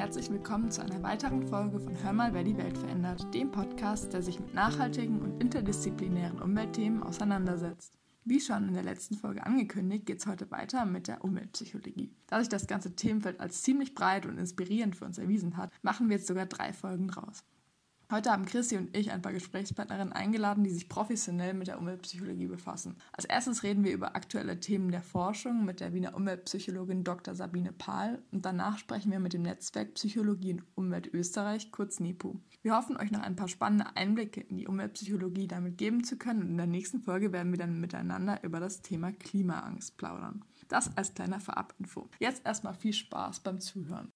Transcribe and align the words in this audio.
herzlich 0.00 0.30
willkommen 0.30 0.70
zu 0.70 0.80
einer 0.80 1.02
weiteren 1.02 1.46
Folge 1.46 1.78
von 1.78 2.02
Hör 2.02 2.14
mal, 2.14 2.32
wer 2.32 2.42
die 2.42 2.56
Welt 2.56 2.78
verändert, 2.78 3.34
dem 3.34 3.50
Podcast, 3.50 4.14
der 4.14 4.22
sich 4.22 4.40
mit 4.40 4.54
nachhaltigen 4.54 5.20
und 5.20 5.42
interdisziplinären 5.42 6.40
Umweltthemen 6.40 7.02
auseinandersetzt. 7.02 7.98
Wie 8.24 8.40
schon 8.40 8.68
in 8.68 8.72
der 8.72 8.82
letzten 8.82 9.14
Folge 9.14 9.44
angekündigt, 9.44 10.06
geht 10.06 10.20
es 10.20 10.26
heute 10.26 10.50
weiter 10.50 10.86
mit 10.86 11.06
der 11.06 11.22
Umweltpsychologie. 11.22 12.16
Da 12.28 12.38
sich 12.38 12.48
das 12.48 12.66
ganze 12.66 12.96
Themenfeld 12.96 13.40
als 13.40 13.60
ziemlich 13.60 13.92
breit 13.92 14.24
und 14.24 14.38
inspirierend 14.38 14.96
für 14.96 15.04
uns 15.04 15.18
erwiesen 15.18 15.58
hat, 15.58 15.70
machen 15.82 16.08
wir 16.08 16.16
jetzt 16.16 16.28
sogar 16.28 16.46
drei 16.46 16.72
Folgen 16.72 17.08
draus. 17.08 17.44
Heute 18.10 18.32
haben 18.32 18.44
Chrissy 18.44 18.76
und 18.76 18.96
ich 18.96 19.12
ein 19.12 19.22
paar 19.22 19.32
Gesprächspartnerinnen 19.32 20.12
eingeladen, 20.12 20.64
die 20.64 20.70
sich 20.70 20.88
professionell 20.88 21.54
mit 21.54 21.68
der 21.68 21.78
Umweltpsychologie 21.78 22.48
befassen. 22.48 22.96
Als 23.12 23.24
erstes 23.24 23.62
reden 23.62 23.84
wir 23.84 23.92
über 23.92 24.16
aktuelle 24.16 24.58
Themen 24.58 24.90
der 24.90 25.02
Forschung 25.02 25.64
mit 25.64 25.78
der 25.78 25.94
Wiener 25.94 26.16
Umweltpsychologin 26.16 27.04
Dr. 27.04 27.36
Sabine 27.36 27.72
Pahl 27.72 28.20
und 28.32 28.44
danach 28.44 28.78
sprechen 28.78 29.12
wir 29.12 29.20
mit 29.20 29.32
dem 29.32 29.42
Netzwerk 29.42 29.94
Psychologie 29.94 30.54
und 30.54 30.64
Umwelt 30.74 31.14
Österreich, 31.14 31.70
kurz 31.70 32.00
NIPU. 32.00 32.34
Wir 32.62 32.76
hoffen, 32.76 32.96
euch 32.96 33.12
noch 33.12 33.22
ein 33.22 33.36
paar 33.36 33.46
spannende 33.46 33.94
Einblicke 33.94 34.40
in 34.40 34.56
die 34.56 34.66
Umweltpsychologie 34.66 35.46
damit 35.46 35.78
geben 35.78 36.02
zu 36.02 36.18
können 36.18 36.42
und 36.42 36.48
in 36.48 36.56
der 36.56 36.66
nächsten 36.66 37.02
Folge 37.02 37.32
werden 37.32 37.52
wir 37.52 37.58
dann 37.60 37.80
miteinander 37.80 38.42
über 38.42 38.58
das 38.58 38.82
Thema 38.82 39.12
Klimaangst 39.12 39.96
plaudern. 39.98 40.44
Das 40.66 40.96
als 40.96 41.14
kleiner 41.14 41.38
Vorabinfo. 41.38 42.08
Jetzt 42.18 42.44
erstmal 42.44 42.74
viel 42.74 42.92
Spaß 42.92 43.38
beim 43.38 43.60
Zuhören. 43.60 44.10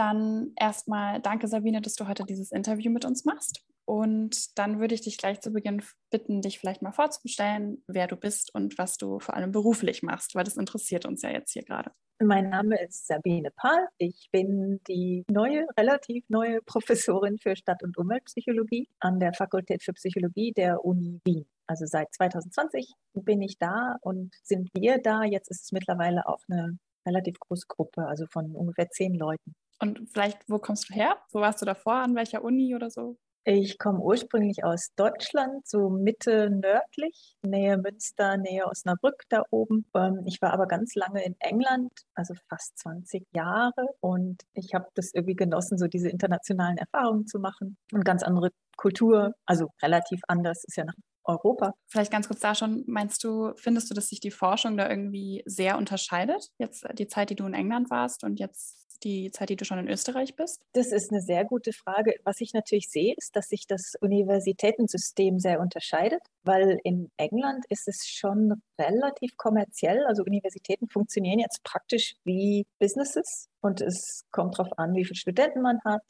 Dann 0.00 0.54
erstmal 0.56 1.20
danke, 1.20 1.46
Sabine, 1.46 1.82
dass 1.82 1.94
du 1.94 2.08
heute 2.08 2.24
dieses 2.24 2.52
Interview 2.52 2.90
mit 2.90 3.04
uns 3.04 3.26
machst. 3.26 3.62
Und 3.84 4.58
dann 4.58 4.80
würde 4.80 4.94
ich 4.94 5.02
dich 5.02 5.18
gleich 5.18 5.42
zu 5.42 5.52
Beginn 5.52 5.82
bitten, 6.08 6.40
dich 6.40 6.58
vielleicht 6.58 6.80
mal 6.80 6.92
vorzustellen, 6.92 7.84
wer 7.86 8.06
du 8.06 8.16
bist 8.16 8.54
und 8.54 8.78
was 8.78 8.96
du 8.96 9.18
vor 9.18 9.34
allem 9.34 9.52
beruflich 9.52 10.02
machst, 10.02 10.34
weil 10.34 10.44
das 10.44 10.56
interessiert 10.56 11.04
uns 11.04 11.20
ja 11.20 11.28
jetzt 11.28 11.52
hier 11.52 11.64
gerade. 11.64 11.90
Mein 12.18 12.48
Name 12.48 12.82
ist 12.82 13.08
Sabine 13.08 13.50
Pahl. 13.50 13.88
Ich 13.98 14.30
bin 14.32 14.80
die 14.88 15.22
neue, 15.28 15.66
relativ 15.78 16.24
neue 16.28 16.62
Professorin 16.62 17.36
für 17.36 17.54
Stadt- 17.54 17.82
und 17.82 17.98
Umweltpsychologie 17.98 18.88
an 19.00 19.20
der 19.20 19.34
Fakultät 19.34 19.82
für 19.82 19.92
Psychologie 19.92 20.52
der 20.52 20.82
Uni 20.82 21.20
Wien. 21.26 21.44
Also 21.66 21.84
seit 21.84 22.10
2020 22.14 22.90
bin 23.12 23.42
ich 23.42 23.58
da 23.58 23.98
und 24.00 24.34
sind 24.44 24.70
wir 24.72 24.96
da. 24.96 25.24
Jetzt 25.24 25.50
ist 25.50 25.64
es 25.64 25.72
mittlerweile 25.72 26.26
auch 26.26 26.40
eine 26.48 26.78
relativ 27.06 27.38
große 27.38 27.66
Gruppe, 27.68 28.06
also 28.06 28.24
von 28.26 28.56
ungefähr 28.56 28.88
zehn 28.88 29.14
Leuten. 29.14 29.54
Und 29.80 30.10
vielleicht, 30.12 30.38
wo 30.48 30.58
kommst 30.58 30.90
du 30.90 30.94
her? 30.94 31.16
Wo 31.32 31.40
warst 31.40 31.60
du 31.62 31.66
davor? 31.66 31.94
An 31.94 32.14
welcher 32.14 32.44
Uni 32.44 32.74
oder 32.74 32.90
so? 32.90 33.16
Ich 33.44 33.78
komme 33.78 34.00
ursprünglich 34.00 34.64
aus 34.64 34.90
Deutschland, 34.96 35.66
so 35.66 35.88
Mitte 35.88 36.50
nördlich, 36.50 37.36
Nähe 37.40 37.78
Münster, 37.78 38.36
Nähe 38.36 38.66
Osnabrück 38.66 39.22
da 39.30 39.42
oben. 39.50 39.86
Ähm, 39.96 40.22
ich 40.26 40.42
war 40.42 40.52
aber 40.52 40.66
ganz 40.66 40.94
lange 40.94 41.24
in 41.24 41.34
England, 41.40 41.90
also 42.14 42.34
fast 42.50 42.78
20 42.78 43.24
Jahre. 43.32 43.86
Und 44.00 44.42
ich 44.52 44.74
habe 44.74 44.88
das 44.94 45.14
irgendwie 45.14 45.36
genossen, 45.36 45.78
so 45.78 45.86
diese 45.86 46.10
internationalen 46.10 46.76
Erfahrungen 46.76 47.26
zu 47.26 47.38
machen 47.38 47.78
und 47.92 48.04
ganz 48.04 48.22
andere 48.22 48.50
Kultur, 48.76 49.32
also 49.46 49.68
relativ 49.82 50.20
anders, 50.28 50.62
ist 50.64 50.76
ja 50.76 50.84
nach 50.84 50.94
Europa. 51.30 51.74
Vielleicht 51.86 52.12
ganz 52.12 52.28
kurz 52.28 52.40
da 52.40 52.54
schon, 52.54 52.84
meinst 52.86 53.24
du, 53.24 53.52
findest 53.56 53.90
du, 53.90 53.94
dass 53.94 54.08
sich 54.08 54.20
die 54.20 54.30
Forschung 54.30 54.76
da 54.76 54.88
irgendwie 54.88 55.42
sehr 55.46 55.78
unterscheidet? 55.78 56.50
Jetzt 56.58 56.86
die 56.98 57.08
Zeit, 57.08 57.30
die 57.30 57.36
du 57.36 57.46
in 57.46 57.54
England 57.54 57.90
warst 57.90 58.24
und 58.24 58.38
jetzt 58.38 58.80
die 59.02 59.30
Zeit, 59.30 59.48
die 59.48 59.56
du 59.56 59.64
schon 59.64 59.78
in 59.78 59.88
Österreich 59.88 60.36
bist? 60.36 60.62
Das 60.72 60.92
ist 60.92 61.10
eine 61.10 61.20
sehr 61.20 61.44
gute 61.44 61.72
Frage. 61.72 62.14
Was 62.24 62.40
ich 62.40 62.52
natürlich 62.52 62.90
sehe, 62.90 63.14
ist, 63.16 63.34
dass 63.36 63.48
sich 63.48 63.66
das 63.66 63.94
Universitätensystem 64.00 65.38
sehr 65.38 65.60
unterscheidet, 65.60 66.20
weil 66.42 66.78
in 66.84 67.10
England 67.16 67.64
ist 67.68 67.88
es 67.88 68.06
schon 68.06 68.62
relativ 68.78 69.36
kommerziell. 69.36 70.04
Also 70.06 70.22
Universitäten 70.22 70.88
funktionieren 70.88 71.38
jetzt 71.38 71.62
praktisch 71.64 72.14
wie 72.24 72.66
Businesses 72.78 73.48
und 73.60 73.80
es 73.80 74.24
kommt 74.30 74.58
darauf 74.58 74.78
an, 74.78 74.94
wie 74.94 75.04
viele 75.04 75.16
Studenten 75.16 75.62
man 75.62 75.78
hat, 75.84 76.02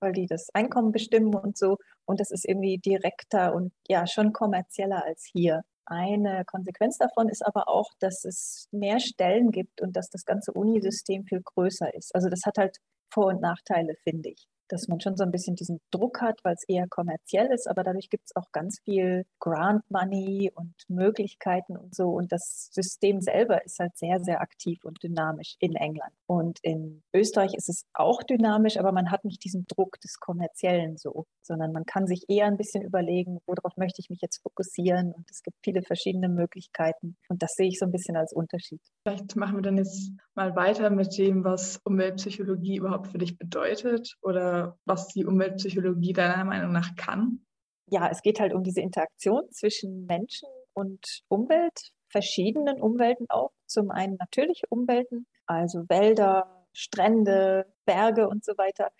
weil 0.00 0.12
die 0.12 0.26
das 0.26 0.48
Einkommen 0.54 0.92
bestimmen 0.92 1.34
und 1.34 1.56
so. 1.56 1.76
Und 2.06 2.20
das 2.20 2.30
ist 2.30 2.46
irgendwie 2.48 2.78
direkter 2.78 3.54
und 3.54 3.72
ja, 3.88 4.06
schon 4.06 4.32
kommerzieller 4.32 5.04
als 5.04 5.28
hier. 5.32 5.62
Eine 5.86 6.44
Konsequenz 6.44 6.98
davon 6.98 7.28
ist 7.28 7.44
aber 7.46 7.68
auch, 7.68 7.90
dass 7.98 8.24
es 8.24 8.68
mehr 8.72 9.00
Stellen 9.00 9.50
gibt 9.50 9.80
und 9.80 9.96
dass 9.96 10.10
das 10.10 10.24
ganze 10.24 10.52
Unisystem 10.52 11.24
viel 11.24 11.40
größer 11.42 11.94
ist. 11.94 12.14
Also 12.14 12.28
das 12.28 12.42
hat 12.44 12.58
halt 12.58 12.76
Vor- 13.12 13.26
und 13.28 13.40
Nachteile, 13.40 13.94
finde 14.04 14.30
ich 14.30 14.46
dass 14.68 14.88
man 14.88 15.00
schon 15.00 15.16
so 15.16 15.24
ein 15.24 15.30
bisschen 15.30 15.56
diesen 15.56 15.80
Druck 15.90 16.20
hat, 16.20 16.38
weil 16.44 16.54
es 16.54 16.64
eher 16.68 16.86
kommerziell 16.88 17.50
ist, 17.52 17.68
aber 17.68 17.82
dadurch 17.82 18.10
gibt 18.10 18.24
es 18.26 18.36
auch 18.36 18.50
ganz 18.52 18.80
viel 18.84 19.24
Grant 19.40 19.82
Money 19.90 20.52
und 20.54 20.74
Möglichkeiten 20.88 21.76
und 21.76 21.94
so. 21.94 22.10
Und 22.10 22.32
das 22.32 22.68
System 22.72 23.20
selber 23.20 23.64
ist 23.64 23.78
halt 23.78 23.96
sehr, 23.96 24.20
sehr 24.20 24.40
aktiv 24.40 24.84
und 24.84 25.02
dynamisch 25.02 25.56
in 25.58 25.74
England. 25.74 26.12
Und 26.26 26.58
in 26.62 27.02
Österreich 27.14 27.54
ist 27.54 27.68
es 27.68 27.84
auch 27.94 28.22
dynamisch, 28.22 28.76
aber 28.78 28.92
man 28.92 29.10
hat 29.10 29.24
nicht 29.24 29.44
diesen 29.44 29.66
Druck 29.66 30.00
des 30.00 30.18
Kommerziellen 30.20 30.96
so, 30.96 31.26
sondern 31.42 31.72
man 31.72 31.84
kann 31.84 32.06
sich 32.06 32.24
eher 32.28 32.46
ein 32.46 32.56
bisschen 32.56 32.82
überlegen, 32.82 33.38
worauf 33.46 33.76
möchte 33.76 34.00
ich 34.00 34.10
mich 34.10 34.20
jetzt 34.20 34.42
fokussieren. 34.42 35.12
Und 35.12 35.24
es 35.30 35.42
gibt 35.42 35.56
viele 35.64 35.82
verschiedene 35.82 36.28
Möglichkeiten. 36.28 37.16
Und 37.28 37.42
das 37.42 37.54
sehe 37.54 37.68
ich 37.68 37.78
so 37.78 37.86
ein 37.86 37.92
bisschen 37.92 38.16
als 38.16 38.32
Unterschied. 38.32 38.80
Vielleicht 39.04 39.36
machen 39.36 39.56
wir 39.56 39.62
dann 39.62 39.78
jetzt 39.78 40.12
mal 40.34 40.54
weiter 40.54 40.90
mit 40.90 41.16
dem, 41.18 41.44
was 41.44 41.80
Umweltpsychologie 41.84 42.76
überhaupt 42.76 43.08
für 43.08 43.18
dich 43.18 43.38
bedeutet 43.38 44.14
oder 44.22 44.57
was 44.84 45.08
die 45.08 45.24
Umweltpsychologie 45.24 46.12
deiner 46.12 46.44
Meinung 46.44 46.72
nach 46.72 46.94
kann? 46.96 47.44
Ja, 47.90 48.08
es 48.10 48.22
geht 48.22 48.40
halt 48.40 48.52
um 48.52 48.62
diese 48.62 48.80
Interaktion 48.80 49.50
zwischen 49.50 50.06
Menschen 50.06 50.48
und 50.74 51.22
Umwelt, 51.28 51.92
verschiedenen 52.08 52.80
Umwelten 52.80 53.26
auch. 53.28 53.50
Zum 53.66 53.90
einen 53.90 54.16
natürliche 54.16 54.66
Umwelten, 54.68 55.26
also 55.46 55.88
Wälder, 55.88 56.66
Strände, 56.72 57.66
Berge 57.86 58.28
und 58.28 58.44
so 58.44 58.52
weiter, 58.56 58.90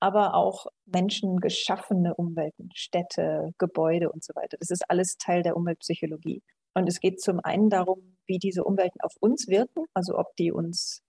aber 0.00 0.34
auch 0.34 0.66
menschengeschaffene 0.86 2.14
Umwelten, 2.14 2.70
Städte, 2.74 3.52
Gebäude 3.58 4.10
und 4.10 4.24
so 4.24 4.34
weiter. 4.34 4.56
Das 4.58 4.70
ist 4.70 4.88
alles 4.88 5.16
Teil 5.18 5.42
der 5.42 5.56
Umweltpsychologie. 5.56 6.42
Und 6.74 6.88
es 6.88 7.00
geht 7.00 7.20
zum 7.20 7.40
einen 7.40 7.70
darum, 7.70 8.16
wie 8.26 8.38
diese 8.38 8.64
Umwelten 8.64 9.00
auf 9.00 9.14
uns 9.20 9.48
wirken, 9.48 9.84
also 9.94 10.16
ob 10.16 10.36
die 10.36 10.52
uns 10.52 11.02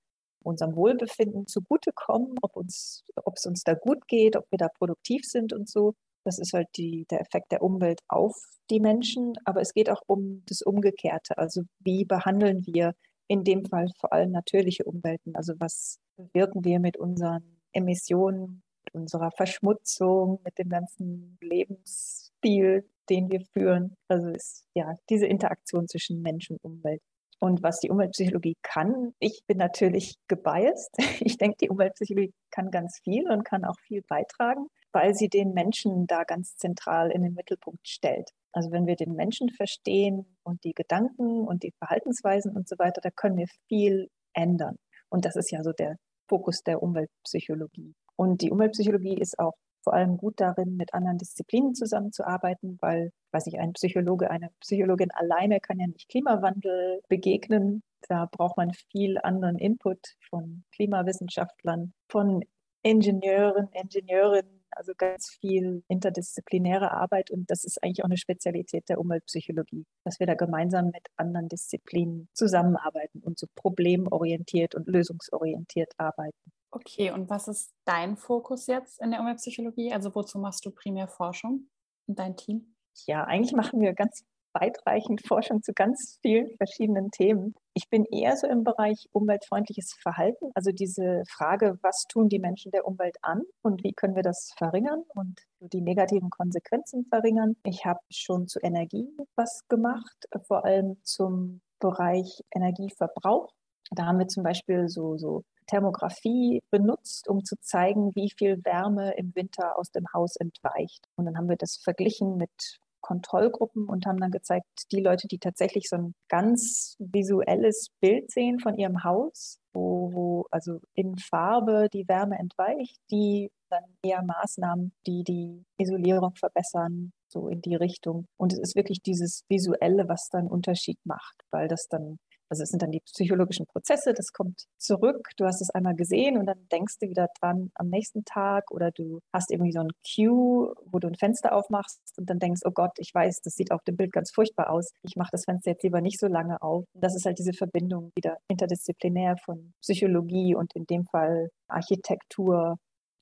unserem 0.43 0.75
Wohlbefinden 0.75 1.47
zugutekommen, 1.47 2.35
ob, 2.41 2.55
uns, 2.55 3.03
ob 3.23 3.35
es 3.35 3.45
uns 3.45 3.63
da 3.63 3.73
gut 3.73 4.07
geht, 4.07 4.35
ob 4.35 4.45
wir 4.51 4.57
da 4.57 4.67
produktiv 4.69 5.23
sind 5.25 5.53
und 5.53 5.69
so. 5.69 5.93
Das 6.25 6.39
ist 6.39 6.53
halt 6.53 6.67
die, 6.75 7.05
der 7.09 7.21
Effekt 7.21 7.51
der 7.51 7.61
Umwelt 7.61 8.01
auf 8.07 8.35
die 8.69 8.79
Menschen. 8.79 9.33
Aber 9.45 9.61
es 9.61 9.73
geht 9.73 9.89
auch 9.89 10.01
um 10.05 10.43
das 10.47 10.61
Umgekehrte. 10.61 11.37
Also 11.37 11.63
wie 11.79 12.05
behandeln 12.05 12.65
wir 12.65 12.93
in 13.27 13.43
dem 13.43 13.65
Fall 13.65 13.87
vor 13.99 14.13
allem 14.13 14.31
natürliche 14.31 14.83
Umwelten? 14.83 15.35
Also 15.35 15.53
was 15.59 15.99
wirken 16.33 16.63
wir 16.65 16.79
mit 16.79 16.97
unseren 16.97 17.61
Emissionen, 17.71 18.63
mit 18.85 18.93
unserer 18.93 19.31
Verschmutzung, 19.31 20.39
mit 20.43 20.57
dem 20.57 20.69
ganzen 20.69 21.37
Lebensstil, 21.41 22.89
den 23.09 23.31
wir 23.31 23.41
führen? 23.53 23.95
Also 24.07 24.29
ist 24.29 24.65
ja 24.73 24.95
diese 25.09 25.27
Interaktion 25.27 25.87
zwischen 25.87 26.21
Mensch 26.21 26.49
und 26.49 26.63
Umwelt. 26.63 27.01
Und 27.39 27.63
was 27.63 27.79
die 27.79 27.89
Umweltpsychologie 27.89 28.57
kann, 28.61 29.13
ich 29.19 29.41
bin 29.47 29.57
natürlich 29.57 30.15
gebiased. 30.27 30.91
Ich 31.21 31.37
denke, 31.37 31.57
die 31.61 31.69
Umweltpsychologie 31.69 32.33
kann 32.51 32.69
ganz 32.69 32.99
viel 33.03 33.29
und 33.31 33.45
kann 33.45 33.65
auch 33.65 33.79
viel 33.87 34.01
beitragen, 34.07 34.67
weil 34.91 35.15
sie 35.15 35.29
den 35.29 35.53
Menschen 35.53 36.05
da 36.07 36.23
ganz 36.23 36.57
zentral 36.57 37.11
in 37.11 37.23
den 37.23 37.33
Mittelpunkt 37.33 37.87
stellt. 37.87 38.31
Also 38.51 38.71
wenn 38.71 38.87
wir 38.87 38.95
den 38.95 39.13
Menschen 39.13 39.49
verstehen 39.49 40.25
und 40.43 40.63
die 40.63 40.73
Gedanken 40.73 41.47
und 41.47 41.63
die 41.63 41.73
Verhaltensweisen 41.77 42.55
und 42.55 42.67
so 42.67 42.77
weiter, 42.77 42.99
da 43.01 43.09
können 43.11 43.37
wir 43.37 43.47
viel 43.67 44.09
ändern. 44.33 44.75
Und 45.09 45.25
das 45.25 45.35
ist 45.35 45.51
ja 45.51 45.63
so 45.63 45.71
der 45.71 45.97
Fokus 46.27 46.61
der 46.63 46.81
Umweltpsychologie. 46.81 47.93
Und 48.15 48.41
die 48.41 48.51
Umweltpsychologie 48.51 49.17
ist 49.17 49.39
auch 49.39 49.53
vor 49.83 49.93
allem 49.93 50.17
gut 50.17 50.39
darin, 50.39 50.75
mit 50.75 50.93
anderen 50.93 51.17
Disziplinen 51.17 51.73
zusammenzuarbeiten, 51.75 52.77
weil, 52.81 53.11
weiß 53.31 53.47
ich, 53.47 53.59
ein 53.59 53.73
Psychologe, 53.73 54.29
eine 54.29 54.49
Psychologin 54.61 55.11
alleine 55.11 55.59
kann 55.59 55.79
ja 55.79 55.87
nicht 55.87 56.09
Klimawandel 56.09 57.01
begegnen. 57.07 57.83
Da 58.07 58.27
braucht 58.31 58.57
man 58.57 58.71
viel 58.91 59.17
anderen 59.17 59.57
Input 59.57 59.99
von 60.29 60.63
Klimawissenschaftlern, 60.73 61.93
von 62.07 62.43
Ingenieuren, 62.81 63.67
Ingenieurinnen, 63.73 64.59
also 64.71 64.93
ganz 64.97 65.29
viel 65.41 65.83
interdisziplinäre 65.87 66.91
Arbeit 66.91 67.31
und 67.31 67.49
das 67.49 67.63
ist 67.63 67.83
eigentlich 67.83 68.01
auch 68.03 68.07
eine 68.07 68.17
Spezialität 68.17 68.87
der 68.87 68.99
Umweltpsychologie, 68.99 69.85
dass 70.05 70.19
wir 70.19 70.27
da 70.27 70.35
gemeinsam 70.35 70.85
mit 70.85 71.07
anderen 71.17 71.49
Disziplinen 71.49 72.29
zusammenarbeiten 72.33 73.19
und 73.19 73.37
so 73.37 73.47
problemorientiert 73.55 74.75
und 74.75 74.87
lösungsorientiert 74.87 75.93
arbeiten. 75.97 76.51
Okay, 76.71 77.11
und 77.11 77.29
was 77.29 77.47
ist 77.47 77.73
dein 77.85 78.15
Fokus 78.15 78.67
jetzt 78.67 79.01
in 79.01 79.11
der 79.11 79.19
Umweltpsychologie? 79.21 79.91
Also 79.93 80.13
wozu 80.13 80.37
machst 80.37 80.65
du 80.65 80.71
primär 80.71 81.07
Forschung 81.07 81.67
und 82.07 82.19
dein 82.19 82.37
Team? 82.37 82.75
Ja, 83.07 83.23
eigentlich 83.23 83.53
machen 83.53 83.81
wir 83.81 83.93
ganz 83.93 84.23
weitreichend 84.53 85.25
Forschung 85.25 85.61
zu 85.61 85.73
ganz 85.73 86.17
vielen 86.21 86.49
verschiedenen 86.57 87.11
Themen. 87.11 87.55
Ich 87.73 87.89
bin 87.89 88.05
eher 88.05 88.35
so 88.35 88.47
im 88.47 88.63
Bereich 88.63 89.07
umweltfreundliches 89.11 89.93
Verhalten, 90.01 90.51
also 90.55 90.71
diese 90.71 91.23
Frage, 91.29 91.77
was 91.81 92.05
tun 92.07 92.29
die 92.29 92.39
Menschen 92.39 92.71
der 92.71 92.85
Umwelt 92.85 93.17
an 93.21 93.43
und 93.61 93.83
wie 93.83 93.93
können 93.93 94.15
wir 94.15 94.23
das 94.23 94.51
verringern 94.57 95.03
und 95.09 95.39
die 95.59 95.81
negativen 95.81 96.29
Konsequenzen 96.29 97.05
verringern. 97.05 97.55
Ich 97.63 97.85
habe 97.85 97.99
schon 98.11 98.47
zu 98.47 98.59
Energie 98.61 99.07
was 99.35 99.67
gemacht, 99.69 100.25
vor 100.47 100.65
allem 100.65 100.97
zum 101.03 101.61
Bereich 101.79 102.43
Energieverbrauch. 102.53 103.53
Da 103.91 104.05
haben 104.05 104.19
wir 104.19 104.27
zum 104.27 104.43
Beispiel 104.43 104.87
so, 104.87 105.17
so 105.17 105.43
Thermografie 105.67 106.61
benutzt, 106.71 107.27
um 107.27 107.43
zu 107.43 107.55
zeigen, 107.61 108.15
wie 108.15 108.31
viel 108.37 108.63
Wärme 108.63 109.13
im 109.17 109.33
Winter 109.35 109.77
aus 109.77 109.91
dem 109.91 110.05
Haus 110.13 110.35
entweicht. 110.35 111.05
Und 111.15 111.25
dann 111.25 111.37
haben 111.37 111.49
wir 111.49 111.57
das 111.57 111.77
verglichen 111.83 112.37
mit 112.37 112.79
Kontrollgruppen 113.01 113.87
und 113.87 114.05
haben 114.05 114.19
dann 114.19 114.31
gezeigt, 114.31 114.65
die 114.91 114.99
Leute, 114.99 115.27
die 115.27 115.39
tatsächlich 115.39 115.87
so 115.89 115.95
ein 115.95 116.15
ganz 116.27 116.95
visuelles 116.99 117.89
Bild 118.01 118.29
sehen 118.31 118.59
von 118.59 118.77
ihrem 118.77 119.03
Haus, 119.03 119.59
wo, 119.73 120.11
wo 120.13 120.45
also 120.51 120.79
in 120.93 121.17
Farbe 121.17 121.87
die 121.93 122.07
Wärme 122.07 122.37
entweicht, 122.37 122.97
die 123.09 123.51
dann 123.69 123.83
eher 124.03 124.23
Maßnahmen, 124.23 124.91
die 125.05 125.23
die 125.23 125.63
Isolierung 125.77 126.35
verbessern, 126.35 127.11
so 127.31 127.47
in 127.47 127.61
die 127.61 127.75
Richtung. 127.75 128.25
Und 128.37 128.53
es 128.53 128.59
ist 128.59 128.75
wirklich 128.75 129.01
dieses 129.01 129.43
Visuelle, 129.47 130.07
was 130.07 130.29
dann 130.29 130.47
Unterschied 130.47 130.99
macht, 131.05 131.35
weil 131.51 131.67
das 131.67 131.87
dann 131.87 132.17
also 132.49 132.63
es 132.63 132.69
sind 132.69 132.81
dann 132.81 132.91
die 132.91 133.01
psychologischen 133.01 133.65
Prozesse, 133.65 134.13
das 134.13 134.33
kommt 134.33 134.65
zurück, 134.77 135.29
du 135.37 135.45
hast 135.45 135.61
es 135.61 135.69
einmal 135.69 135.95
gesehen 135.95 136.37
und 136.37 136.45
dann 136.45 136.67
denkst 136.71 136.97
du 136.99 137.09
wieder 137.09 137.27
dran 137.39 137.71
am 137.75 137.89
nächsten 137.89 138.25
Tag 138.25 138.71
oder 138.71 138.91
du 138.91 139.19
hast 139.33 139.51
irgendwie 139.51 139.71
so 139.71 139.79
ein 139.79 139.91
Cue, 140.03 140.73
wo 140.85 140.99
du 140.99 141.07
ein 141.07 141.15
Fenster 141.15 141.53
aufmachst 141.53 141.99
und 142.17 142.29
dann 142.29 142.39
denkst, 142.39 142.61
oh 142.65 142.71
Gott, 142.71 142.91
ich 142.97 143.13
weiß, 143.13 143.41
das 143.41 143.53
sieht 143.53 143.71
auf 143.71 143.83
dem 143.83 143.97
Bild 143.97 144.11
ganz 144.11 144.31
furchtbar 144.31 144.69
aus, 144.69 144.91
ich 145.03 145.15
mache 145.15 145.29
das 145.31 145.45
Fenster 145.45 145.71
jetzt 145.71 145.83
lieber 145.83 146.01
nicht 146.01 146.19
so 146.19 146.27
lange 146.27 146.61
auf. 146.61 146.85
Das 146.93 147.15
ist 147.15 147.25
halt 147.25 147.39
diese 147.39 147.53
Verbindung 147.53 148.11
wieder 148.15 148.37
interdisziplinär 148.47 149.37
von 149.37 149.73
Psychologie 149.81 150.55
und 150.55 150.73
in 150.75 150.85
dem 150.85 151.05
Fall 151.05 151.49
Architektur, 151.67 152.77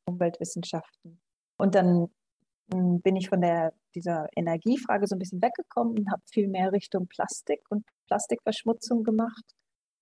Umweltwissenschaften. 0.06 1.20
Und 1.58 1.76
dann 1.76 2.08
bin 2.70 3.16
ich 3.16 3.30
von 3.30 3.42
der, 3.42 3.74
dieser 3.96 4.28
Energiefrage 4.36 5.08
so 5.08 5.16
ein 5.16 5.20
bisschen 5.20 5.42
weggekommen 5.42 5.98
und 5.98 6.12
habe 6.12 6.22
viel 6.32 6.48
mehr 6.48 6.72
Richtung 6.72 7.08
Plastik 7.08 7.62
und 7.70 7.86
Plastikverschmutzung 8.08 9.04
gemacht. 9.04 9.44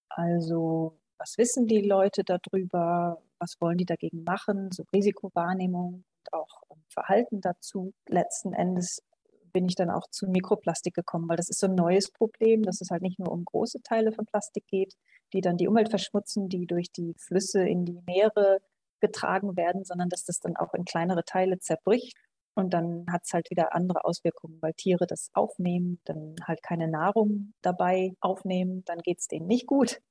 Also 0.10 0.98
was 1.18 1.38
wissen 1.38 1.68
die 1.68 1.82
Leute 1.82 2.24
darüber? 2.24 3.22
Was 3.40 3.56
wollen 3.60 3.78
die 3.78 3.86
dagegen 3.86 4.24
machen? 4.24 4.70
So 4.72 4.84
Risikowahrnehmung 4.94 6.04
und 6.04 6.34
auch 6.34 6.62
Verhalten 6.90 7.42
dazu. 7.42 7.94
Letzten 8.08 8.54
Endes 8.54 9.02
bin 9.54 9.68
ich 9.68 9.76
dann 9.76 9.90
auch 9.90 10.08
zu 10.10 10.28
Mikroplastik 10.28 10.94
gekommen, 10.94 11.30
weil 11.30 11.38
das 11.38 11.50
ist 11.50 11.60
so 11.60 11.68
ein 11.68 11.76
neues 11.76 12.12
Problem, 12.12 12.64
dass 12.64 12.82
es 12.82 12.90
halt 12.90 13.02
nicht 13.02 13.20
nur 13.20 13.32
um 13.32 13.46
große 13.46 13.82
Teile 13.84 14.12
von 14.12 14.26
Plastik 14.26 14.66
geht, 14.68 14.94
die 15.34 15.42
dann 15.42 15.58
die 15.58 15.68
Umwelt 15.68 15.90
verschmutzen, 15.90 16.50
die 16.50 16.66
durch 16.66 16.92
die 16.92 17.14
Flüsse 17.18 17.66
in 17.66 17.86
die 17.86 18.02
Meere 18.06 18.60
getragen 19.00 19.56
werden, 19.56 19.86
sondern 19.86 20.10
dass 20.10 20.26
das 20.26 20.40
dann 20.40 20.56
auch 20.58 20.74
in 20.74 20.84
kleinere 20.84 21.24
Teile 21.24 21.60
zerbricht 21.60 22.18
und 22.56 22.74
dann 22.74 23.06
hat 23.12 23.24
es 23.26 23.34
halt 23.34 23.50
wieder 23.52 23.76
andere 23.76 24.06
Auswirkungen, 24.06 24.58
weil 24.62 24.74
Tiere 24.74 25.08
das 25.08 25.30
aufnehmen, 25.34 26.00
dann 26.06 26.36
halt 26.44 26.64
keine 26.64 26.88
Nahrung 26.88 27.54
dabei 27.62 28.14
aufnehmen, 28.22 28.84
dann 28.86 29.00
geht 29.00 29.20
es 29.20 29.28
denen 29.28 29.48
nicht 29.48 29.68
gut. 29.68 30.02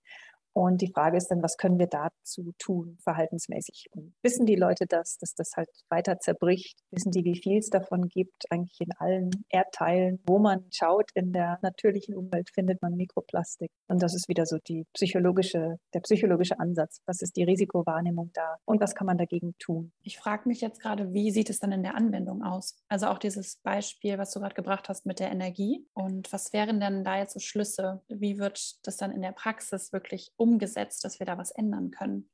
Und 0.54 0.82
die 0.82 0.92
Frage 0.92 1.16
ist 1.16 1.28
dann, 1.28 1.42
was 1.42 1.56
können 1.56 1.78
wir 1.78 1.88
dazu 1.88 2.52
tun, 2.58 2.96
verhaltensmäßig? 3.02 3.88
Und 3.90 4.14
wissen 4.22 4.46
die 4.46 4.54
Leute 4.54 4.86
das, 4.86 5.18
dass 5.18 5.34
das 5.34 5.52
halt 5.56 5.68
weiter 5.90 6.20
zerbricht? 6.20 6.78
Wissen 6.92 7.10
die, 7.10 7.24
wie 7.24 7.36
viel 7.36 7.58
es 7.58 7.70
davon 7.70 8.08
gibt, 8.08 8.44
eigentlich 8.50 8.80
in 8.80 8.92
allen 8.98 9.30
Erdteilen? 9.48 10.20
Wo 10.26 10.38
man 10.38 10.64
schaut, 10.70 11.10
in 11.14 11.32
der 11.32 11.58
natürlichen 11.62 12.14
Umwelt 12.14 12.50
findet 12.54 12.80
man 12.82 12.94
Mikroplastik. 12.94 13.70
Und 13.88 14.00
das 14.00 14.14
ist 14.14 14.28
wieder 14.28 14.46
so 14.46 14.58
die 14.68 14.84
psychologische, 14.94 15.78
der 15.92 16.00
psychologische 16.00 16.60
Ansatz. 16.60 17.00
Was 17.04 17.20
ist 17.20 17.36
die 17.36 17.44
Risikowahrnehmung 17.44 18.30
da? 18.32 18.56
Und 18.64 18.80
was 18.80 18.94
kann 18.94 19.08
man 19.08 19.18
dagegen 19.18 19.54
tun? 19.58 19.92
Ich 20.02 20.18
frage 20.18 20.48
mich 20.48 20.60
jetzt 20.60 20.80
gerade, 20.80 21.12
wie 21.12 21.32
sieht 21.32 21.50
es 21.50 21.58
dann 21.58 21.72
in 21.72 21.82
der 21.82 21.96
Anwendung 21.96 22.44
aus? 22.44 22.76
Also 22.88 23.06
auch 23.06 23.18
dieses 23.18 23.56
Beispiel, 23.56 24.18
was 24.18 24.30
du 24.30 24.38
gerade 24.38 24.54
gebracht 24.54 24.88
hast 24.88 25.04
mit 25.04 25.18
der 25.18 25.32
Energie. 25.32 25.84
Und 25.94 26.32
was 26.32 26.52
wären 26.52 26.78
denn 26.78 27.02
da 27.02 27.18
jetzt 27.18 27.34
so 27.34 27.40
Schlüsse? 27.40 28.02
Wie 28.08 28.38
wird 28.38 28.76
das 28.86 28.96
dann 28.96 29.10
in 29.10 29.22
der 29.22 29.32
Praxis 29.32 29.92
wirklich 29.92 30.30
umgesetzt, 30.36 30.44
dass 30.58 31.19
wir 31.19 31.26
da 31.26 31.38
was 31.38 31.50
ändern 31.50 31.91
können? 31.91 32.29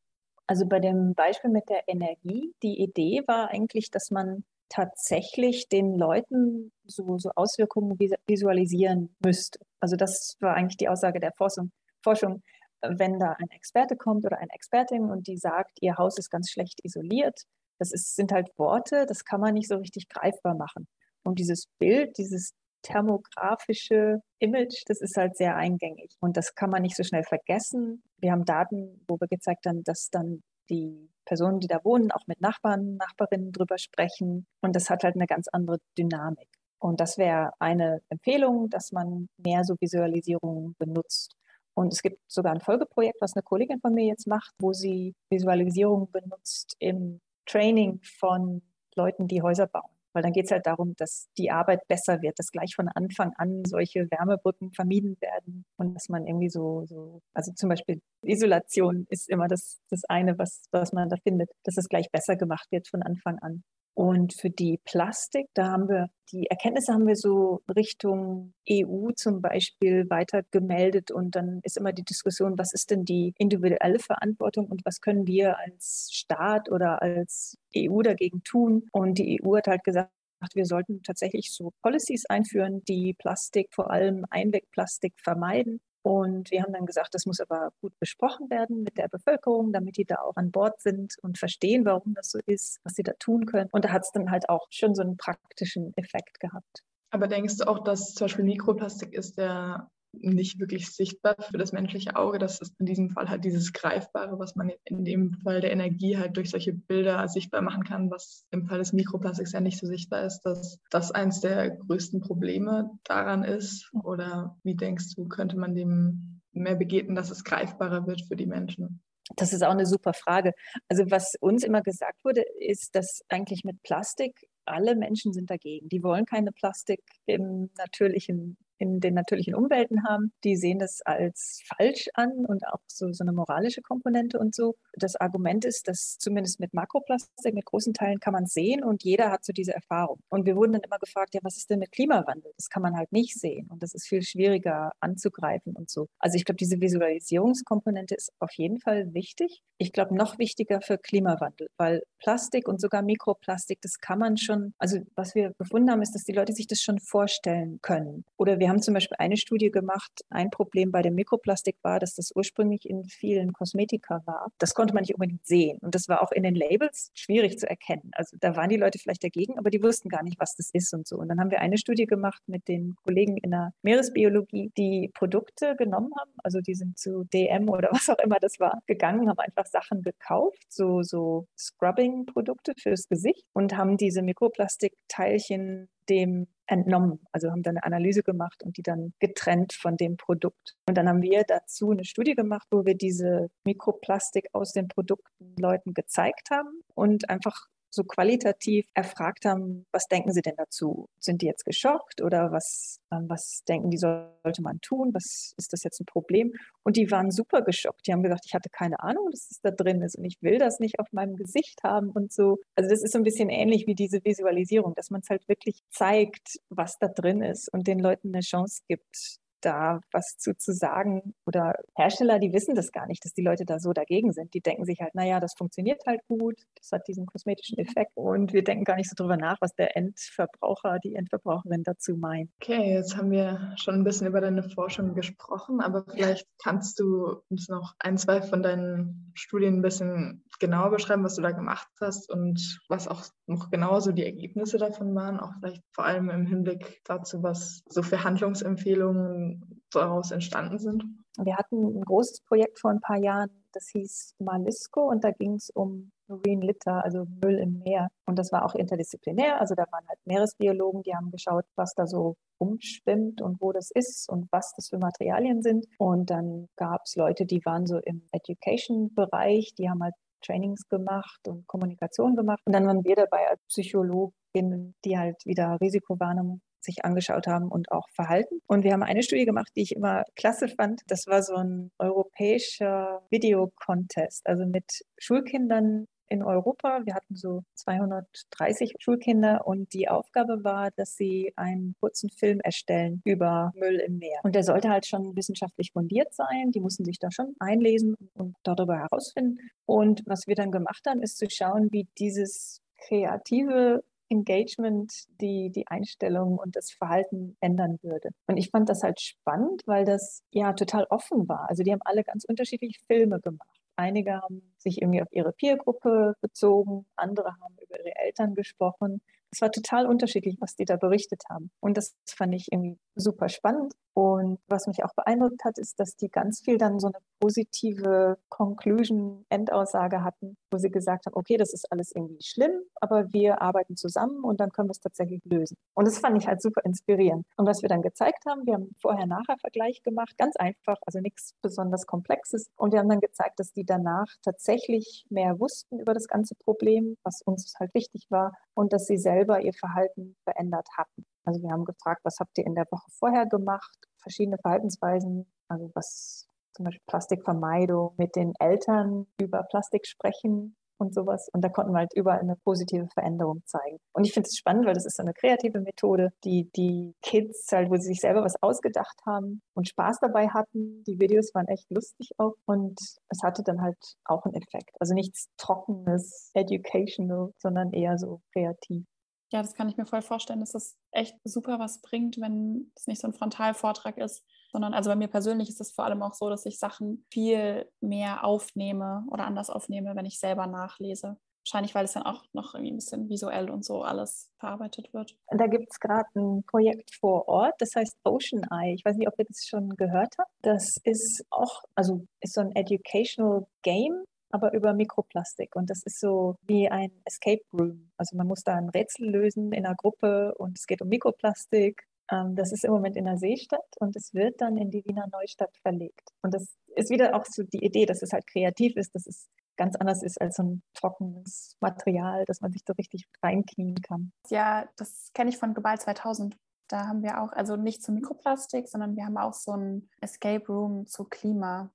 Also 0.46 0.66
bei 0.66 0.80
dem 0.80 1.14
Beispiel 1.14 1.50
mit 1.50 1.68
der 1.68 1.88
Energie, 1.88 2.52
die 2.62 2.80
Idee 2.80 3.22
war 3.26 3.50
eigentlich, 3.50 3.90
dass 3.90 4.10
man 4.10 4.44
tatsächlich 4.68 5.68
den 5.68 5.96
Leuten 5.96 6.72
so, 6.86 7.18
so 7.18 7.30
Auswirkungen 7.34 7.98
visualisieren 8.26 9.14
müsste. 9.24 9.60
Also 9.80 9.96
das 9.96 10.36
war 10.40 10.54
eigentlich 10.54 10.76
die 10.76 10.88
Aussage 10.88 11.20
der 11.20 11.32
Forschung. 11.32 11.70
Forschung. 12.02 12.42
Wenn 12.82 13.18
da 13.18 13.36
ein 13.38 13.50
Experte 13.50 13.96
kommt 13.96 14.24
oder 14.24 14.38
eine 14.38 14.52
Expertin 14.52 15.10
und 15.10 15.26
die 15.26 15.36
sagt, 15.36 15.78
ihr 15.82 15.96
Haus 15.98 16.18
ist 16.18 16.30
ganz 16.30 16.50
schlecht 16.50 16.80
isoliert, 16.82 17.42
das 17.78 17.92
ist, 17.92 18.16
sind 18.16 18.32
halt 18.32 18.48
Worte, 18.56 19.06
das 19.06 19.24
kann 19.24 19.40
man 19.40 19.54
nicht 19.54 19.68
so 19.68 19.76
richtig 19.76 20.08
greifbar 20.08 20.54
machen. 20.54 20.86
Und 21.22 21.38
dieses 21.38 21.66
Bild, 21.78 22.16
dieses 22.16 22.54
thermografische 22.82 24.20
Image, 24.38 24.82
das 24.86 25.00
ist 25.00 25.16
halt 25.16 25.36
sehr 25.36 25.56
eingängig. 25.56 26.16
Und 26.20 26.36
das 26.36 26.54
kann 26.54 26.70
man 26.70 26.82
nicht 26.82 26.96
so 26.96 27.04
schnell 27.04 27.24
vergessen. 27.24 28.02
Wir 28.18 28.32
haben 28.32 28.44
Daten, 28.44 29.04
wo 29.08 29.18
wir 29.20 29.28
gezeigt 29.28 29.66
haben, 29.66 29.84
dass 29.84 30.10
dann 30.10 30.42
die 30.70 31.10
Personen, 31.24 31.60
die 31.60 31.66
da 31.66 31.84
wohnen, 31.84 32.10
auch 32.12 32.26
mit 32.26 32.40
Nachbarn, 32.40 32.96
Nachbarinnen 32.96 33.52
drüber 33.52 33.78
sprechen. 33.78 34.46
Und 34.60 34.74
das 34.76 34.90
hat 34.90 35.04
halt 35.04 35.16
eine 35.16 35.26
ganz 35.26 35.48
andere 35.48 35.78
Dynamik. 35.98 36.48
Und 36.78 37.00
das 37.00 37.18
wäre 37.18 37.52
eine 37.58 38.00
Empfehlung, 38.08 38.70
dass 38.70 38.90
man 38.92 39.28
mehr 39.36 39.64
so 39.64 39.76
Visualisierungen 39.78 40.74
benutzt. 40.78 41.36
Und 41.74 41.92
es 41.92 42.02
gibt 42.02 42.18
sogar 42.26 42.52
ein 42.52 42.60
Folgeprojekt, 42.60 43.20
was 43.20 43.34
eine 43.34 43.42
Kollegin 43.42 43.80
von 43.80 43.94
mir 43.94 44.06
jetzt 44.06 44.26
macht, 44.26 44.52
wo 44.58 44.72
sie 44.72 45.14
Visualisierungen 45.30 46.10
benutzt 46.10 46.74
im 46.78 47.20
Training 47.46 48.00
von 48.02 48.62
Leuten, 48.96 49.28
die 49.28 49.42
Häuser 49.42 49.66
bauen. 49.66 49.90
Weil 50.12 50.22
dann 50.22 50.32
geht 50.32 50.46
es 50.46 50.50
halt 50.50 50.66
darum, 50.66 50.94
dass 50.96 51.28
die 51.38 51.50
Arbeit 51.50 51.86
besser 51.88 52.20
wird, 52.22 52.38
dass 52.38 52.50
gleich 52.50 52.74
von 52.74 52.88
Anfang 52.88 53.32
an 53.36 53.62
solche 53.64 54.10
Wärmebrücken 54.10 54.72
vermieden 54.72 55.16
werden 55.20 55.64
und 55.76 55.94
dass 55.94 56.08
man 56.08 56.26
irgendwie 56.26 56.50
so, 56.50 56.84
so 56.86 57.20
also 57.34 57.52
zum 57.52 57.68
Beispiel 57.68 58.00
Isolation 58.22 59.06
ist 59.10 59.28
immer 59.28 59.46
das, 59.48 59.78
das 59.88 60.04
eine, 60.08 60.38
was, 60.38 60.62
was 60.72 60.92
man 60.92 61.08
da 61.08 61.16
findet, 61.22 61.50
dass 61.64 61.76
es 61.76 61.88
gleich 61.88 62.10
besser 62.10 62.36
gemacht 62.36 62.66
wird 62.70 62.88
von 62.88 63.02
Anfang 63.02 63.38
an. 63.38 63.62
Und 63.94 64.34
für 64.34 64.50
die 64.50 64.78
Plastik, 64.84 65.48
da 65.54 65.72
haben 65.72 65.88
wir, 65.88 66.08
die 66.32 66.46
Erkenntnisse 66.46 66.92
haben 66.92 67.06
wir 67.06 67.16
so 67.16 67.62
Richtung 67.74 68.54
EU 68.70 69.10
zum 69.16 69.42
Beispiel 69.42 70.08
weiter 70.08 70.42
gemeldet. 70.50 71.10
Und 71.10 71.36
dann 71.36 71.60
ist 71.64 71.76
immer 71.76 71.92
die 71.92 72.04
Diskussion, 72.04 72.58
was 72.58 72.72
ist 72.72 72.90
denn 72.90 73.04
die 73.04 73.34
individuelle 73.36 73.98
Verantwortung 73.98 74.66
und 74.68 74.82
was 74.84 75.00
können 75.00 75.26
wir 75.26 75.58
als 75.58 76.10
Staat 76.12 76.70
oder 76.70 77.02
als 77.02 77.58
EU 77.76 78.02
dagegen 78.02 78.42
tun? 78.42 78.86
Und 78.92 79.18
die 79.18 79.40
EU 79.42 79.56
hat 79.56 79.66
halt 79.66 79.84
gesagt, 79.84 80.10
wir 80.54 80.64
sollten 80.64 81.02
tatsächlich 81.02 81.52
so 81.52 81.72
Policies 81.82 82.24
einführen, 82.26 82.82
die 82.84 83.14
Plastik, 83.14 83.68
vor 83.74 83.90
allem 83.90 84.24
Einwegplastik, 84.30 85.14
vermeiden 85.22 85.80
und 86.02 86.50
wir 86.50 86.62
haben 86.62 86.72
dann 86.72 86.86
gesagt, 86.86 87.14
das 87.14 87.26
muss 87.26 87.40
aber 87.40 87.70
gut 87.80 87.92
besprochen 87.98 88.48
werden 88.48 88.82
mit 88.82 88.96
der 88.96 89.08
Bevölkerung, 89.08 89.72
damit 89.72 89.96
die 89.96 90.04
da 90.04 90.16
auch 90.16 90.36
an 90.36 90.50
Bord 90.50 90.80
sind 90.80 91.14
und 91.22 91.38
verstehen, 91.38 91.84
warum 91.84 92.14
das 92.14 92.30
so 92.30 92.38
ist, 92.46 92.80
was 92.84 92.94
sie 92.94 93.02
da 93.02 93.12
tun 93.18 93.46
können. 93.46 93.68
Und 93.72 93.84
da 93.84 93.90
hat 93.90 94.02
es 94.02 94.12
dann 94.12 94.30
halt 94.30 94.48
auch 94.48 94.66
schon 94.70 94.94
so 94.94 95.02
einen 95.02 95.16
praktischen 95.16 95.92
Effekt 95.96 96.40
gehabt. 96.40 96.84
Aber 97.10 97.26
denkst 97.26 97.58
du 97.58 97.68
auch, 97.68 97.82
dass 97.84 98.14
zum 98.14 98.26
Beispiel 98.26 98.44
Mikroplastik 98.44 99.12
ist, 99.12 99.36
der 99.36 99.90
nicht 100.12 100.58
wirklich 100.58 100.90
sichtbar 100.90 101.36
für 101.38 101.58
das 101.58 101.72
menschliche 101.72 102.16
Auge. 102.16 102.38
Das 102.38 102.60
ist 102.60 102.78
in 102.78 102.86
diesem 102.86 103.10
Fall 103.10 103.28
halt 103.28 103.44
dieses 103.44 103.72
Greifbare, 103.72 104.38
was 104.38 104.56
man 104.56 104.72
in 104.84 105.04
dem 105.04 105.34
Fall 105.42 105.60
der 105.60 105.72
Energie 105.72 106.16
halt 106.16 106.36
durch 106.36 106.50
solche 106.50 106.72
Bilder 106.72 107.26
sichtbar 107.28 107.62
machen 107.62 107.84
kann, 107.84 108.10
was 108.10 108.44
im 108.50 108.66
Fall 108.66 108.78
des 108.78 108.92
Mikroplastiks 108.92 109.52
ja 109.52 109.60
nicht 109.60 109.78
so 109.78 109.86
sichtbar 109.86 110.24
ist, 110.24 110.40
dass 110.42 110.78
das 110.90 111.10
eins 111.10 111.40
der 111.40 111.70
größten 111.70 112.20
Probleme 112.20 112.90
daran 113.04 113.44
ist? 113.44 113.90
Oder 114.02 114.56
wie 114.62 114.74
denkst 114.74 115.14
du, 115.14 115.28
könnte 115.28 115.56
man 115.56 115.74
dem 115.74 116.40
mehr 116.52 116.76
begegnen, 116.76 117.14
dass 117.14 117.30
es 117.30 117.44
greifbarer 117.44 118.06
wird 118.06 118.22
für 118.26 118.36
die 118.36 118.46
Menschen? 118.46 119.02
Das 119.36 119.52
ist 119.52 119.62
auch 119.62 119.70
eine 119.70 119.86
super 119.86 120.12
Frage. 120.12 120.52
Also 120.88 121.04
was 121.08 121.34
uns 121.40 121.62
immer 121.62 121.82
gesagt 121.82 122.24
wurde, 122.24 122.42
ist, 122.58 122.94
dass 122.96 123.20
eigentlich 123.28 123.62
mit 123.64 123.80
Plastik 123.82 124.48
alle 124.64 124.96
Menschen 124.96 125.32
sind 125.32 125.50
dagegen. 125.50 125.88
Die 125.88 126.02
wollen 126.02 126.24
keine 126.24 126.52
Plastik 126.52 127.00
im 127.26 127.70
natürlichen 127.76 128.56
in 128.80 128.98
den 129.00 129.14
natürlichen 129.14 129.54
Umwelten 129.54 130.04
haben, 130.04 130.32
die 130.42 130.56
sehen 130.56 130.78
das 130.78 131.02
als 131.02 131.62
falsch 131.76 132.08
an 132.14 132.46
und 132.46 132.66
auch 132.66 132.80
so, 132.86 133.12
so 133.12 133.22
eine 133.22 133.32
moralische 133.32 133.82
Komponente 133.82 134.38
und 134.38 134.54
so. 134.54 134.74
Das 134.94 135.16
Argument 135.16 135.64
ist, 135.64 135.86
dass 135.86 136.16
zumindest 136.18 136.60
mit 136.60 136.72
Makroplastik, 136.72 137.54
mit 137.54 137.66
großen 137.66 137.92
Teilen 137.92 138.20
kann 138.20 138.32
man 138.32 138.46
sehen 138.46 138.82
und 138.82 139.04
jeder 139.04 139.30
hat 139.30 139.44
so 139.44 139.52
diese 139.52 139.74
Erfahrung. 139.74 140.20
Und 140.30 140.46
wir 140.46 140.56
wurden 140.56 140.72
dann 140.72 140.82
immer 140.82 140.98
gefragt, 140.98 141.34
ja, 141.34 141.40
was 141.42 141.58
ist 141.58 141.68
denn 141.68 141.78
mit 141.78 141.92
Klimawandel? 141.92 142.52
Das 142.56 142.70
kann 142.70 142.82
man 142.82 142.96
halt 142.96 143.12
nicht 143.12 143.38
sehen 143.38 143.68
und 143.70 143.82
das 143.82 143.94
ist 143.94 144.08
viel 144.08 144.22
schwieriger 144.22 144.92
anzugreifen 145.00 145.74
und 145.76 145.90
so. 145.90 146.08
Also 146.18 146.36
ich 146.36 146.44
glaube, 146.44 146.56
diese 146.56 146.80
Visualisierungskomponente 146.80 148.14
ist 148.14 148.32
auf 148.38 148.52
jeden 148.54 148.78
Fall 148.78 149.12
wichtig. 149.12 149.62
Ich 149.76 149.92
glaube, 149.92 150.14
noch 150.14 150.38
wichtiger 150.38 150.80
für 150.80 150.96
Klimawandel, 150.96 151.68
weil 151.76 152.02
Plastik 152.18 152.66
und 152.66 152.80
sogar 152.80 153.02
Mikroplastik, 153.02 153.80
das 153.82 153.98
kann 153.98 154.18
man 154.18 154.36
schon, 154.36 154.74
also 154.78 154.98
was 155.14 155.34
wir 155.34 155.52
gefunden 155.58 155.90
haben, 155.90 156.02
ist, 156.02 156.14
dass 156.14 156.24
die 156.24 156.32
Leute 156.32 156.52
sich 156.52 156.66
das 156.66 156.80
schon 156.80 156.98
vorstellen 156.98 157.78
können. 157.82 158.24
Oder 158.36 158.58
wir 158.58 158.69
haben 158.70 158.82
zum 158.82 158.94
Beispiel 158.94 159.16
eine 159.18 159.36
Studie 159.36 159.70
gemacht. 159.70 160.10
Ein 160.30 160.50
Problem 160.50 160.90
bei 160.90 161.02
dem 161.02 161.14
Mikroplastik 161.14 161.76
war, 161.82 161.98
dass 161.98 162.14
das 162.14 162.30
ursprünglich 162.34 162.88
in 162.88 163.04
vielen 163.04 163.52
Kosmetika 163.52 164.22
war. 164.24 164.50
Das 164.58 164.74
konnte 164.74 164.94
man 164.94 165.02
nicht 165.02 165.14
unbedingt 165.14 165.46
sehen. 165.46 165.78
Und 165.80 165.94
das 165.94 166.08
war 166.08 166.22
auch 166.22 166.32
in 166.32 166.42
den 166.42 166.54
Labels 166.54 167.10
schwierig 167.14 167.58
zu 167.58 167.68
erkennen. 167.68 168.10
Also 168.14 168.36
da 168.40 168.56
waren 168.56 168.68
die 168.68 168.76
Leute 168.76 168.98
vielleicht 168.98 169.24
dagegen, 169.24 169.58
aber 169.58 169.70
die 169.70 169.82
wussten 169.82 170.08
gar 170.08 170.22
nicht, 170.22 170.40
was 170.40 170.54
das 170.54 170.70
ist 170.72 170.94
und 170.94 171.06
so. 171.06 171.16
Und 171.16 171.28
dann 171.28 171.40
haben 171.40 171.50
wir 171.50 171.60
eine 171.60 171.78
Studie 171.78 172.06
gemacht 172.06 172.42
mit 172.46 172.68
den 172.68 172.94
Kollegen 173.04 173.36
in 173.36 173.50
der 173.50 173.72
Meeresbiologie, 173.82 174.72
die 174.76 175.10
Produkte 175.12 175.76
genommen 175.76 176.12
haben. 176.18 176.30
Also 176.42 176.60
die 176.60 176.74
sind 176.74 176.98
zu 176.98 177.24
DM 177.24 177.68
oder 177.68 177.90
was 177.92 178.08
auch 178.08 178.18
immer 178.18 178.38
das 178.40 178.60
war, 178.60 178.82
gegangen, 178.86 179.28
haben 179.28 179.38
einfach 179.38 179.66
Sachen 179.66 180.02
gekauft, 180.02 180.64
so, 180.68 181.02
so 181.02 181.46
Scrubbing-Produkte 181.58 182.74
fürs 182.78 183.08
Gesicht 183.08 183.44
und 183.52 183.76
haben 183.76 183.96
diese 183.96 184.22
Mikroplastikteilchen 184.22 185.88
dem 186.08 186.46
entnommen. 186.66 187.20
Also 187.32 187.50
haben 187.50 187.62
dann 187.62 187.76
eine 187.76 187.84
Analyse 187.84 188.22
gemacht 188.22 188.62
und 188.62 188.76
die 188.76 188.82
dann 188.82 189.12
getrennt 189.18 189.72
von 189.72 189.96
dem 189.96 190.16
Produkt. 190.16 190.76
Und 190.88 190.96
dann 190.96 191.08
haben 191.08 191.22
wir 191.22 191.42
dazu 191.44 191.90
eine 191.90 192.04
Studie 192.04 192.34
gemacht, 192.34 192.68
wo 192.70 192.84
wir 192.84 192.94
diese 192.94 193.50
Mikroplastik 193.64 194.48
aus 194.52 194.72
den 194.72 194.88
Produkten 194.88 195.56
Leuten 195.58 195.94
gezeigt 195.94 196.50
haben 196.50 196.82
und 196.94 197.28
einfach 197.28 197.66
so 197.90 198.04
qualitativ 198.04 198.86
erfragt 198.94 199.44
haben, 199.44 199.86
was 199.92 200.06
denken 200.06 200.32
Sie 200.32 200.42
denn 200.42 200.54
dazu? 200.56 201.08
Sind 201.18 201.42
die 201.42 201.46
jetzt 201.46 201.64
geschockt 201.64 202.22
oder 202.22 202.52
was, 202.52 203.00
ähm, 203.12 203.26
was 203.28 203.62
denken 203.68 203.90
die, 203.90 203.98
sollte 203.98 204.62
man 204.62 204.80
tun? 204.80 205.10
Was 205.12 205.52
ist 205.56 205.72
das 205.72 205.82
jetzt 205.82 206.00
ein 206.00 206.06
Problem? 206.06 206.52
Und 206.84 206.96
die 206.96 207.10
waren 207.10 207.30
super 207.30 207.62
geschockt. 207.62 208.06
Die 208.06 208.12
haben 208.12 208.22
gesagt, 208.22 208.44
ich 208.46 208.54
hatte 208.54 208.70
keine 208.70 209.00
Ahnung, 209.00 209.28
dass 209.30 209.48
das 209.48 209.60
da 209.60 209.70
drin 209.70 210.02
ist 210.02 210.16
und 210.16 210.24
ich 210.24 210.38
will 210.40 210.58
das 210.58 210.78
nicht 210.78 210.98
auf 210.98 211.08
meinem 211.12 211.36
Gesicht 211.36 211.82
haben 211.82 212.10
und 212.10 212.32
so. 212.32 212.58
Also 212.76 212.88
das 212.88 213.02
ist 213.02 213.12
so 213.12 213.18
ein 213.18 213.24
bisschen 213.24 213.50
ähnlich 213.50 213.86
wie 213.86 213.94
diese 213.94 214.24
Visualisierung, 214.24 214.94
dass 214.94 215.10
man 215.10 215.20
es 215.22 215.28
halt 215.28 215.48
wirklich 215.48 215.80
zeigt, 215.90 216.60
was 216.68 216.98
da 216.98 217.08
drin 217.08 217.42
ist 217.42 217.72
und 217.72 217.86
den 217.86 217.98
Leuten 217.98 218.28
eine 218.28 218.40
Chance 218.40 218.82
gibt, 218.88 219.39
da 219.60 220.00
was 220.12 220.36
zu, 220.38 220.56
zu 220.56 220.72
sagen. 220.72 221.34
Oder 221.46 221.74
Hersteller, 221.96 222.38
die 222.38 222.52
wissen 222.52 222.74
das 222.74 222.92
gar 222.92 223.06
nicht, 223.06 223.24
dass 223.24 223.32
die 223.32 223.42
Leute 223.42 223.64
da 223.64 223.78
so 223.78 223.92
dagegen 223.92 224.32
sind. 224.32 224.54
Die 224.54 224.60
denken 224.60 224.84
sich 224.84 225.00
halt, 225.00 225.14
naja, 225.14 225.40
das 225.40 225.54
funktioniert 225.56 226.02
halt 226.06 226.20
gut, 226.26 226.56
das 226.76 226.92
hat 226.92 227.06
diesen 227.08 227.26
kosmetischen 227.26 227.78
Effekt. 227.78 228.12
Und 228.14 228.52
wir 228.52 228.64
denken 228.64 228.84
gar 228.84 228.96
nicht 228.96 229.10
so 229.10 229.14
drüber 229.16 229.36
nach, 229.36 229.56
was 229.60 229.74
der 229.74 229.96
Endverbraucher, 229.96 230.98
die 230.98 231.14
Endverbraucherin 231.14 231.82
dazu 231.82 232.16
meint. 232.16 232.50
Okay, 232.60 232.94
jetzt 232.94 233.16
haben 233.16 233.30
wir 233.30 233.74
schon 233.76 233.94
ein 233.94 234.04
bisschen 234.04 234.26
über 234.26 234.40
deine 234.40 234.62
Forschung 234.62 235.14
gesprochen, 235.14 235.80
aber 235.80 236.04
vielleicht 236.04 236.46
kannst 236.62 236.98
du 237.00 237.42
uns 237.48 237.68
noch 237.68 237.94
ein, 237.98 238.18
zwei 238.18 238.42
von 238.42 238.62
deinen 238.62 239.32
Studien 239.34 239.78
ein 239.78 239.82
bisschen 239.82 240.44
genauer 240.58 240.90
beschreiben, 240.90 241.24
was 241.24 241.36
du 241.36 241.42
da 241.42 241.50
gemacht 241.50 241.88
hast 242.00 242.30
und 242.30 242.80
was 242.88 243.08
auch 243.08 243.24
noch 243.46 243.70
genauso 243.70 244.12
die 244.12 244.24
Ergebnisse 244.24 244.78
davon 244.78 245.14
waren, 245.14 245.40
auch 245.40 245.52
vielleicht 245.58 245.82
vor 245.92 246.04
allem 246.04 246.30
im 246.30 246.46
Hinblick 246.46 247.00
dazu, 247.04 247.42
was 247.42 247.82
so 247.88 248.02
für 248.02 248.22
Handlungsempfehlungen 248.22 249.49
daraus 249.90 250.30
entstanden 250.30 250.78
sind? 250.78 251.04
Wir 251.38 251.56
hatten 251.56 251.98
ein 251.98 252.04
großes 252.04 252.42
Projekt 252.42 252.78
vor 252.78 252.90
ein 252.90 253.00
paar 253.00 253.18
Jahren, 253.18 253.50
das 253.72 253.88
hieß 253.92 254.34
Malisco 254.38 255.08
und 255.08 255.24
da 255.24 255.30
ging 255.30 255.54
es 255.54 255.70
um 255.70 256.10
Marine 256.28 256.66
Litter, 256.66 257.02
also 257.04 257.26
Müll 257.42 257.58
im 257.58 257.80
Meer. 257.84 258.08
Und 258.26 258.38
das 258.38 258.52
war 258.52 258.64
auch 258.64 258.74
interdisziplinär, 258.74 259.60
also 259.60 259.74
da 259.74 259.84
waren 259.90 260.06
halt 260.08 260.18
Meeresbiologen, 260.24 261.02
die 261.02 261.14
haben 261.14 261.30
geschaut, 261.30 261.64
was 261.76 261.94
da 261.94 262.06
so 262.06 262.36
umschwimmt 262.58 263.40
und 263.40 263.60
wo 263.60 263.72
das 263.72 263.90
ist 263.90 264.28
und 264.28 264.46
was 264.52 264.72
das 264.76 264.88
für 264.88 264.98
Materialien 264.98 265.62
sind. 265.62 265.86
Und 265.98 266.30
dann 266.30 266.68
gab 266.76 267.02
es 267.04 267.16
Leute, 267.16 267.46
die 267.46 267.64
waren 267.64 267.86
so 267.86 267.98
im 267.98 268.28
Education-Bereich, 268.32 269.74
die 269.78 269.88
haben 269.88 270.02
halt 270.02 270.14
Trainings 270.42 270.88
gemacht 270.88 271.40
und 271.48 271.66
Kommunikation 271.66 272.36
gemacht. 272.36 272.60
Und 272.64 272.72
dann 272.72 272.86
waren 272.86 273.04
wir 273.04 273.16
dabei 273.16 273.48
als 273.48 273.60
Psychologinnen, 273.68 274.94
die 275.04 275.18
halt 275.18 275.36
wieder 275.44 275.78
Risikowarnung 275.80 276.60
sich 276.82 277.04
angeschaut 277.04 277.46
haben 277.46 277.68
und 277.68 277.90
auch 277.92 278.08
Verhalten. 278.10 278.60
Und 278.66 278.84
wir 278.84 278.92
haben 278.92 279.02
eine 279.02 279.22
Studie 279.22 279.44
gemacht, 279.44 279.70
die 279.76 279.82
ich 279.82 279.92
immer 279.96 280.24
klasse 280.36 280.68
fand. 280.68 281.02
Das 281.06 281.26
war 281.26 281.42
so 281.42 281.54
ein 281.54 281.90
europäischer 281.98 283.22
Videocontest, 283.30 284.46
also 284.46 284.66
mit 284.66 285.02
Schulkindern 285.18 286.06
in 286.30 286.42
Europa. 286.42 287.00
Wir 287.04 287.14
hatten 287.14 287.34
so 287.34 287.62
230 287.74 288.94
Schulkinder 288.98 289.66
und 289.66 289.92
die 289.92 290.08
Aufgabe 290.08 290.64
war, 290.64 290.90
dass 290.92 291.16
sie 291.16 291.52
einen 291.56 291.94
kurzen 292.00 292.30
Film 292.30 292.60
erstellen 292.60 293.20
über 293.24 293.72
Müll 293.74 293.96
im 293.96 294.18
Meer. 294.18 294.40
Und 294.44 294.54
der 294.54 294.62
sollte 294.62 294.88
halt 294.88 295.06
schon 295.06 295.36
wissenschaftlich 295.36 295.90
fundiert 295.92 296.32
sein. 296.32 296.70
Die 296.70 296.80
mussten 296.80 297.04
sich 297.04 297.18
da 297.18 297.30
schon 297.30 297.54
einlesen 297.58 298.14
und 298.34 298.56
darüber 298.62 298.96
herausfinden. 298.96 299.58
Und 299.86 300.22
was 300.26 300.46
wir 300.46 300.54
dann 300.54 300.70
gemacht 300.70 301.04
haben, 301.06 301.20
ist 301.20 301.36
zu 301.36 301.46
schauen, 301.50 301.88
wie 301.90 302.06
dieses 302.18 302.80
kreative 303.08 304.04
Engagement 304.30 305.12
die, 305.40 305.70
die 305.70 305.86
Einstellung 305.88 306.58
und 306.58 306.76
das 306.76 306.90
Verhalten 306.90 307.56
ändern 307.60 307.98
würde. 308.02 308.30
Und 308.46 308.56
ich 308.56 308.70
fand 308.70 308.88
das 308.88 309.02
halt 309.02 309.20
spannend, 309.20 309.82
weil 309.86 310.04
das 310.04 310.42
ja 310.50 310.72
total 310.72 311.04
offen 311.10 311.48
war. 311.48 311.68
Also 311.68 311.82
die 311.82 311.92
haben 311.92 312.02
alle 312.04 312.24
ganz 312.24 312.44
unterschiedliche 312.44 313.00
Filme 313.06 313.40
gemacht. 313.40 313.80
Einige 313.96 314.40
haben 314.40 314.62
sich 314.78 315.02
irgendwie 315.02 315.20
auf 315.20 315.28
ihre 315.30 315.52
Peergruppe 315.52 316.34
bezogen, 316.40 317.04
andere 317.16 317.48
haben 317.48 317.76
über 317.82 317.98
ihre 317.98 318.16
Eltern 318.16 318.54
gesprochen. 318.54 319.20
Es 319.50 319.60
war 319.60 319.70
total 319.72 320.06
unterschiedlich, 320.06 320.56
was 320.60 320.74
die 320.76 320.84
da 320.84 320.96
berichtet 320.96 321.42
haben. 321.50 321.70
Und 321.80 321.96
das 321.96 322.14
fand 322.26 322.54
ich 322.54 322.68
irgendwie 322.70 322.98
super 323.14 323.48
spannend. 323.48 323.92
Und 324.14 324.58
was 324.68 324.86
mich 324.86 325.04
auch 325.04 325.12
beeindruckt 325.14 325.64
hat, 325.64 325.76
ist, 325.78 326.00
dass 326.00 326.16
die 326.16 326.30
ganz 326.30 326.60
viel 326.64 326.78
dann 326.78 326.98
so 326.98 327.08
eine 327.08 327.18
positive 327.40 328.38
Conclusion, 328.48 329.44
Endaussage 329.48 330.22
hatten, 330.22 330.56
wo 330.70 330.78
sie 330.78 330.90
gesagt 330.90 331.26
haben, 331.26 331.34
okay, 331.34 331.56
das 331.56 331.72
ist 331.72 331.90
alles 331.90 332.12
irgendwie 332.14 332.42
schlimm, 332.42 332.72
aber 333.00 333.32
wir 333.32 333.62
arbeiten 333.62 333.96
zusammen 333.96 334.44
und 334.44 334.60
dann 334.60 334.70
können 334.70 334.88
wir 334.88 334.92
es 334.92 335.00
tatsächlich 335.00 335.40
lösen. 335.44 335.76
Und 335.94 336.06
das 336.06 336.18
fand 336.18 336.36
ich 336.40 336.46
halt 336.46 336.62
super 336.62 336.82
inspirierend. 336.84 337.46
Und 337.56 337.66
was 337.66 337.82
wir 337.82 337.88
dann 337.88 338.02
gezeigt 338.02 338.44
haben, 338.46 338.66
wir 338.66 338.74
haben 338.74 338.90
Vorher-Nachher-Vergleich 339.00 340.02
gemacht, 340.02 340.36
ganz 340.38 340.56
einfach, 340.56 340.98
also 341.06 341.20
nichts 341.20 341.54
besonders 341.62 342.06
Komplexes. 342.06 342.70
Und 342.76 342.92
wir 342.92 343.00
haben 343.00 343.08
dann 343.08 343.20
gezeigt, 343.20 343.58
dass 343.58 343.72
die 343.72 343.84
danach 343.84 344.26
tatsächlich 344.42 345.24
mehr 345.30 345.58
wussten 345.58 345.98
über 345.98 346.14
das 346.14 346.28
ganze 346.28 346.54
Problem, 346.54 347.16
was 347.24 347.42
uns 347.42 347.74
halt 347.80 347.94
wichtig 347.94 348.26
war, 348.28 348.52
und 348.74 348.92
dass 348.92 349.06
sie 349.06 349.18
selber 349.18 349.60
ihr 349.62 349.72
Verhalten 349.72 350.36
verändert 350.44 350.88
hatten. 350.96 351.24
Also 351.44 351.62
wir 351.62 351.70
haben 351.70 351.84
gefragt, 351.84 352.20
was 352.24 352.38
habt 352.38 352.56
ihr 352.58 352.66
in 352.66 352.74
der 352.74 352.86
Woche 352.90 353.10
vorher 353.10 353.46
gemacht? 353.46 353.96
Verschiedene 354.18 354.58
Verhaltensweisen, 354.58 355.50
also 355.68 355.90
was 355.94 356.49
zum 356.80 356.86
Beispiel 356.86 357.02
Plastikvermeidung, 357.06 358.14
mit 358.16 358.34
den 358.36 358.54
Eltern 358.58 359.26
über 359.38 359.64
Plastik 359.64 360.06
sprechen 360.06 360.76
und 360.96 361.14
sowas. 361.14 361.50
Und 361.52 361.62
da 361.62 361.68
konnten 361.68 361.92
wir 361.92 361.98
halt 361.98 362.14
überall 362.14 362.40
eine 362.40 362.56
positive 362.56 363.06
Veränderung 363.12 363.62
zeigen. 363.66 363.98
Und 364.14 364.24
ich 364.24 364.32
finde 364.32 364.48
es 364.48 364.56
spannend, 364.56 364.86
weil 364.86 364.94
das 364.94 365.04
ist 365.04 365.16
so 365.16 365.22
eine 365.22 365.34
kreative 365.34 365.80
Methode, 365.80 366.30
die 366.42 366.70
die 366.74 367.14
Kids 367.22 367.70
halt, 367.70 367.90
wo 367.90 367.96
sie 367.96 368.08
sich 368.08 368.20
selber 368.20 368.42
was 368.42 368.62
ausgedacht 368.62 369.18
haben 369.26 369.60
und 369.74 369.88
Spaß 369.88 370.20
dabei 370.20 370.48
hatten. 370.48 371.04
Die 371.04 371.20
Videos 371.20 371.54
waren 371.54 371.68
echt 371.68 371.90
lustig 371.90 372.30
auch 372.38 372.54
und 372.64 372.98
es 373.28 373.42
hatte 373.42 373.62
dann 373.62 373.82
halt 373.82 373.98
auch 374.24 374.44
einen 374.46 374.54
Effekt. 374.54 374.96
Also 375.00 375.12
nichts 375.12 375.48
trockenes, 375.58 376.50
educational, 376.54 377.52
sondern 377.58 377.92
eher 377.92 378.16
so 378.16 378.40
kreativ. 378.54 379.04
Ja, 379.52 379.60
das 379.60 379.74
kann 379.74 379.88
ich 379.88 379.96
mir 379.96 380.06
voll 380.06 380.22
vorstellen, 380.22 380.60
dass 380.60 380.72
das 380.72 380.96
echt 381.10 381.34
super 381.44 381.78
was 381.78 382.00
bringt, 382.00 382.40
wenn 382.40 382.90
es 382.94 383.06
nicht 383.06 383.20
so 383.20 383.26
ein 383.26 383.34
Frontalvortrag 383.34 384.16
ist, 384.16 384.44
sondern 384.72 384.94
also 384.94 385.10
bei 385.10 385.16
mir 385.16 385.28
persönlich 385.28 385.68
ist 385.68 385.80
es 385.80 385.92
vor 385.92 386.04
allem 386.04 386.22
auch 386.22 386.34
so, 386.34 386.48
dass 386.48 386.66
ich 386.66 386.78
Sachen 386.78 387.24
viel 387.32 387.88
mehr 388.00 388.44
aufnehme 388.44 389.24
oder 389.30 389.46
anders 389.46 389.70
aufnehme, 389.70 390.14
wenn 390.16 390.26
ich 390.26 390.38
selber 390.38 390.66
nachlese. 390.66 391.36
Wahrscheinlich, 391.64 391.94
weil 391.94 392.06
es 392.06 392.12
dann 392.12 392.22
auch 392.22 392.44
noch 392.52 392.74
irgendwie 392.74 392.92
ein 392.92 392.96
bisschen 392.96 393.28
visuell 393.28 393.70
und 393.70 393.84
so 393.84 394.02
alles 394.02 394.50
verarbeitet 394.58 395.12
wird. 395.12 395.36
Da 395.50 395.66
gibt 395.66 395.88
es 395.90 396.00
gerade 396.00 396.28
ein 396.34 396.64
Projekt 396.64 397.14
vor 397.14 397.48
Ort, 397.48 397.74
das 397.78 397.94
heißt 397.94 398.16
Ocean 398.24 398.62
Eye. 398.70 398.94
Ich 398.94 399.04
weiß 399.04 399.16
nicht, 399.16 399.28
ob 399.28 399.38
ihr 399.38 399.44
das 399.44 399.66
schon 399.66 399.90
gehört 399.96 400.34
habt. 400.38 400.50
Das 400.62 400.96
ist 401.04 401.44
auch, 401.50 401.82
also 401.94 402.26
ist 402.40 402.54
so 402.54 402.62
ein 402.62 402.74
Educational 402.74 403.66
Game, 403.82 404.24
aber 404.50 404.72
über 404.72 404.94
Mikroplastik. 404.94 405.76
Und 405.76 405.90
das 405.90 406.02
ist 406.04 406.18
so 406.18 406.56
wie 406.62 406.88
ein 406.88 407.12
Escape 407.24 407.62
Room. 407.72 408.10
Also 408.16 408.36
man 408.36 408.46
muss 408.46 408.62
da 408.62 408.76
ein 408.76 408.88
Rätsel 408.88 409.28
lösen 409.28 409.72
in 409.72 409.84
einer 409.84 409.94
Gruppe 409.94 410.54
und 410.56 410.78
es 410.78 410.86
geht 410.86 411.02
um 411.02 411.08
Mikroplastik. 411.08 412.06
Ähm, 412.30 412.54
das 412.56 412.72
ist 412.72 412.84
im 412.84 412.92
Moment 412.92 413.16
in 413.16 413.24
der 413.24 413.38
Seestadt 413.38 413.96
und 413.98 414.16
es 414.16 414.34
wird 414.34 414.60
dann 414.60 414.76
in 414.76 414.90
die 414.90 415.04
Wiener 415.04 415.26
Neustadt 415.32 415.76
verlegt. 415.82 416.30
Und 416.42 416.54
das 416.54 416.76
ist 416.96 417.10
wieder 417.10 417.34
auch 417.34 417.44
so 417.44 417.62
die 417.62 417.84
Idee, 417.84 418.06
dass 418.06 418.22
es 418.22 418.32
halt 418.32 418.46
kreativ 418.46 418.96
ist, 418.96 419.14
dass 419.14 419.26
es 419.26 419.48
ganz 419.76 419.96
anders 419.96 420.22
ist 420.22 420.40
als 420.40 420.56
so 420.56 420.62
ein 420.62 420.82
trockenes 420.94 421.76
Material, 421.80 422.44
dass 422.44 422.60
man 422.60 422.70
sich 422.70 422.82
so 422.86 422.92
richtig 422.92 423.26
reinknien 423.42 423.96
kann. 424.02 424.32
Ja, 424.50 424.88
das 424.96 425.30
kenne 425.32 425.50
ich 425.50 425.58
von 425.58 425.72
Global 425.72 425.98
2000. 425.98 426.56
Da 426.88 427.06
haben 427.06 427.22
wir 427.22 427.40
auch, 427.40 427.52
also 427.52 427.76
nicht 427.76 428.02
zu 428.02 428.12
Mikroplastik, 428.12 428.88
sondern 428.88 429.16
wir 429.16 429.24
haben 429.24 429.38
auch 429.38 429.54
so 429.54 429.72
ein 429.72 430.08
Escape 430.20 430.66
Room 430.66 431.06
zu 431.06 431.24
Klima. 431.24 431.90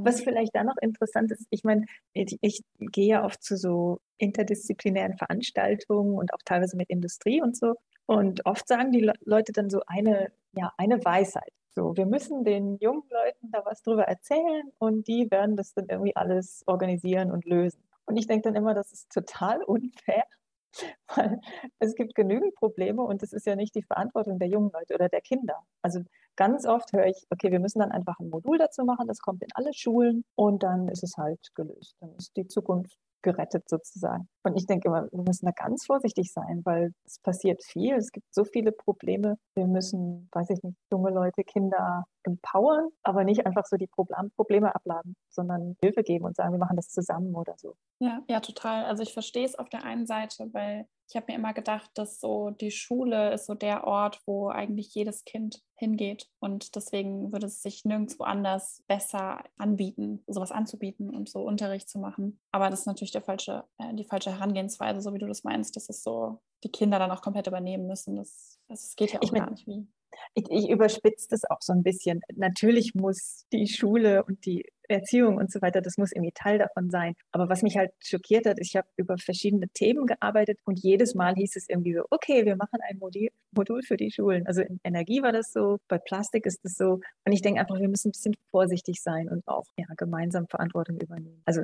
Was 0.00 0.20
vielleicht 0.20 0.54
da 0.54 0.64
noch 0.64 0.76
interessant 0.80 1.30
ist, 1.30 1.46
ich 1.50 1.64
meine, 1.64 1.86
ich, 2.12 2.38
ich, 2.40 2.62
gehe 2.78 3.08
ja 3.08 3.24
oft 3.24 3.42
zu 3.42 3.56
so 3.56 4.00
interdisziplinären 4.18 5.16
Veranstaltungen 5.16 6.14
und 6.18 6.32
auch 6.34 6.42
teilweise 6.44 6.76
mit 6.76 6.90
Industrie 6.90 7.40
und 7.40 7.56
so. 7.56 7.74
Und 8.08 8.46
oft 8.46 8.66
sagen 8.66 8.90
die 8.90 9.00
Le 9.00 9.12
Leute 9.24 9.52
dann 9.52 9.68
so 9.68 9.82
eine, 9.86 10.32
ja, 10.52 10.72
eine 10.78 11.04
Weisheit. 11.04 11.52
So, 11.70 11.96
wir 11.96 12.06
müssen 12.06 12.42
den 12.42 12.78
jungen 12.78 13.04
Leuten 13.10 13.50
da 13.52 13.64
was 13.64 13.82
drüber 13.82 14.04
erzählen 14.04 14.72
und 14.78 15.06
die 15.06 15.30
werden 15.30 15.56
das 15.56 15.74
dann 15.74 15.86
irgendwie 15.88 16.16
alles 16.16 16.64
organisieren 16.66 17.30
und 17.30 17.44
lösen. 17.44 17.82
Und 18.06 18.16
ich 18.16 18.26
denke 18.26 18.48
dann 18.48 18.56
immer, 18.56 18.72
das 18.72 18.92
ist 18.92 19.12
total 19.12 19.62
unfair, 19.62 20.24
Weil 21.16 21.40
es 21.78 21.94
gibt 21.94 22.14
genügend 22.14 22.54
Probleme 22.54 23.02
und 23.02 23.22
es 23.22 23.32
ist 23.32 23.46
ja 23.46 23.56
nicht 23.56 23.74
die 23.74 23.82
Verantwortung 23.82 24.38
der 24.38 24.48
jungen 24.48 24.70
Leute 24.72 24.94
oder 24.94 25.08
der 25.08 25.20
Kinder. 25.20 25.56
Also 25.82 26.00
ganz 26.36 26.66
oft 26.66 26.92
höre 26.92 27.06
ich, 27.06 27.26
okay, 27.30 27.50
wir 27.50 27.60
müssen 27.60 27.80
dann 27.80 27.92
einfach 27.92 28.18
ein 28.20 28.30
Modul 28.30 28.58
dazu 28.58 28.84
machen, 28.84 29.06
das 29.06 29.20
kommt 29.20 29.42
in 29.42 29.48
alle 29.54 29.72
Schulen 29.72 30.24
und 30.34 30.62
dann 30.62 30.88
ist 30.88 31.02
es 31.02 31.16
halt 31.16 31.54
gelöst. 31.54 31.96
Dann 32.00 32.14
ist 32.16 32.36
die 32.36 32.46
Zukunft 32.46 32.98
gerettet 33.22 33.68
sozusagen. 33.68 34.28
Und 34.44 34.56
ich 34.56 34.66
denke 34.66 34.88
immer, 34.88 35.08
wir 35.10 35.22
müssen 35.22 35.46
da 35.46 35.52
ganz 35.52 35.86
vorsichtig 35.86 36.32
sein, 36.32 36.62
weil 36.64 36.92
es 37.06 37.18
passiert 37.20 37.62
viel. 37.64 37.94
Es 37.94 38.10
gibt 38.12 38.26
so 38.32 38.44
viele 38.44 38.72
Probleme. 38.72 39.36
Wir 39.54 39.66
müssen, 39.66 40.28
weiß 40.32 40.50
ich 40.50 40.62
nicht, 40.62 40.76
junge 40.90 41.10
Leute, 41.10 41.42
Kinder 41.44 42.04
empowern, 42.28 42.88
aber 43.02 43.24
nicht 43.24 43.46
einfach 43.46 43.66
so 43.66 43.76
die 43.76 43.88
Probleme 43.88 44.74
abladen, 44.74 45.16
sondern 45.28 45.76
Hilfe 45.82 46.02
geben 46.02 46.24
und 46.24 46.36
sagen, 46.36 46.52
wir 46.52 46.58
machen 46.58 46.76
das 46.76 46.88
zusammen 46.88 47.34
oder 47.34 47.54
so. 47.56 47.74
Ja, 48.00 48.22
ja, 48.28 48.40
total. 48.40 48.84
Also 48.84 49.02
ich 49.02 49.12
verstehe 49.12 49.44
es 49.44 49.56
auf 49.56 49.68
der 49.68 49.84
einen 49.84 50.06
Seite, 50.06 50.48
weil 50.52 50.86
ich 51.08 51.16
habe 51.16 51.26
mir 51.28 51.38
immer 51.38 51.54
gedacht, 51.54 51.90
dass 51.94 52.20
so 52.20 52.50
die 52.50 52.70
Schule 52.70 53.32
ist 53.32 53.46
so 53.46 53.54
der 53.54 53.84
Ort, 53.84 54.20
wo 54.26 54.50
eigentlich 54.50 54.94
jedes 54.94 55.24
Kind 55.24 55.62
hingeht. 55.74 56.28
Und 56.38 56.76
deswegen 56.76 57.32
würde 57.32 57.46
es 57.46 57.62
sich 57.62 57.86
nirgendwo 57.86 58.24
anders 58.24 58.84
besser 58.88 59.42
anbieten, 59.56 60.22
sowas 60.26 60.52
anzubieten 60.52 61.08
und 61.08 61.30
so 61.30 61.40
Unterricht 61.40 61.88
zu 61.88 61.98
machen. 61.98 62.38
Aber 62.52 62.68
das 62.68 62.80
ist 62.80 62.86
natürlich 62.86 63.12
der 63.12 63.22
falsche, 63.22 63.64
äh, 63.78 63.94
die 63.94 64.04
falsche 64.04 64.32
Herangehensweise, 64.32 65.00
so 65.00 65.14
wie 65.14 65.18
du 65.18 65.26
das 65.26 65.44
meinst, 65.44 65.76
dass 65.76 65.88
es 65.88 66.02
so 66.02 66.40
die 66.62 66.70
Kinder 66.70 66.98
dann 66.98 67.10
auch 67.10 67.22
komplett 67.22 67.46
übernehmen 67.46 67.86
müssen. 67.86 68.16
Das, 68.16 68.58
das 68.68 68.94
geht 68.94 69.12
ja 69.12 69.20
auch 69.20 69.24
ich 69.24 69.32
mein, 69.32 69.42
gar 69.42 69.50
nicht 69.50 69.66
wie 69.66 69.88
ich, 70.34 70.44
ich 70.50 70.70
überspitze 70.70 71.28
das 71.30 71.44
auch 71.44 71.60
so 71.60 71.72
ein 71.72 71.82
bisschen. 71.82 72.20
Natürlich 72.36 72.94
muss 72.94 73.46
die 73.52 73.66
Schule 73.66 74.24
und 74.24 74.44
die 74.46 74.64
Erziehung 74.88 75.36
und 75.36 75.52
so 75.52 75.60
weiter, 75.60 75.80
das 75.80 75.98
muss 75.98 76.12
irgendwie 76.12 76.32
Teil 76.32 76.58
davon 76.58 76.90
sein. 76.90 77.14
Aber 77.30 77.48
was 77.48 77.62
mich 77.62 77.76
halt 77.76 77.90
schockiert 78.00 78.46
hat, 78.46 78.58
ich 78.58 78.74
habe 78.74 78.88
über 78.96 79.18
verschiedene 79.18 79.68
Themen 79.68 80.06
gearbeitet 80.06 80.58
und 80.64 80.78
jedes 80.82 81.14
Mal 81.14 81.34
hieß 81.34 81.56
es 81.56 81.68
irgendwie 81.68 81.94
so, 81.94 82.04
okay, 82.10 82.46
wir 82.46 82.56
machen 82.56 82.78
ein 82.88 82.98
Modul, 82.98 83.28
Modul 83.52 83.82
für 83.82 83.96
die 83.96 84.10
Schulen. 84.10 84.46
Also 84.46 84.62
in 84.62 84.80
Energie 84.84 85.22
war 85.22 85.32
das 85.32 85.52
so, 85.52 85.78
bei 85.88 85.98
Plastik 85.98 86.46
ist 86.46 86.64
das 86.64 86.74
so. 86.74 87.00
Und 87.24 87.32
ich 87.32 87.42
denke 87.42 87.60
einfach, 87.60 87.78
wir 87.78 87.88
müssen 87.88 88.08
ein 88.08 88.12
bisschen 88.12 88.34
vorsichtig 88.50 89.02
sein 89.02 89.28
und 89.28 89.46
auch 89.46 89.64
ja, 89.76 89.86
gemeinsam 89.96 90.46
Verantwortung 90.48 90.98
übernehmen. 91.00 91.42
Also 91.44 91.62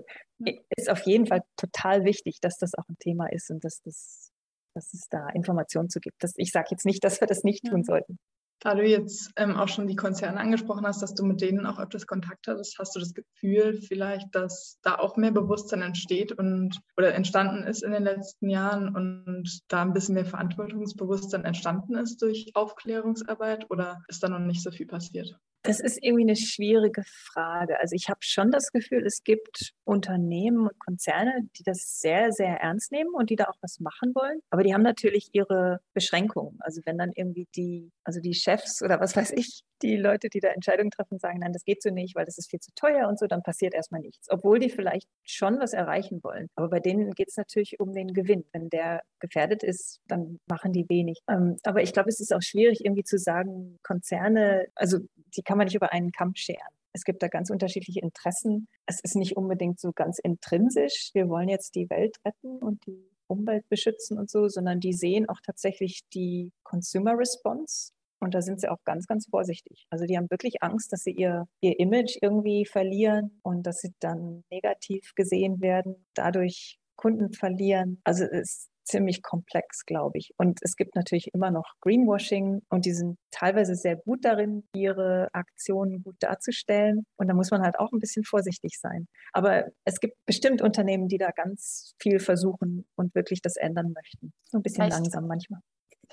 ist 0.77 0.91
auf 0.91 1.01
jeden 1.03 1.27
Fall 1.27 1.43
total 1.57 2.05
wichtig, 2.05 2.41
dass 2.41 2.59
das 2.59 2.75
auch 2.75 2.89
ein 2.89 2.99
Thema 2.99 3.27
ist 3.33 3.51
und 3.51 3.65
dass 3.65 3.81
das 3.83 4.31
dass 4.77 4.93
es 4.93 5.09
da 5.09 5.29
Informationen 5.29 5.89
zu 5.89 6.01
gibt. 6.01 6.23
Das, 6.23 6.33
ich 6.37 6.51
sage 6.51 6.67
jetzt 6.73 6.85
nicht, 6.85 7.05
dass 7.05 7.21
wir 7.21 7.29
das 7.29 7.45
nicht 7.45 7.65
tun 7.65 7.85
sollten. 7.85 8.19
Da 8.61 8.75
du 8.75 8.87
jetzt 8.87 9.31
ähm, 9.37 9.57
auch 9.57 9.69
schon 9.69 9.87
die 9.87 9.97
Konzerne 9.97 10.41
angesprochen 10.41 10.87
hast, 10.87 11.03
dass 11.03 11.15
du 11.15 11.25
mit 11.25 11.41
denen 11.43 11.67
auch 11.67 11.79
öfters 11.79 12.07
Kontakt 12.07 12.47
hattest, 12.47 12.79
hast 12.79 12.97
du 12.97 13.01
das 13.01 13.13
Gefühl 13.13 13.75
vielleicht, 13.75 14.35
dass 14.35 14.79
da 14.83 14.95
auch 14.95 15.17
mehr 15.17 15.33
Bewusstsein 15.33 15.83
entsteht 15.83 16.33
und 16.33 16.81
oder 16.97 17.15
entstanden 17.15 17.65
ist 17.65 17.83
in 17.83 17.93
den 17.93 18.05
letzten 18.05 18.49
Jahren 18.49 18.95
und 18.95 19.61
da 19.69 19.83
ein 19.83 19.93
bisschen 19.93 20.15
mehr 20.15 20.25
Verantwortungsbewusstsein 20.25 21.45
entstanden 21.45 21.97
ist 21.97 22.23
durch 22.23 22.53
Aufklärungsarbeit 22.55 23.71
oder 23.71 24.03
ist 24.09 24.23
da 24.23 24.29
noch 24.29 24.39
nicht 24.39 24.63
so 24.63 24.71
viel 24.71 24.87
passiert? 24.87 25.39
Das 25.65 25.81
ist 25.81 25.99
irgendwie 26.03 26.25
eine 26.25 26.37
schwierige 26.37 27.03
Frage. 27.07 27.81
Also 27.81 27.97
ich 27.97 28.11
habe 28.11 28.19
schon 28.21 28.51
das 28.51 28.71
Gefühl, 28.71 29.07
es 29.07 29.25
gibt 29.25 29.73
Unternehmen 29.85 30.69
und 30.69 30.79
Konzerne, 30.79 31.49
die 31.57 31.63
das 31.63 32.01
sehr, 32.01 32.33
sehr 32.33 32.61
ernst 32.61 32.93
nehmen 32.93 33.15
und 33.15 33.31
die 33.31 33.37
da 33.37 33.45
auch 33.45 33.57
was 33.63 33.81
machen 33.81 34.15
wollen. 34.15 34.41
Aber 34.51 34.63
die 34.63 34.75
haben 34.75 34.83
natürlich 34.83 35.31
ihre 35.33 35.81
Beschränkungen. 35.95 36.59
Also 36.61 36.83
wenn 36.85 36.99
dann 36.99 37.13
irgendwie 37.15 37.49
die, 37.57 37.91
also 38.05 38.21
die 38.21 38.35
Chefs 38.35 38.83
oder 38.83 39.01
was 39.01 39.17
weiß 39.17 39.31
ich, 39.33 39.63
die 39.83 39.97
Leute, 39.97 40.29
die 40.29 40.41
da 40.41 40.49
Entscheidungen 40.49 40.91
treffen, 40.91 41.19
sagen, 41.19 41.39
nein, 41.41 41.53
das 41.53 41.65
geht 41.65 41.83
so 41.83 41.91
nicht, 41.91 42.15
weil 42.15 42.25
das 42.25 42.39
ist 42.39 42.51
viel 42.51 42.61
zu 42.61 42.73
teuer 42.75 43.09
und 43.09 43.19
so, 43.19 43.27
dann 43.27 43.43
passiert 43.43 43.75
erstmal 43.75 44.01
nichts. 44.01 44.29
Obwohl 44.31 44.59
die 44.59 44.71
vielleicht 44.71 45.09
schon 45.25 45.59
was 45.59 45.73
erreichen 45.73 46.23
wollen. 46.23 46.49
Aber 46.55 46.69
bei 46.69 46.81
denen 46.81 47.13
geht 47.13 47.29
es 47.29 47.37
natürlich 47.37 47.81
um 47.81 47.93
den 47.93 48.13
Gewinn. 48.13 48.45
Wenn 48.53 48.71
der 48.71 49.03
gefährdet 49.21 49.63
ist, 49.63 50.01
dann 50.07 50.39
machen 50.47 50.73
die 50.73 50.89
wenig. 50.89 51.21
Ähm, 51.29 51.57
aber 51.65 51.83
ich 51.83 51.93
glaube, 51.93 52.09
es 52.09 52.21
ist 52.21 52.33
auch 52.33 52.43
schwierig, 52.43 52.85
irgendwie 52.85 53.05
zu 53.05 53.19
sagen, 53.19 53.79
Konzerne, 53.83 54.67
also 54.75 54.99
die 55.37 55.43
kann 55.43 55.59
man 55.59 55.67
nicht 55.67 55.77
über 55.77 55.93
einen 55.93 56.13
Kamm 56.13 56.35
scheren. 56.35 56.61
Es 56.93 57.05
gibt 57.05 57.23
da 57.23 57.29
ganz 57.29 57.51
unterschiedliche 57.51 58.01
Interessen. 58.01 58.69
Es 58.87 59.01
ist 59.01 59.17
nicht 59.17 59.37
unbedingt 59.37 59.81
so 59.81 59.93
ganz 59.93 60.21
intrinsisch. 60.21 61.11
Wir 61.13 61.29
wollen 61.29 61.49
jetzt 61.49 61.75
die 61.75 61.91
Welt 61.91 62.17
retten 62.25 62.59
und 62.59 62.87
die 62.87 63.11
Umwelt 63.27 63.69
beschützen 63.69 64.19
und 64.19 64.31
so, 64.31 64.49
sondern 64.49 64.81
die 64.81 64.93
sehen 64.93 65.29
auch 65.29 65.41
tatsächlich 65.45 66.03
die 66.13 66.53
Consumer 66.63 67.19
Response 67.19 67.93
und 68.25 68.35
da 68.35 68.43
sind 68.43 68.61
sie 68.61 68.69
auch 68.69 68.83
ganz, 68.85 69.07
ganz 69.07 69.27
vorsichtig. 69.29 69.87
Also 69.91 70.07
die 70.07 70.17
haben 70.17 70.31
wirklich 70.31 70.63
Angst, 70.63 70.93
dass 70.93 71.03
sie 71.03 71.13
ihr, 71.13 71.47
ihr 71.61 71.79
Image 71.79 72.17
irgendwie 72.21 72.65
verlieren 72.65 73.39
und 73.43 73.67
dass 73.67 73.79
sie 73.79 73.93
dann 74.01 74.43
negativ 74.51 75.13
gesehen 75.15 75.61
werden, 75.61 76.07
dadurch 76.15 76.79
Kunden 76.97 77.33
verlieren. 77.33 78.01
Also 78.05 78.25
es 78.25 78.33
ist 78.33 78.71
ziemlich 78.85 79.23
komplex, 79.23 79.85
glaube 79.87 80.19
ich. 80.19 80.33
Und 80.37 80.61
es 80.63 80.77
gibt 80.77 80.95
natürlich 80.95 81.29
immer 81.33 81.51
noch 81.51 81.75
Greenwashing 81.81 82.63
und 82.69 82.85
die 82.85 82.93
sind 82.93 83.19
teilweise 83.31 83.75
sehr 83.75 83.97
gut 83.97 84.25
darin, 84.25 84.65
ihre 84.75 85.29
Aktionen 85.33 86.03
gut 86.03 86.17
darzustellen. 86.21 87.05
Und 87.17 87.29
da 87.29 87.35
muss 87.35 87.51
man 87.51 87.63
halt 87.63 87.79
auch 87.79 87.93
ein 87.93 87.99
bisschen 87.99 88.25
vorsichtig 88.25 88.79
sein. 88.79 89.07
Aber 89.33 89.67
es 89.85 90.01
gibt 90.01 90.17
bestimmt 90.27 90.63
Unternehmen, 90.63 91.09
die 91.09 91.19
da 91.19 91.31
ganz 91.31 91.95
viel 92.01 92.21
versuchen 92.21 92.87
und 92.97 93.15
wirklich 93.15 93.41
das 93.43 93.57
ändern 93.57 93.93
möchten. 93.93 94.33
So 94.45 94.59
ein 94.59 94.63
bisschen 94.63 94.85
Vielleicht 94.85 94.97
langsam 94.97 95.27
manchmal. 95.27 95.61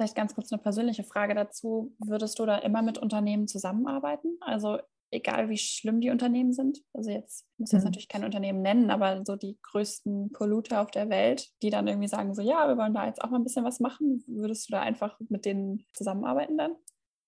Vielleicht 0.02 0.16
ganz 0.16 0.34
kurz 0.34 0.52
eine 0.52 0.60
persönliche 0.60 1.04
Frage 1.04 1.36
dazu. 1.36 1.96
Würdest 2.00 2.40
du 2.40 2.48
da 2.48 2.58
immer 2.58 2.82
mit 2.82 2.98
Unternehmen 2.98 3.48
zusammenarbeiten? 3.48 4.36
Also 4.42 4.80
egal 5.12 5.48
wie 5.50 5.60
schlimm 5.60 6.02
die 6.02 6.10
Unternehmen 6.10 6.54
sind. 6.54 6.80
Also 6.92 7.12
jetzt 7.12 7.46
ich 7.54 7.60
muss 7.60 7.72
jetzt 7.72 7.82
mhm. 7.82 7.90
natürlich 7.90 8.08
kein 8.08 8.24
Unternehmen 8.24 8.64
nennen, 8.64 8.90
aber 8.90 9.22
so 9.24 9.36
die 9.36 9.60
größten 9.62 10.32
Polluter 10.32 10.82
auf 10.82 10.90
der 10.90 11.10
Welt, 11.12 11.50
die 11.62 11.70
dann 11.70 11.88
irgendwie 11.88 12.08
sagen 12.08 12.34
so, 12.34 12.42
ja, 12.42 12.68
wir 12.68 12.78
wollen 12.78 12.96
da 12.96 13.06
jetzt 13.06 13.24
auch 13.24 13.30
mal 13.30 13.38
ein 13.38 13.44
bisschen 13.44 13.64
was 13.64 13.80
machen. 13.80 14.24
Würdest 14.26 14.68
du 14.68 14.72
da 14.72 14.82
einfach 14.82 15.20
mit 15.30 15.46
denen 15.46 15.86
zusammenarbeiten 15.94 16.58
dann? 16.58 16.72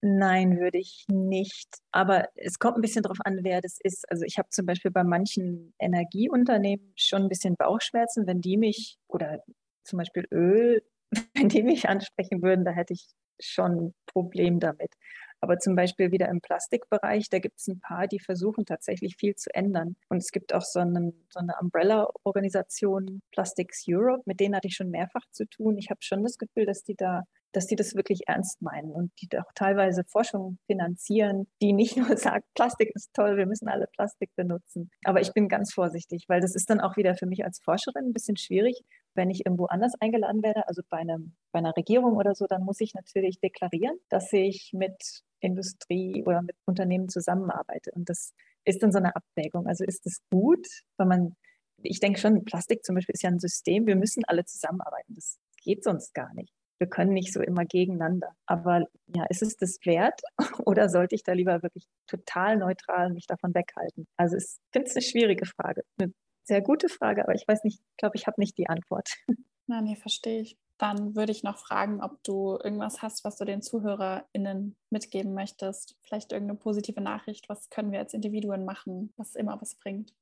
Nein, 0.02 0.60
würde 0.60 0.80
ich 0.80 1.06
nicht. 1.10 1.78
Aber 1.92 2.28
es 2.34 2.58
kommt 2.58 2.78
ein 2.78 2.82
bisschen 2.82 3.04
darauf 3.04 3.20
an, 3.24 3.42
wer 3.44 3.62
das 3.62 3.78
ist. 3.84 4.10
Also 4.10 4.26
ich 4.26 4.40
habe 4.40 4.50
zum 4.50 4.66
Beispiel 4.66 4.90
bei 4.90 5.04
manchen 5.04 5.76
Energieunternehmen 5.78 6.92
schon 6.96 7.22
ein 7.22 7.30
bisschen 7.30 7.56
Bauchschmerzen, 7.56 8.26
wenn 8.26 8.42
die 8.42 8.58
mich 8.58 8.98
oder 9.08 9.44
zum 9.84 10.00
Beispiel 10.00 10.26
Öl 10.32 10.82
wenn 11.36 11.50
die 11.50 11.64
mich 11.64 11.90
ansprechen 11.90 12.42
würden, 12.42 12.66
da 12.66 12.72
hätte 12.72 12.94
ich 12.94 13.08
schon 13.40 13.72
ein 13.72 13.94
Problem 14.06 14.60
damit. 14.60 14.94
Aber 15.42 15.58
zum 15.60 15.76
Beispiel 15.76 16.12
wieder 16.12 16.30
im 16.30 16.40
Plastikbereich, 16.40 17.30
da 17.30 17.40
gibt 17.40 17.60
es 17.60 17.68
ein 17.68 17.82
paar, 17.82 18.08
die 18.08 18.20
versuchen 18.20 18.66
tatsächlich 18.66 19.18
viel 19.18 19.36
zu 19.36 19.54
ändern. 19.54 19.98
Und 20.08 20.20
es 20.20 20.32
gibt 20.32 20.54
auch 20.54 20.62
so, 20.62 20.80
einen, 20.80 21.28
so 21.30 21.40
eine 21.40 21.56
Umbrella-Organisation, 21.60 23.22
Plastics 23.32 23.84
Europe, 23.90 24.24
mit 24.26 24.40
denen 24.40 24.56
hatte 24.56 24.70
ich 24.70 24.76
schon 24.76 24.90
mehrfach 24.90 25.26
zu 25.32 25.46
tun. 25.46 25.78
Ich 25.78 25.90
habe 25.90 26.00
schon 26.02 26.24
das 26.24 26.38
Gefühl, 26.38 26.66
dass 26.66 26.84
die 26.84 26.96
da 26.96 27.24
dass 27.54 27.68
die 27.68 27.76
das 27.76 27.96
wirklich 27.96 28.28
ernst 28.28 28.62
meinen 28.62 28.92
und 28.92 29.12
die 29.22 29.30
auch 29.40 29.52
teilweise 29.56 30.04
Forschung 30.04 30.58
finanzieren, 30.66 31.48
die 31.62 31.72
nicht 31.72 31.96
nur 31.98 32.18
sagt, 32.18 32.46
Plastik 32.56 32.92
ist 32.96 33.14
toll, 33.14 33.38
wir 33.38 33.46
müssen 33.46 33.70
alle 33.70 33.88
Plastik 33.88 34.32
benutzen. 34.36 34.90
Aber 35.06 35.22
ich 35.22 35.32
bin 35.34 35.48
ganz 35.48 35.74
vorsichtig, 35.74 36.26
weil 36.28 36.42
das 36.42 36.56
ist 36.56 36.70
dann 36.70 36.82
auch 36.82 36.98
wieder 36.98 37.16
für 37.16 37.28
mich 37.28 37.46
als 37.46 37.60
Forscherin 37.64 38.08
ein 38.08 38.14
bisschen 38.14 38.38
schwierig. 38.38 38.84
Wenn 39.16 39.30
ich 39.30 39.46
irgendwo 39.46 39.66
anders 39.66 39.94
eingeladen 40.00 40.44
werde, 40.44 40.68
also 40.68 40.82
bei, 40.90 40.98
einem, 40.98 41.36
bei 41.52 41.60
einer 41.60 41.76
Regierung 41.76 42.16
oder 42.16 42.36
so, 42.36 42.48
dann 42.48 42.64
muss 42.64 42.82
ich 42.82 42.94
natürlich 42.94 43.40
deklarieren, 43.40 43.98
dass 44.10 44.32
ich 44.34 44.72
mit 44.74 45.24
Industrie 45.40 46.24
oder 46.26 46.42
mit 46.42 46.56
Unternehmen 46.66 47.10
zusammenarbeite. 47.10 47.92
Und 47.92 48.10
das 48.10 48.34
ist 48.66 48.82
dann 48.82 48.92
so 48.92 48.98
eine 48.98 49.16
Abwägung. 49.16 49.68
Also 49.68 49.84
ist 49.84 50.06
es 50.06 50.20
gut, 50.32 50.66
wenn 50.98 51.08
man, 51.08 51.36
ich 51.82 52.00
denke 52.00 52.20
schon, 52.20 52.46
Plastik 52.46 52.84
zum 52.86 52.96
Beispiel 52.96 53.14
ist 53.14 53.24
ja 53.24 53.30
ein 53.30 53.40
System, 53.40 53.86
wir 53.86 53.96
müssen 53.96 54.24
alle 54.26 54.46
zusammenarbeiten. 54.46 55.14
Das 55.16 55.38
geht 55.64 55.84
sonst 55.84 56.14
gar 56.14 56.34
nicht 56.34 56.54
wir 56.84 56.90
können 56.90 57.14
nicht 57.14 57.32
so 57.32 57.42
immer 57.42 57.64
gegeneinander. 57.64 58.36
Aber 58.46 58.86
ja, 59.08 59.26
ist 59.30 59.42
es 59.42 59.56
das 59.56 59.80
wert 59.86 60.20
oder 60.66 60.90
sollte 60.90 61.16
ich 61.16 61.24
da 61.24 61.32
lieber 61.32 61.64
wirklich 61.64 61.86
total 62.08 62.58
neutral 62.58 63.14
mich 63.14 63.26
davon 63.26 63.54
weghalten? 63.56 64.06
Also 64.18 64.36
ich 64.36 64.58
finde 64.74 64.90
es 64.90 64.96
eine 64.96 65.04
schwierige 65.04 65.46
Frage, 65.46 65.84
eine 65.98 66.12
sehr 66.44 66.62
gute 66.62 66.90
Frage, 66.90 67.24
aber 67.24 67.36
ich 67.36 67.48
weiß 67.48 67.64
nicht, 67.64 67.80
ich 67.80 67.98
glaube, 67.98 68.16
ich 68.16 68.28
habe 68.28 68.40
nicht 68.40 68.58
die 68.58 68.68
Antwort. 68.68 69.10
Na, 69.68 69.82
nee, 69.82 69.96
verstehe 69.96 70.42
ich. 70.42 70.58
Dann 70.78 71.16
würde 71.16 71.32
ich 71.32 71.44
noch 71.44 71.58
fragen, 71.58 72.02
ob 72.02 72.22
du 72.24 72.58
irgendwas 72.62 73.02
hast, 73.02 73.24
was 73.24 73.38
du 73.38 73.46
den 73.46 73.62
ZuhörerInnen 73.62 74.76
mitgeben 74.90 75.34
möchtest. 75.34 75.96
Vielleicht 76.02 76.32
irgendeine 76.32 76.60
positive 76.60 77.00
Nachricht. 77.00 77.48
Was 77.48 77.70
können 77.70 77.92
wir 77.92 78.00
als 78.00 78.14
Individuen 78.14 78.66
machen, 78.66 79.14
was 79.16 79.36
immer 79.36 79.62
was 79.62 79.76
bringt? 79.76 80.14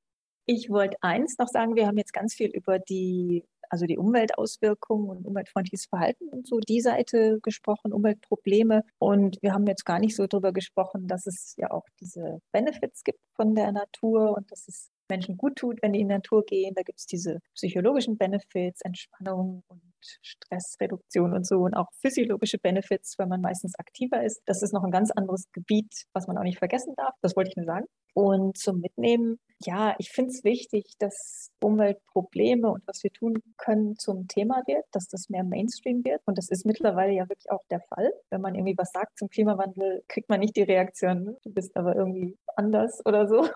Ich 0.45 0.69
wollte 0.69 0.97
eins 1.01 1.37
noch 1.37 1.47
sagen, 1.47 1.75
wir 1.75 1.87
haben 1.87 1.97
jetzt 1.97 2.13
ganz 2.13 2.33
viel 2.33 2.49
über 2.49 2.77
die 2.77 3.43
also 3.71 3.85
die 3.85 3.97
Umweltauswirkungen 3.97 5.09
und 5.09 5.25
umweltfreundliches 5.25 5.85
Verhalten 5.85 6.27
und 6.27 6.45
so 6.45 6.59
die 6.59 6.81
Seite 6.81 7.39
gesprochen, 7.41 7.93
Umweltprobleme. 7.93 8.83
Und 8.99 9.37
wir 9.41 9.53
haben 9.53 9.65
jetzt 9.65 9.85
gar 9.85 9.97
nicht 9.97 10.15
so 10.15 10.27
darüber 10.27 10.51
gesprochen, 10.51 11.07
dass 11.07 11.25
es 11.25 11.55
ja 11.57 11.71
auch 11.71 11.85
diese 12.01 12.41
Benefits 12.51 13.05
gibt 13.05 13.21
von 13.33 13.55
der 13.55 13.71
Natur 13.71 14.35
und 14.35 14.51
dass 14.51 14.67
es 14.67 14.91
Menschen 15.11 15.37
gut 15.37 15.57
tut, 15.57 15.81
wenn 15.81 15.93
die 15.93 15.99
in 15.99 16.07
die 16.07 16.15
Natur 16.15 16.43
gehen. 16.45 16.73
Da 16.73 16.83
gibt 16.83 16.99
es 16.99 17.05
diese 17.05 17.39
psychologischen 17.53 18.17
Benefits, 18.17 18.81
Entspannung 18.81 19.63
und 19.67 19.81
Stressreduktion 20.21 21.33
und 21.33 21.45
so 21.45 21.57
und 21.57 21.75
auch 21.75 21.87
physiologische 21.99 22.57
Benefits, 22.57 23.19
wenn 23.19 23.29
man 23.29 23.41
meistens 23.41 23.77
aktiver 23.77 24.23
ist. 24.23 24.41
Das 24.45 24.63
ist 24.63 24.73
noch 24.73 24.83
ein 24.83 24.91
ganz 24.91 25.11
anderes 25.11 25.51
Gebiet, 25.51 26.05
was 26.13 26.27
man 26.27 26.37
auch 26.37 26.43
nicht 26.43 26.59
vergessen 26.59 26.93
darf. 26.95 27.13
Das 27.21 27.35
wollte 27.35 27.49
ich 27.49 27.57
nur 27.57 27.65
sagen. 27.65 27.85
Und 28.13 28.57
zum 28.57 28.79
Mitnehmen, 28.81 29.39
ja, 29.63 29.95
ich 29.97 30.09
finde 30.09 30.31
es 30.31 30.43
wichtig, 30.43 30.95
dass 30.99 31.49
Umweltprobleme 31.61 32.69
und 32.69 32.85
was 32.85 33.03
wir 33.03 33.11
tun 33.11 33.41
können 33.57 33.95
zum 33.97 34.27
Thema 34.27 34.63
wird, 34.65 34.83
dass 34.91 35.07
das 35.07 35.29
mehr 35.29 35.43
Mainstream 35.43 36.03
wird. 36.03 36.21
Und 36.25 36.37
das 36.37 36.49
ist 36.49 36.65
mittlerweile 36.65 37.13
ja 37.13 37.29
wirklich 37.29 37.51
auch 37.51 37.63
der 37.69 37.81
Fall. 37.81 38.11
Wenn 38.29 38.41
man 38.41 38.55
irgendwie 38.55 38.77
was 38.77 38.91
sagt 38.91 39.17
zum 39.17 39.29
Klimawandel, 39.29 40.03
kriegt 40.07 40.29
man 40.29 40.39
nicht 40.39 40.55
die 40.55 40.63
Reaktion, 40.63 41.37
du 41.43 41.53
bist 41.53 41.75
aber 41.77 41.95
irgendwie 41.95 42.37
anders 42.55 43.01
oder 43.05 43.27
so. 43.27 43.47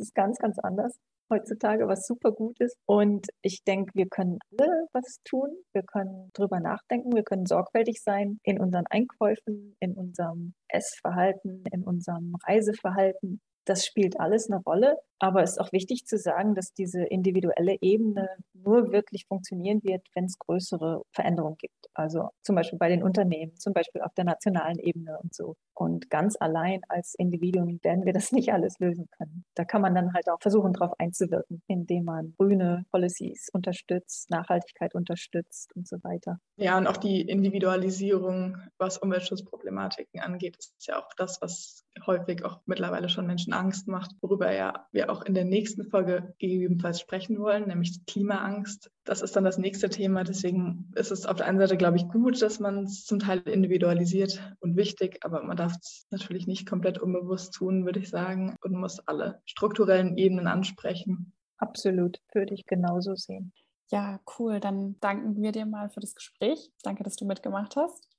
Ist 0.00 0.14
ganz, 0.14 0.38
ganz 0.38 0.58
anders 0.58 0.98
heutzutage, 1.30 1.86
was 1.86 2.06
super 2.06 2.32
gut 2.32 2.60
ist. 2.60 2.76
Und 2.86 3.26
ich 3.42 3.62
denke, 3.64 3.92
wir 3.94 4.06
können 4.06 4.38
alle 4.58 4.86
was 4.92 5.20
tun. 5.24 5.48
Wir 5.72 5.82
können 5.82 6.30
drüber 6.34 6.60
nachdenken. 6.60 7.14
Wir 7.14 7.22
können 7.22 7.46
sorgfältig 7.46 8.02
sein 8.02 8.38
in 8.42 8.60
unseren 8.60 8.86
Einkäufen, 8.90 9.76
in 9.80 9.94
unserem 9.94 10.54
Essverhalten, 10.68 11.64
in 11.72 11.84
unserem 11.84 12.34
Reiseverhalten. 12.46 13.40
Das 13.70 13.86
spielt 13.86 14.18
alles 14.18 14.50
eine 14.50 14.60
Rolle. 14.60 14.96
Aber 15.20 15.42
es 15.42 15.52
ist 15.52 15.60
auch 15.60 15.70
wichtig 15.70 16.06
zu 16.06 16.18
sagen, 16.18 16.54
dass 16.54 16.72
diese 16.72 17.04
individuelle 17.04 17.76
Ebene 17.82 18.28
nur 18.54 18.90
wirklich 18.90 19.26
funktionieren 19.26 19.80
wird, 19.84 20.08
wenn 20.14 20.24
es 20.24 20.38
größere 20.38 21.02
Veränderungen 21.12 21.56
gibt. 21.58 21.88
Also 21.92 22.30
zum 22.42 22.56
Beispiel 22.56 22.78
bei 22.78 22.88
den 22.88 23.02
Unternehmen, 23.02 23.54
zum 23.56 23.74
Beispiel 23.74 24.00
auf 24.00 24.14
der 24.14 24.24
nationalen 24.24 24.78
Ebene 24.78 25.18
und 25.22 25.34
so. 25.34 25.56
Und 25.74 26.08
ganz 26.08 26.36
allein 26.40 26.80
als 26.88 27.14
Individuum 27.16 27.78
werden 27.82 28.06
wir 28.06 28.14
das 28.14 28.32
nicht 28.32 28.52
alles 28.52 28.78
lösen 28.78 29.08
können. 29.16 29.44
Da 29.54 29.64
kann 29.64 29.82
man 29.82 29.94
dann 29.94 30.14
halt 30.14 30.28
auch 30.30 30.40
versuchen, 30.40 30.72
darauf 30.72 30.98
einzuwirken, 30.98 31.62
indem 31.66 32.06
man 32.06 32.34
grüne 32.38 32.86
Policies 32.90 33.50
unterstützt, 33.52 34.30
Nachhaltigkeit 34.30 34.94
unterstützt 34.94 35.76
und 35.76 35.86
so 35.86 35.98
weiter. 36.02 36.38
Ja, 36.56 36.78
und 36.78 36.86
auch 36.86 36.96
die 36.96 37.20
Individualisierung, 37.20 38.56
was 38.78 38.96
Umweltschutzproblematiken 38.96 40.20
angeht, 40.20 40.56
ist 40.58 40.86
ja 40.86 40.98
auch 40.98 41.10
das, 41.18 41.42
was 41.42 41.84
häufig 42.06 42.44
auch 42.44 42.60
mittlerweile 42.66 43.08
schon 43.08 43.26
Menschen 43.26 43.52
Angst 43.52 43.88
macht, 43.88 44.12
worüber 44.20 44.52
ja 44.52 44.86
wir 44.92 45.10
auch 45.10 45.22
in 45.22 45.34
der 45.34 45.44
nächsten 45.44 45.84
Folge 45.84 46.34
gegebenenfalls 46.38 47.00
sprechen 47.00 47.38
wollen, 47.38 47.68
nämlich 47.68 48.04
Klimaangst. 48.06 48.90
Das 49.04 49.22
ist 49.22 49.36
dann 49.36 49.44
das 49.44 49.58
nächste 49.58 49.88
Thema. 49.88 50.24
Deswegen 50.24 50.92
ist 50.94 51.10
es 51.10 51.26
auf 51.26 51.36
der 51.36 51.46
einen 51.46 51.58
Seite, 51.58 51.76
glaube 51.76 51.96
ich, 51.96 52.08
gut, 52.08 52.40
dass 52.42 52.60
man 52.60 52.84
es 52.84 53.04
zum 53.04 53.18
Teil 53.18 53.40
individualisiert 53.40 54.54
und 54.60 54.76
wichtig, 54.76 55.18
aber 55.22 55.42
man 55.42 55.56
darf 55.56 55.74
es 55.80 56.06
natürlich 56.10 56.46
nicht 56.46 56.68
komplett 56.68 56.98
unbewusst 56.98 57.54
tun, 57.54 57.84
würde 57.84 58.00
ich 58.00 58.10
sagen, 58.10 58.56
und 58.62 58.72
muss 58.72 59.00
alle 59.06 59.40
strukturellen 59.44 60.16
Ebenen 60.16 60.46
ansprechen. 60.46 61.32
Absolut, 61.58 62.20
würde 62.32 62.54
ich 62.54 62.66
genauso 62.66 63.14
sehen. 63.14 63.52
Ja, 63.90 64.20
cool. 64.38 64.60
Dann 64.60 64.96
danken 65.00 65.42
wir 65.42 65.52
dir 65.52 65.66
mal 65.66 65.90
für 65.90 66.00
das 66.00 66.14
Gespräch. 66.14 66.70
Danke, 66.82 67.02
dass 67.02 67.16
du 67.16 67.24
mitgemacht 67.24 67.76
hast. 67.76 68.09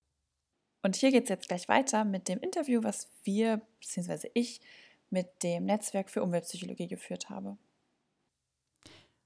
Und 0.82 0.96
hier 0.96 1.12
geht 1.12 1.24
es 1.24 1.30
jetzt 1.30 1.48
gleich 1.48 1.68
weiter 1.68 2.06
mit 2.06 2.28
dem 2.28 2.40
Interview, 2.40 2.84
was 2.84 3.10
wir, 3.24 3.62
beziehungsweise 3.80 4.30
ich, 4.34 4.62
mit 5.10 5.44
dem 5.44 5.66
Netzwerk 5.66 6.10
für 6.10 6.24
Umweltpsychologie 6.24 6.88
geführt 6.88 7.30
habe. 7.30 7.58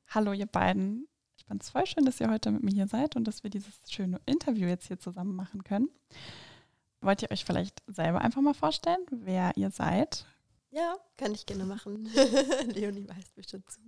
Hallo 0.08 0.34
ihr 0.34 0.48
beiden. 0.48 1.08
Ich 1.38 1.46
fand 1.46 1.64
es 1.64 1.70
voll 1.70 1.86
schön, 1.86 2.06
dass 2.06 2.20
ihr 2.20 2.30
heute 2.30 2.52
mit 2.52 2.64
mir 2.64 2.74
hier 2.74 2.88
seid 2.88 3.16
und 3.16 3.26
dass 3.26 3.44
wir 3.44 3.50
dieses 3.50 3.80
schöne 3.90 4.20
Interview 4.26 4.68
jetzt 4.68 4.88
hier 4.88 5.00
zusammen 5.00 5.36
machen 5.36 5.64
können. 5.64 5.90
Wollt 7.02 7.22
ihr 7.22 7.32
euch 7.32 7.46
vielleicht 7.46 7.84
selber 7.88 8.22
einfach 8.22 8.42
mal 8.42 8.54
vorstellen, 8.54 9.06
wer 9.12 9.56
ihr 9.56 9.70
seid? 9.70 10.26
Ja, 10.72 10.98
kann 11.18 11.34
ich 11.34 11.46
gerne 11.46 11.64
machen. 11.64 12.10
Leonie 12.74 13.08
weiß 13.08 13.32
bestimmt 13.36 13.70
zu. 13.70 13.80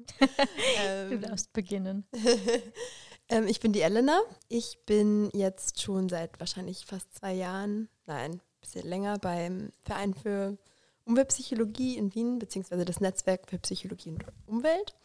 ähm, 0.80 1.10
du 1.10 1.20
darfst 1.20 1.52
beginnen. 1.52 2.06
ähm, 3.30 3.48
ich 3.48 3.60
bin 3.60 3.74
die 3.74 3.82
Elena. 3.82 4.22
Ich 4.50 4.80
bin 4.86 5.30
jetzt 5.34 5.82
schon 5.82 6.10
seit 6.10 6.40
wahrscheinlich 6.40 6.86
fast 6.86 7.14
zwei 7.16 7.34
Jahren, 7.34 7.90
nein, 8.06 8.34
ein 8.34 8.42
bisschen 8.62 8.88
länger 8.88 9.18
beim 9.20 9.72
Verein 9.84 10.14
für 10.14 10.58
Umweltpsychologie 11.06 11.98
in 11.98 12.14
Wien, 12.14 12.40
beziehungsweise 12.40 12.86
das 12.86 13.00
Netzwerk 13.00 13.50
für 13.50 13.60
Psychologie 13.60 14.12
und 14.12 14.26
Umwelt. 14.46 14.96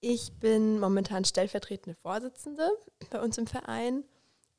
Ich 0.00 0.32
bin 0.38 0.80
momentan 0.80 1.24
stellvertretende 1.24 1.96
Vorsitzende 2.02 2.68
bei 3.10 3.20
uns 3.20 3.38
im 3.38 3.46
Verein 3.46 4.04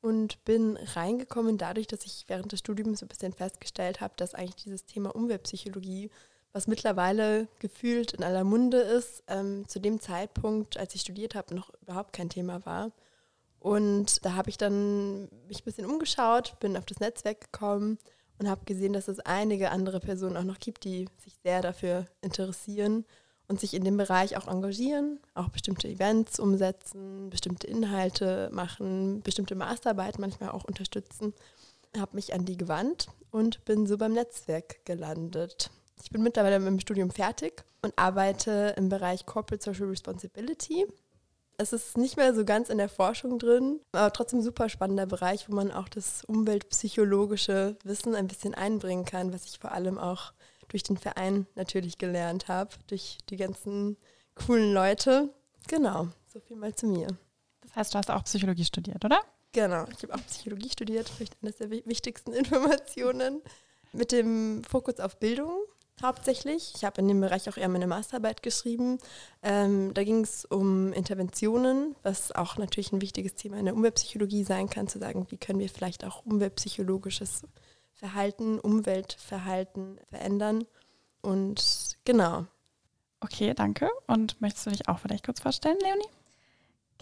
und 0.00 0.44
bin 0.44 0.76
reingekommen 0.76 1.56
dadurch, 1.56 1.86
dass 1.86 2.04
ich 2.04 2.24
während 2.28 2.52
des 2.52 2.60
Studiums 2.60 3.00
so 3.00 3.06
ein 3.06 3.08
bisschen 3.08 3.32
festgestellt 3.32 4.00
habe, 4.00 4.14
dass 4.16 4.34
eigentlich 4.34 4.64
dieses 4.64 4.84
Thema 4.84 5.14
Umweltpsychologie, 5.14 6.10
was 6.54 6.68
mittlerweile 6.68 7.48
gefühlt 7.58 8.12
in 8.12 8.22
aller 8.22 8.44
Munde 8.44 8.78
ist, 8.78 9.24
ähm, 9.26 9.66
zu 9.68 9.80
dem 9.80 10.00
Zeitpunkt, 10.00 10.78
als 10.78 10.94
ich 10.94 11.00
studiert 11.00 11.34
habe, 11.34 11.54
noch 11.54 11.70
überhaupt 11.82 12.12
kein 12.12 12.30
Thema 12.30 12.64
war. 12.64 12.92
Und 13.58 14.24
da 14.24 14.34
habe 14.34 14.50
ich 14.50 14.56
dann 14.56 15.24
mich 15.48 15.60
ein 15.60 15.64
bisschen 15.64 15.84
umgeschaut, 15.84 16.58
bin 16.60 16.76
auf 16.76 16.86
das 16.86 17.00
Netzwerk 17.00 17.40
gekommen 17.40 17.98
und 18.38 18.48
habe 18.48 18.64
gesehen, 18.66 18.92
dass 18.92 19.08
es 19.08 19.18
einige 19.20 19.72
andere 19.72 19.98
Personen 19.98 20.36
auch 20.36 20.44
noch 20.44 20.60
gibt, 20.60 20.84
die 20.84 21.08
sich 21.18 21.34
sehr 21.42 21.60
dafür 21.60 22.06
interessieren 22.20 23.04
und 23.48 23.58
sich 23.58 23.74
in 23.74 23.82
dem 23.82 23.96
Bereich 23.96 24.36
auch 24.36 24.46
engagieren, 24.46 25.18
auch 25.34 25.48
bestimmte 25.48 25.88
Events 25.88 26.38
umsetzen, 26.38 27.30
bestimmte 27.30 27.66
Inhalte 27.66 28.48
machen, 28.52 29.22
bestimmte 29.22 29.56
Masterarbeit 29.56 30.20
manchmal 30.20 30.50
auch 30.50 30.64
unterstützen. 30.64 31.34
Habe 31.96 32.14
mich 32.14 32.32
an 32.32 32.44
die 32.44 32.56
gewandt 32.56 33.08
und 33.32 33.64
bin 33.64 33.86
so 33.86 33.98
beim 33.98 34.12
Netzwerk 34.12 34.84
gelandet. 34.84 35.70
Ich 36.02 36.10
bin 36.10 36.22
mittlerweile 36.22 36.58
mit 36.58 36.68
dem 36.68 36.80
Studium 36.80 37.10
fertig 37.10 37.64
und 37.82 37.92
arbeite 37.96 38.74
im 38.76 38.88
Bereich 38.88 39.26
Corporate 39.26 39.62
Social 39.62 39.88
Responsibility 39.88 40.86
es 41.56 41.72
ist 41.72 41.96
nicht 41.96 42.16
mehr 42.16 42.34
so 42.34 42.44
ganz 42.44 42.68
in 42.68 42.78
der 42.78 42.88
Forschung 42.88 43.38
drin, 43.38 43.80
aber 43.92 44.12
trotzdem 44.12 44.42
super 44.42 44.68
spannender 44.68 45.06
Bereich, 45.06 45.48
wo 45.48 45.54
man 45.54 45.70
auch 45.70 45.88
das 45.88 46.24
umweltpsychologische 46.24 47.76
Wissen 47.84 48.14
ein 48.14 48.26
bisschen 48.26 48.54
einbringen 48.54 49.04
kann, 49.04 49.32
was 49.32 49.44
ich 49.44 49.58
vor 49.58 49.72
allem 49.72 49.98
auch 49.98 50.32
durch 50.68 50.82
den 50.82 50.96
Verein 50.96 51.46
natürlich 51.54 51.98
gelernt 51.98 52.48
habe, 52.48 52.70
durch 52.88 53.18
die 53.28 53.36
ganzen 53.36 53.96
coolen 54.34 54.72
Leute. 54.72 55.32
Genau, 55.68 56.08
so 56.26 56.40
viel 56.40 56.56
mal 56.56 56.74
zu 56.74 56.86
mir. 56.86 57.08
Das 57.60 57.76
heißt, 57.76 57.94
du 57.94 57.98
hast 57.98 58.10
auch 58.10 58.24
Psychologie 58.24 58.64
studiert, 58.64 59.04
oder? 59.04 59.20
Genau, 59.52 59.84
ich 59.96 60.02
habe 60.02 60.14
auch 60.14 60.26
Psychologie 60.26 60.70
studiert, 60.70 61.08
vielleicht 61.08 61.36
eines 61.42 61.56
der 61.56 61.70
wichtigsten 61.70 62.32
Informationen, 62.32 63.40
mit 63.92 64.10
dem 64.10 64.64
Fokus 64.64 64.98
auf 64.98 65.20
Bildung 65.20 65.56
hauptsächlich. 66.02 66.72
Ich 66.76 66.84
habe 66.84 67.00
in 67.00 67.08
dem 67.08 67.20
Bereich 67.20 67.48
auch 67.48 67.56
eher 67.56 67.68
meine 67.68 67.86
Masterarbeit 67.86 68.42
geschrieben. 68.42 68.98
Ähm, 69.42 69.94
da 69.94 70.04
ging 70.04 70.22
es 70.22 70.44
um 70.44 70.92
Interventionen, 70.92 71.94
was 72.02 72.32
auch 72.32 72.58
natürlich 72.58 72.92
ein 72.92 73.00
wichtiges 73.00 73.34
Thema 73.34 73.58
in 73.58 73.66
der 73.66 73.74
Umweltpsychologie 73.74 74.44
sein 74.44 74.68
kann, 74.68 74.88
zu 74.88 74.98
sagen, 74.98 75.26
wie 75.30 75.36
können 75.36 75.60
wir 75.60 75.68
vielleicht 75.68 76.04
auch 76.04 76.24
umweltpsychologisches 76.24 77.42
Verhalten, 77.92 78.58
Umweltverhalten 78.58 79.98
verändern. 80.10 80.64
Und 81.22 81.96
genau. 82.04 82.46
Okay, 83.20 83.54
danke. 83.54 83.88
Und 84.06 84.40
möchtest 84.40 84.66
du 84.66 84.70
dich 84.70 84.88
auch 84.88 84.98
vielleicht 84.98 85.24
kurz 85.24 85.40
vorstellen, 85.40 85.78
Leonie? 85.80 86.23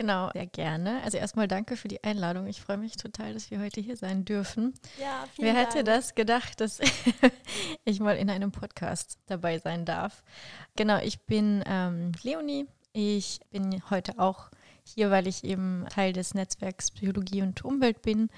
Genau, 0.03 0.31
sehr 0.33 0.49
gerne. 0.49 1.01
Also 1.05 1.17
erstmal 1.17 1.47
danke 1.47 1.77
für 1.77 1.87
die 1.87 2.03
Einladung. 2.03 2.49
Ich 2.49 2.61
freue 2.61 2.77
mich 2.77 2.97
total, 2.97 3.35
dass 3.35 3.53
wir 3.53 3.61
heute 3.61 3.81
hier 3.81 3.97
sein 3.97 4.25
dürfen. 4.25 4.75
Ja, 5.01 5.29
vielen 5.33 5.47
Wer 5.47 5.55
hätte 5.55 5.85
Dank. 5.85 5.87
das 5.87 6.17
gedacht, 6.17 6.61
dass 6.61 6.81
ich 7.85 8.01
mal 8.01 8.17
in 8.17 8.29
einem 8.29 8.51
Podcast 8.51 9.21
dabei 9.27 9.61
sein 9.61 9.85
darf? 9.85 10.25
Genau, 10.75 10.99
ich 10.99 11.21
bin 11.21 11.63
ähm, 11.67 12.11
Leonie. 12.25 12.67
Ich 12.93 13.39
bin 13.53 13.81
heute 13.91 14.19
auch 14.19 14.51
hier, 14.83 15.13
weil 15.13 15.29
ich 15.29 15.45
eben 15.45 15.87
Teil 15.89 16.13
des 16.13 16.35
Netzwerks 16.35 16.91
Psychologie 16.91 17.43
und 17.43 17.65
Umwelt 17.65 18.03
bin. 18.03 18.29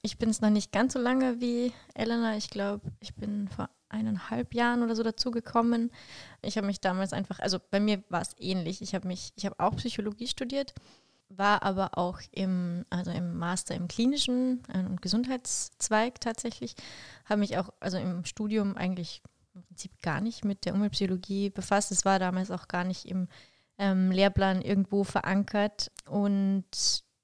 Ich 0.00 0.16
bin 0.16 0.30
es 0.30 0.40
noch 0.40 0.48
nicht 0.48 0.72
ganz 0.72 0.94
so 0.94 0.98
lange 0.98 1.42
wie 1.42 1.74
Elena. 1.92 2.38
Ich 2.38 2.48
glaube, 2.48 2.90
ich 3.00 3.14
bin 3.14 3.48
vor 3.48 3.68
eineinhalb 3.92 4.54
Jahren 4.54 4.82
oder 4.82 4.96
so 4.96 5.02
dazugekommen. 5.02 5.90
Ich 6.40 6.56
habe 6.56 6.66
mich 6.66 6.80
damals 6.80 7.12
einfach, 7.12 7.38
also 7.38 7.58
bei 7.70 7.78
mir 7.78 8.02
war 8.08 8.22
es 8.22 8.34
ähnlich. 8.38 8.82
Ich 8.82 8.94
habe 8.94 9.06
mich, 9.06 9.32
ich 9.36 9.46
habe 9.46 9.60
auch 9.60 9.76
Psychologie 9.76 10.26
studiert, 10.26 10.74
war 11.36 11.62
aber 11.62 11.96
auch 11.98 12.20
im, 12.30 12.84
also 12.90 13.10
im 13.10 13.38
Master 13.38 13.74
im 13.74 13.88
klinischen 13.88 14.62
äh, 14.72 14.78
und 14.78 15.02
Gesundheitszweig 15.02 16.20
tatsächlich. 16.20 16.74
Habe 17.24 17.40
mich 17.40 17.58
auch, 17.58 17.70
also 17.80 17.98
im 17.98 18.24
Studium 18.24 18.76
eigentlich 18.76 19.22
im 19.54 19.62
Prinzip 19.62 20.00
gar 20.02 20.20
nicht 20.20 20.44
mit 20.44 20.64
der 20.64 20.74
Umweltpsychologie 20.74 21.50
befasst. 21.50 21.92
Es 21.92 22.04
war 22.04 22.18
damals 22.18 22.50
auch 22.50 22.68
gar 22.68 22.84
nicht 22.84 23.06
im 23.06 23.28
ähm, 23.78 24.10
Lehrplan 24.10 24.62
irgendwo 24.62 25.04
verankert 25.04 25.90
und 26.06 26.64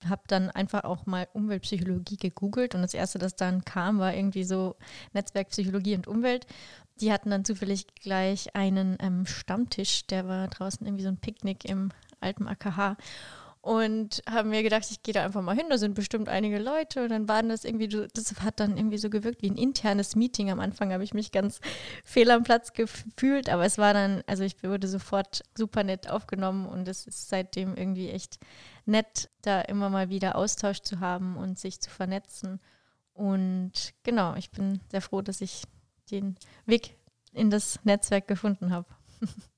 habe 0.06 0.22
dann 0.28 0.50
einfach 0.50 0.84
auch 0.84 1.06
mal 1.06 1.26
Umweltpsychologie 1.32 2.16
gegoogelt 2.16 2.74
und 2.74 2.82
das 2.82 2.94
erste, 2.94 3.18
das 3.18 3.34
dann 3.34 3.64
kam, 3.64 3.98
war 3.98 4.14
irgendwie 4.14 4.44
so 4.44 4.76
Netzwerkpsychologie 5.12 5.96
und 5.96 6.06
Umwelt. 6.06 6.46
Die 7.00 7.12
hatten 7.12 7.30
dann 7.30 7.44
zufällig 7.44 7.86
gleich 7.94 8.54
einen 8.54 8.96
ähm, 9.00 9.26
Stammtisch, 9.26 10.06
der 10.06 10.28
war 10.28 10.48
draußen 10.48 10.86
irgendwie 10.86 11.04
so 11.04 11.08
ein 11.08 11.18
Picknick 11.18 11.64
im 11.64 11.90
alten 12.20 12.46
AKH. 12.46 12.96
Und 13.68 14.22
habe 14.26 14.48
mir 14.48 14.62
gedacht, 14.62 14.86
ich 14.90 15.02
gehe 15.02 15.12
da 15.12 15.22
einfach 15.22 15.42
mal 15.42 15.54
hin, 15.54 15.66
da 15.68 15.76
sind 15.76 15.94
bestimmt 15.94 16.30
einige 16.30 16.58
Leute 16.58 17.02
und 17.02 17.10
dann 17.10 17.28
waren 17.28 17.50
das 17.50 17.64
irgendwie, 17.64 17.86
das 17.86 18.34
hat 18.40 18.60
dann 18.60 18.78
irgendwie 18.78 18.96
so 18.96 19.10
gewirkt 19.10 19.42
wie 19.42 19.50
ein 19.50 19.58
internes 19.58 20.16
Meeting. 20.16 20.50
Am 20.50 20.58
Anfang 20.58 20.90
habe 20.90 21.04
ich 21.04 21.12
mich 21.12 21.32
ganz 21.32 21.60
fehl 22.02 22.30
am 22.30 22.44
Platz 22.44 22.72
gefühlt, 22.72 23.50
aber 23.50 23.66
es 23.66 23.76
war 23.76 23.92
dann, 23.92 24.22
also 24.26 24.42
ich 24.42 24.62
wurde 24.62 24.88
sofort 24.88 25.42
super 25.54 25.84
nett 25.84 26.08
aufgenommen 26.08 26.64
und 26.64 26.88
es 26.88 27.06
ist 27.06 27.28
seitdem 27.28 27.76
irgendwie 27.76 28.08
echt 28.08 28.38
nett, 28.86 29.28
da 29.42 29.60
immer 29.60 29.90
mal 29.90 30.08
wieder 30.08 30.36
Austausch 30.36 30.80
zu 30.80 31.00
haben 31.00 31.36
und 31.36 31.58
sich 31.58 31.78
zu 31.82 31.90
vernetzen. 31.90 32.60
Und 33.12 33.92
genau, 34.02 34.34
ich 34.36 34.50
bin 34.50 34.80
sehr 34.90 35.02
froh, 35.02 35.20
dass 35.20 35.42
ich 35.42 35.64
den 36.10 36.36
Weg 36.64 36.96
in 37.34 37.50
das 37.50 37.84
Netzwerk 37.84 38.28
gefunden 38.28 38.70
habe. 38.70 38.88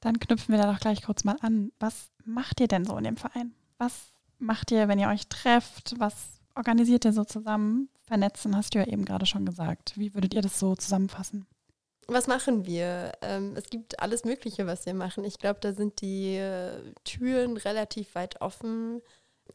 Dann 0.00 0.20
knüpfen 0.20 0.54
wir 0.54 0.62
da 0.62 0.72
doch 0.72 0.80
gleich 0.80 1.02
kurz 1.02 1.24
mal 1.24 1.36
an. 1.40 1.72
Was 1.80 2.10
macht 2.24 2.60
ihr 2.60 2.68
denn 2.68 2.84
so 2.84 2.96
in 2.96 3.04
dem 3.04 3.16
Verein? 3.16 3.54
Was 3.78 4.12
macht 4.38 4.70
ihr, 4.70 4.88
wenn 4.88 4.98
ihr 4.98 5.08
euch 5.08 5.28
trefft? 5.28 5.94
Was 5.98 6.40
organisiert 6.54 7.04
ihr 7.04 7.12
so 7.12 7.24
zusammen? 7.24 7.88
Vernetzen 8.04 8.56
hast 8.56 8.74
du 8.74 8.78
ja 8.78 8.86
eben 8.86 9.04
gerade 9.04 9.26
schon 9.26 9.44
gesagt. 9.44 9.92
Wie 9.96 10.14
würdet 10.14 10.34
ihr 10.34 10.42
das 10.42 10.58
so 10.58 10.74
zusammenfassen? 10.76 11.46
Was 12.06 12.26
machen 12.26 12.64
wir? 12.64 13.12
Ähm, 13.20 13.54
es 13.54 13.68
gibt 13.68 14.00
alles 14.00 14.24
Mögliche, 14.24 14.66
was 14.66 14.86
wir 14.86 14.94
machen. 14.94 15.24
Ich 15.24 15.38
glaube, 15.38 15.60
da 15.60 15.74
sind 15.74 16.00
die 16.00 16.36
äh, 16.36 16.94
Türen 17.04 17.58
relativ 17.58 18.14
weit 18.14 18.40
offen. 18.40 19.02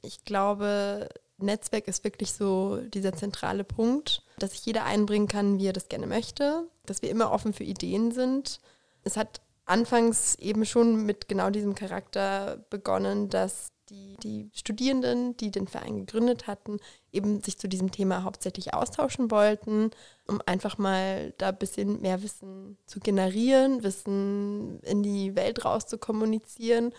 Ich 0.03 0.23
glaube, 0.23 1.09
Netzwerk 1.39 1.87
ist 1.87 2.03
wirklich 2.03 2.33
so 2.33 2.77
dieser 2.77 3.13
zentrale 3.13 3.63
Punkt, 3.63 4.21
dass 4.37 4.51
sich 4.51 4.65
jeder 4.65 4.85
einbringen 4.85 5.27
kann, 5.27 5.57
wie 5.57 5.67
er 5.67 5.73
das 5.73 5.89
gerne 5.89 6.05
möchte, 6.05 6.67
dass 6.85 7.01
wir 7.01 7.09
immer 7.09 7.31
offen 7.31 7.53
für 7.53 7.63
Ideen 7.63 8.11
sind. 8.11 8.59
Es 9.03 9.17
hat 9.17 9.41
anfangs 9.65 10.35
eben 10.35 10.65
schon 10.65 11.05
mit 11.05 11.27
genau 11.27 11.49
diesem 11.49 11.75
Charakter 11.75 12.65
begonnen, 12.69 13.29
dass 13.29 13.73
die, 13.89 14.17
die 14.23 14.49
Studierenden, 14.53 15.35
die 15.37 15.51
den 15.51 15.67
Verein 15.67 15.97
gegründet 15.97 16.47
hatten, 16.47 16.79
eben 17.11 17.41
sich 17.41 17.57
zu 17.57 17.67
diesem 17.67 17.91
Thema 17.91 18.23
hauptsächlich 18.23 18.73
austauschen 18.73 19.29
wollten, 19.29 19.91
um 20.27 20.41
einfach 20.45 20.77
mal 20.77 21.33
da 21.37 21.49
ein 21.49 21.57
bisschen 21.57 22.01
mehr 22.01 22.23
Wissen 22.23 22.77
zu 22.85 22.99
generieren, 22.99 23.83
Wissen 23.83 24.79
in 24.81 25.03
die 25.03 25.35
Welt 25.35 25.65
raus 25.65 25.85
zu 25.85 25.97
kommunizieren. 25.97 26.93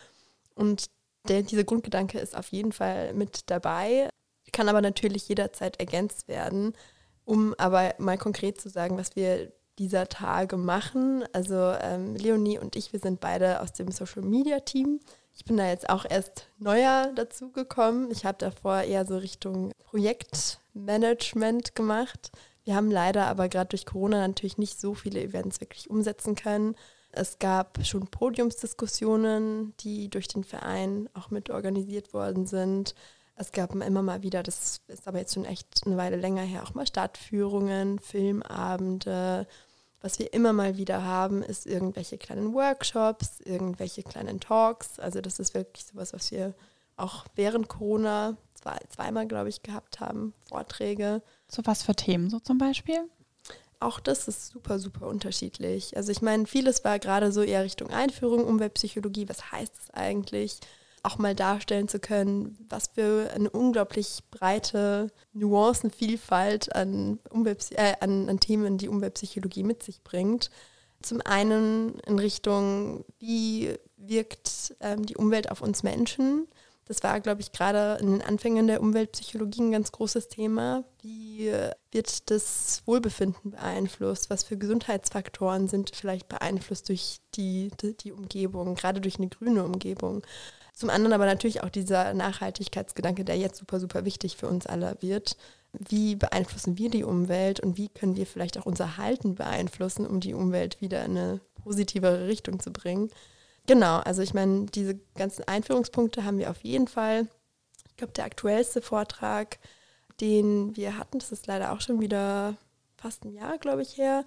Und 0.55 0.87
der, 1.29 1.43
dieser 1.43 1.65
Grundgedanke 1.65 2.19
ist 2.19 2.37
auf 2.37 2.49
jeden 2.49 2.73
Fall 2.73 3.15
mit 3.15 3.51
dabei, 3.51 4.11
kann 4.53 4.69
aber 4.69 4.83
natürlich 4.83 5.29
jederzeit 5.29 5.81
ergänzt 5.81 6.29
werden, 6.29 6.75
um 7.25 7.55
aber 7.59 7.95
mal 7.99 8.19
konkret 8.19 8.61
zu 8.61 8.69
sagen, 8.69 8.97
was 8.97 9.17
wir 9.17 9.53
dieser 9.79 10.09
Tage 10.09 10.57
machen. 10.57 11.25
Also 11.33 11.73
ähm, 11.81 12.15
Leonie 12.17 12.59
und 12.59 12.77
ich, 12.77 12.93
wir 12.93 13.01
sind 13.01 13.21
beide 13.21 13.61
aus 13.61 13.73
dem 13.73 13.91
Social 13.91 14.23
Media 14.23 14.61
Team. 14.61 15.01
Ich 15.37 15.45
bin 15.45 15.57
da 15.57 15.69
jetzt 15.69 15.91
auch 15.91 16.05
erst 16.09 16.49
neuer 16.59 17.13
dazu 17.15 17.51
gekommen. 17.51 18.11
Ich 18.11 18.25
habe 18.25 18.39
davor 18.39 18.83
eher 18.83 19.05
so 19.07 19.17
Richtung 19.17 19.73
Projektmanagement 19.79 21.75
gemacht. 21.75 22.31
Wir 22.65 22.77
haben 22.77 22.91
leider 22.91 23.27
aber 23.27 23.49
gerade 23.49 23.69
durch 23.69 23.85
Corona 23.85 24.27
natürlich 24.27 24.59
nicht 24.59 24.81
so 24.81 24.95
viele 24.95 25.21
Events 25.21 25.61
wirklich 25.61 25.91
umsetzen 25.91 26.35
können. 26.35 26.77
Es 27.13 27.39
gab 27.39 27.85
schon 27.85 28.09
Podiumsdiskussionen, 28.09 29.75
die 29.81 30.09
durch 30.09 30.29
den 30.29 30.45
Verein 30.45 31.09
auch 31.15 31.31
mit 31.31 31.51
organisiert 31.51 32.13
worden 32.13 32.47
sind. 32.47 32.95
Es 33.37 33.51
gab 33.51 33.75
immer 33.75 34.03
mal 34.03 34.23
wieder, 34.23 34.43
das 34.43 34.81
ist 34.87 35.09
aber 35.09 35.19
jetzt 35.19 35.35
schon 35.35 35.45
echt 35.45 35.83
eine 35.87 35.97
Weile 35.97 36.17
länger 36.17 36.43
her, 36.43 36.63
auch 36.63 36.75
mal 36.75 36.87
Stadtführungen, 36.87 37.99
Filmabende. 37.99 39.47
Was 40.01 40.19
wir 40.19 40.33
immer 40.35 40.53
mal 40.53 40.77
wieder 40.77 41.03
haben, 41.03 41.43
ist 41.43 41.67
irgendwelche 41.67 42.19
kleinen 42.19 42.55
Workshops, 42.55 43.41
irgendwelche 43.41 44.03
kleinen 44.03 44.39
Talks. 44.39 45.01
Also 45.01 45.21
das 45.21 45.39
ist 45.39 45.55
wirklich 45.55 45.87
sowas, 45.87 46.13
was 46.13 46.31
wir 46.31 46.55
auch 46.97 47.25
während 47.35 47.69
Corona 47.69 48.37
zwei, 48.55 48.79
zweimal, 48.89 49.27
glaube 49.27 49.49
ich, 49.49 49.63
gehabt 49.63 50.01
haben, 50.01 50.33
Vorträge. 50.49 51.23
So 51.49 51.63
was 51.65 51.83
für 51.83 51.95
Themen 51.95 52.31
so 52.31 52.39
zum 52.39 52.59
Beispiel? 52.59 53.09
Auch 53.81 53.99
das 53.99 54.29
ist 54.29 54.49
super, 54.49 54.79
super 54.79 55.09
unterschiedlich. 55.09 55.97
Also 55.97 56.13
ich 56.13 56.23
meine, 56.23 56.47
vieles 56.47 56.85
war 56.85 56.99
gerade 56.99 57.33
so 57.33 57.43
eher 57.43 57.65
Richtung 57.65 57.91
Einführung, 57.91 58.45
Umweltpsychologie. 58.45 59.29
Was 59.29 59.53
heißt 59.53 59.73
das 59.77 59.91
eigentlich? 59.93 60.61
Auch 61.05 61.19
mal 61.19 61.35
darstellen 61.35 61.89
zu 61.89 62.01
können, 62.01 62.57
was 62.69 62.89
für 62.95 63.31
eine 63.35 63.51
unglaublich 63.51 64.21
breite 64.31 65.09
Nuancenvielfalt 65.33 66.75
an, 66.75 67.19
äh, 67.71 67.95
an, 68.01 68.29
an 68.29 68.41
Themen 68.41 68.79
die 68.79 68.89
Umweltpsychologie 68.89 69.63
mit 69.63 69.83
sich 69.83 70.03
bringt. 70.03 70.51
Zum 71.03 71.21
einen 71.21 71.99
in 72.07 72.19
Richtung, 72.19 73.05
wie 73.19 73.75
wirkt 73.97 74.75
ähm, 74.81 75.05
die 75.05 75.17
Umwelt 75.17 75.51
auf 75.51 75.61
uns 75.61 75.83
Menschen? 75.83 76.49
Das 76.87 77.03
war, 77.03 77.21
glaube 77.21 77.41
ich, 77.41 77.53
gerade 77.53 77.99
in 78.01 78.11
den 78.11 78.23
Anfängen 78.23 78.67
der 78.67 78.81
Umweltpsychologie 78.81 79.63
ein 79.63 79.73
ganz 79.73 79.91
großes 79.93 80.29
Thema. 80.29 80.85
Wie 81.01 81.51
wird 81.93 82.31
das 82.31 82.83
Wohlbefinden 82.85 83.53
beeinflusst? 83.53 84.29
Was 84.29 84.45
für 84.45 84.59
Gesundheitsfaktoren 84.59 85.69
sind 85.69 85.95
vielleicht 85.95 86.29
beeinflusst 86.29 86.89
durch 86.89 87.21
die, 87.35 87.71
die, 87.81 87.97
die 87.97 88.13
Umgebung, 88.13 88.75
gerade 88.75 89.01
durch 89.01 89.19
eine 89.19 89.29
grüne 89.29 89.65
Umgebung? 89.65 90.23
Zum 90.75 90.91
anderen 90.91 91.13
aber 91.13 91.27
natürlich 91.27 91.63
auch 91.63 91.69
dieser 91.69 92.13
Nachhaltigkeitsgedanke, 92.15 93.25
der 93.25 93.39
jetzt 93.39 93.59
super, 93.59 93.79
super 93.79 94.05
wichtig 94.05 94.37
für 94.37 94.49
uns 94.49 94.67
alle 94.67 94.97
wird. 95.01 95.37
Wie 95.73 96.17
beeinflussen 96.17 96.79
wir 96.79 96.91
die 96.91 97.05
Umwelt 97.05 97.61
und 97.61 97.77
wie 97.77 97.89
können 97.89 98.17
wir 98.17 98.27
vielleicht 98.27 98.59
auch 98.59 98.67
unser 98.67 98.97
Halten 98.97 99.37
beeinflussen, 99.37 100.07
um 100.07 100.21
die 100.21 100.35
Umwelt 100.35 100.81
wieder 100.81 101.05
in 101.05 101.17
eine 101.17 101.41
positivere 101.63 102.27
Richtung 102.27 102.59
zu 102.59 102.73
bringen? 102.73 103.11
Genau, 103.67 103.99
also 103.99 104.21
ich 104.21 104.35
meine, 104.35 104.67
diese 104.67 104.99
ganzen 105.17 105.47
Einführungspunkte 105.47 106.25
haben 106.25 106.39
wir 106.39 106.51
auf 106.51 106.63
jeden 106.63 106.89
Fall. 106.89 107.29
Ich 107.89 107.97
glaube, 107.97 108.13
der 108.13 108.25
aktuellste 108.25 108.83
Vortrag, 108.83 109.59
den 110.21 110.77
wir 110.77 110.99
hatten, 110.99 111.21
das 111.21 111.33
ist 111.33 111.47
leider 111.47 111.73
auch 111.73 111.81
schon 111.81 112.01
wieder 112.01 112.57
fast 112.97 113.25
ein 113.25 113.33
Jahr, 113.33 113.59
glaube 113.59 113.83
ich, 113.83 113.97
her, 113.97 114.25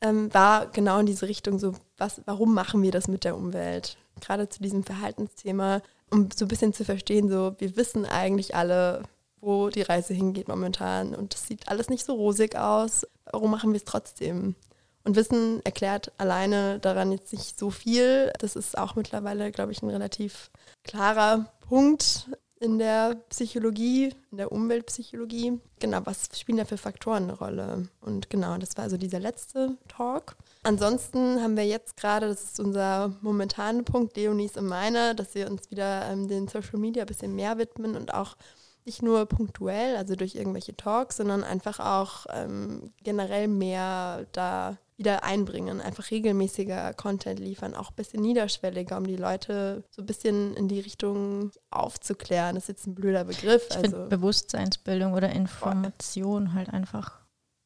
ähm, 0.00 0.32
war 0.32 0.66
genau 0.66 0.98
in 0.98 1.06
diese 1.06 1.28
Richtung, 1.28 1.58
so 1.58 1.74
was, 1.98 2.22
warum 2.24 2.54
machen 2.54 2.82
wir 2.82 2.90
das 2.90 3.06
mit 3.06 3.24
der 3.24 3.36
Umwelt? 3.36 3.96
Gerade 4.20 4.48
zu 4.48 4.62
diesem 4.62 4.84
Verhaltensthema, 4.84 5.82
um 6.10 6.28
so 6.34 6.44
ein 6.44 6.48
bisschen 6.48 6.72
zu 6.72 6.84
verstehen, 6.84 7.28
so 7.28 7.54
wir 7.58 7.76
wissen 7.76 8.04
eigentlich 8.06 8.54
alle, 8.54 9.02
wo 9.40 9.68
die 9.68 9.82
Reise 9.82 10.14
hingeht 10.14 10.48
momentan 10.48 11.14
und 11.14 11.34
es 11.34 11.46
sieht 11.46 11.68
alles 11.68 11.88
nicht 11.88 12.04
so 12.04 12.14
rosig 12.14 12.56
aus. 12.56 13.06
Warum 13.30 13.50
machen 13.50 13.72
wir 13.72 13.78
es 13.78 13.84
trotzdem? 13.84 14.54
Und 15.02 15.16
Wissen 15.16 15.64
erklärt 15.64 16.12
alleine 16.18 16.78
daran 16.78 17.10
jetzt 17.10 17.32
nicht 17.32 17.58
so 17.58 17.70
viel. 17.70 18.30
Das 18.38 18.54
ist 18.54 18.76
auch 18.76 18.96
mittlerweile, 18.96 19.50
glaube 19.50 19.72
ich, 19.72 19.82
ein 19.82 19.88
relativ 19.88 20.50
klarer 20.84 21.46
Punkt 21.60 22.28
in 22.60 22.78
der 22.78 23.16
Psychologie, 23.30 24.14
in 24.30 24.36
der 24.36 24.52
Umweltpsychologie. 24.52 25.58
Genau, 25.80 26.00
was 26.04 26.28
spielen 26.38 26.58
da 26.58 26.66
für 26.66 26.76
Faktoren 26.76 27.24
eine 27.24 27.32
Rolle? 27.32 27.88
Und 28.02 28.28
genau, 28.28 28.58
das 28.58 28.76
war 28.76 28.84
also 28.84 28.98
dieser 28.98 29.18
letzte 29.18 29.78
Talk. 29.88 30.36
Ansonsten 30.62 31.42
haben 31.42 31.56
wir 31.56 31.66
jetzt 31.66 31.96
gerade, 31.96 32.28
das 32.28 32.44
ist 32.44 32.60
unser 32.60 33.16
momentaner 33.22 33.82
Punkt, 33.82 34.14
Leonis 34.16 34.58
und 34.58 34.66
meiner, 34.66 35.14
dass 35.14 35.34
wir 35.34 35.50
uns 35.50 35.70
wieder 35.70 36.10
ähm, 36.10 36.28
den 36.28 36.48
Social 36.48 36.78
Media 36.78 37.04
ein 37.04 37.06
bisschen 37.06 37.34
mehr 37.34 37.56
widmen 37.56 37.96
und 37.96 38.12
auch 38.12 38.36
nicht 38.84 39.02
nur 39.02 39.26
punktuell, 39.26 39.96
also 39.96 40.14
durch 40.16 40.34
irgendwelche 40.34 40.76
Talks, 40.76 41.16
sondern 41.16 41.44
einfach 41.44 41.80
auch 41.80 42.26
ähm, 42.30 42.92
generell 43.02 43.48
mehr 43.48 44.26
da 44.32 44.78
wieder 44.96 45.24
einbringen, 45.24 45.80
einfach 45.80 46.10
regelmäßiger 46.10 46.92
Content 46.92 47.40
liefern, 47.40 47.74
auch 47.74 47.90
ein 47.90 47.96
bisschen 47.96 48.20
niederschwelliger, 48.20 48.98
um 48.98 49.06
die 49.06 49.16
Leute 49.16 49.82
so 49.90 50.02
ein 50.02 50.06
bisschen 50.06 50.54
in 50.54 50.68
die 50.68 50.80
Richtung 50.80 51.52
aufzuklären. 51.70 52.54
Das 52.54 52.64
ist 52.64 52.68
jetzt 52.68 52.86
ein 52.86 52.94
blöder 52.94 53.24
Begriff. 53.24 53.66
Ich 53.70 53.76
also 53.76 53.90
finde 53.96 54.08
Bewusstseinsbildung 54.08 55.14
oder 55.14 55.30
Information 55.30 56.48
voll. 56.48 56.54
halt 56.54 56.68
einfach 56.68 57.20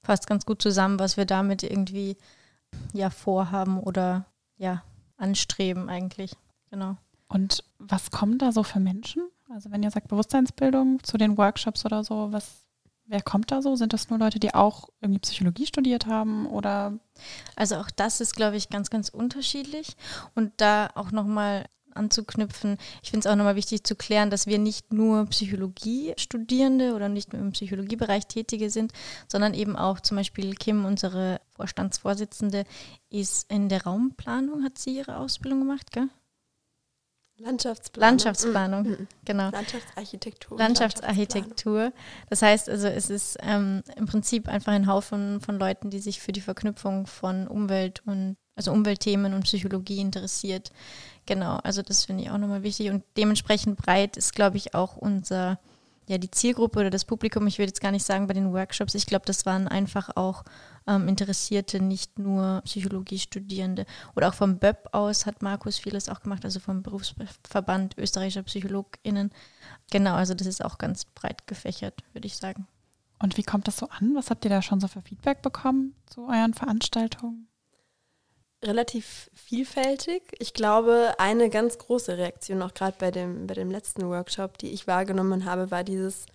fasst 0.04 0.26
ganz 0.26 0.46
gut 0.46 0.62
zusammen, 0.62 1.00
was 1.00 1.16
wir 1.16 1.24
damit 1.24 1.64
irgendwie 1.64 2.16
ja 2.92 3.10
vorhaben 3.10 3.80
oder 3.80 4.26
ja 4.56 4.84
anstreben 5.16 5.88
eigentlich. 5.88 6.36
Genau. 6.70 6.96
Und 7.28 7.64
was 7.78 8.10
kommen 8.10 8.38
da 8.38 8.52
so 8.52 8.62
für 8.62 8.80
Menschen? 8.80 9.22
Also 9.48 9.70
wenn 9.70 9.82
ihr 9.82 9.90
sagt 9.90 10.08
Bewusstseinsbildung 10.08 11.02
zu 11.02 11.18
den 11.18 11.36
Workshops 11.36 11.84
oder 11.84 12.02
so, 12.02 12.32
was 12.32 12.64
Wer 13.06 13.20
kommt 13.20 13.50
da 13.50 13.60
so? 13.60 13.76
Sind 13.76 13.92
das 13.92 14.08
nur 14.08 14.18
Leute, 14.18 14.40
die 14.40 14.54
auch 14.54 14.88
irgendwie 15.00 15.20
Psychologie 15.20 15.66
studiert 15.66 16.06
haben 16.06 16.46
oder? 16.46 16.98
Also 17.54 17.76
auch 17.76 17.90
das 17.90 18.20
ist, 18.20 18.34
glaube 18.34 18.56
ich, 18.56 18.70
ganz, 18.70 18.88
ganz 18.88 19.10
unterschiedlich. 19.10 19.96
Und 20.34 20.52
da 20.56 20.88
auch 20.94 21.12
nochmal 21.12 21.66
anzuknüpfen, 21.92 22.78
ich 23.02 23.10
finde 23.10 23.28
es 23.28 23.32
auch 23.32 23.36
nochmal 23.36 23.56
wichtig 23.56 23.84
zu 23.84 23.94
klären, 23.94 24.30
dass 24.30 24.46
wir 24.46 24.58
nicht 24.58 24.92
nur 24.92 25.26
Psychologie-Studierende 25.26 26.94
oder 26.94 27.08
nicht 27.10 27.32
nur 27.32 27.42
im 27.42 27.52
Psychologiebereich 27.52 28.26
Tätige 28.26 28.70
sind, 28.70 28.92
sondern 29.28 29.54
eben 29.54 29.76
auch 29.76 30.00
zum 30.00 30.16
Beispiel 30.16 30.54
Kim, 30.54 30.86
unsere 30.86 31.40
Vorstandsvorsitzende, 31.50 32.64
ist 33.10 33.50
in 33.52 33.68
der 33.68 33.84
Raumplanung, 33.84 34.64
hat 34.64 34.78
sie 34.78 34.96
ihre 34.96 35.18
Ausbildung 35.18 35.60
gemacht, 35.60 35.92
gell? 35.92 36.08
Landschaftsplanung. 37.38 38.08
Landschaftsplanung, 38.10 38.82
mhm. 38.84 39.08
genau. 39.24 39.50
Landschaftsarchitektur. 39.50 40.58
Landschaftsarchitektur. 40.58 41.92
Das 42.30 42.42
heißt 42.42 42.68
also, 42.68 42.86
es 42.86 43.10
ist 43.10 43.38
ähm, 43.40 43.82
im 43.96 44.06
Prinzip 44.06 44.48
einfach 44.48 44.72
ein 44.72 44.86
Haufen 44.86 45.40
von 45.40 45.58
Leuten, 45.58 45.90
die 45.90 45.98
sich 45.98 46.20
für 46.20 46.32
die 46.32 46.40
Verknüpfung 46.40 47.06
von 47.06 47.48
Umwelt 47.48 48.02
und 48.06 48.36
also 48.56 48.70
Umweltthemen 48.70 49.34
und 49.34 49.42
Psychologie 49.44 50.00
interessiert. 50.00 50.70
Genau, 51.26 51.56
also 51.56 51.82
das 51.82 52.04
finde 52.04 52.22
ich 52.22 52.30
auch 52.30 52.38
nochmal 52.38 52.62
wichtig 52.62 52.90
und 52.90 53.02
dementsprechend 53.16 53.78
breit 53.78 54.16
ist, 54.16 54.34
glaube 54.34 54.56
ich, 54.56 54.74
auch 54.74 54.96
unser, 54.96 55.58
ja, 56.06 56.18
die 56.18 56.30
Zielgruppe 56.30 56.80
oder 56.80 56.90
das 56.90 57.04
Publikum. 57.04 57.46
Ich 57.46 57.58
würde 57.58 57.68
jetzt 57.68 57.80
gar 57.80 57.90
nicht 57.90 58.04
sagen 58.04 58.26
bei 58.26 58.34
den 58.34 58.52
Workshops. 58.52 58.94
Ich 58.94 59.06
glaube, 59.06 59.24
das 59.26 59.46
waren 59.46 59.68
einfach 59.68 60.10
auch 60.16 60.44
ähm, 60.86 61.08
Interessierte, 61.08 61.80
nicht 61.80 62.18
nur 62.18 62.60
Psychologiestudierende. 62.64 63.86
Oder 64.14 64.28
auch 64.28 64.34
vom 64.34 64.58
BÖP 64.58 64.88
aus 64.92 65.26
hat 65.26 65.42
Markus 65.42 65.78
vieles 65.78 66.08
auch 66.08 66.20
gemacht, 66.20 66.44
also 66.44 66.60
vom 66.60 66.82
Berufsverband 66.82 67.96
österreichischer 67.96 68.42
PsychologInnen. 68.42 69.30
Genau, 69.90 70.14
also 70.14 70.34
das 70.34 70.46
ist 70.46 70.64
auch 70.64 70.78
ganz 70.78 71.06
breit 71.06 71.46
gefächert, 71.46 72.02
würde 72.12 72.26
ich 72.26 72.36
sagen. 72.36 72.66
Und 73.18 73.36
wie 73.38 73.42
kommt 73.42 73.68
das 73.68 73.78
so 73.78 73.88
an? 73.88 74.14
Was 74.14 74.30
habt 74.30 74.44
ihr 74.44 74.50
da 74.50 74.60
schon 74.60 74.80
so 74.80 74.88
für 74.88 75.00
Feedback 75.00 75.40
bekommen 75.40 75.94
zu 76.06 76.26
euren 76.26 76.52
Veranstaltungen? 76.52 77.48
Relativ 78.64 79.30
vielfältig. 79.34 80.22
Ich 80.38 80.54
glaube, 80.54 81.14
eine 81.18 81.50
ganz 81.50 81.78
große 81.78 82.16
Reaktion, 82.18 82.62
auch 82.62 82.74
gerade 82.74 82.96
bei 82.98 83.10
dem, 83.10 83.46
bei 83.46 83.54
dem 83.54 83.70
letzten 83.70 84.08
Workshop, 84.08 84.58
die 84.58 84.70
ich 84.70 84.86
wahrgenommen 84.86 85.44
habe, 85.44 85.70
war 85.70 85.84
dieses, 85.84 86.26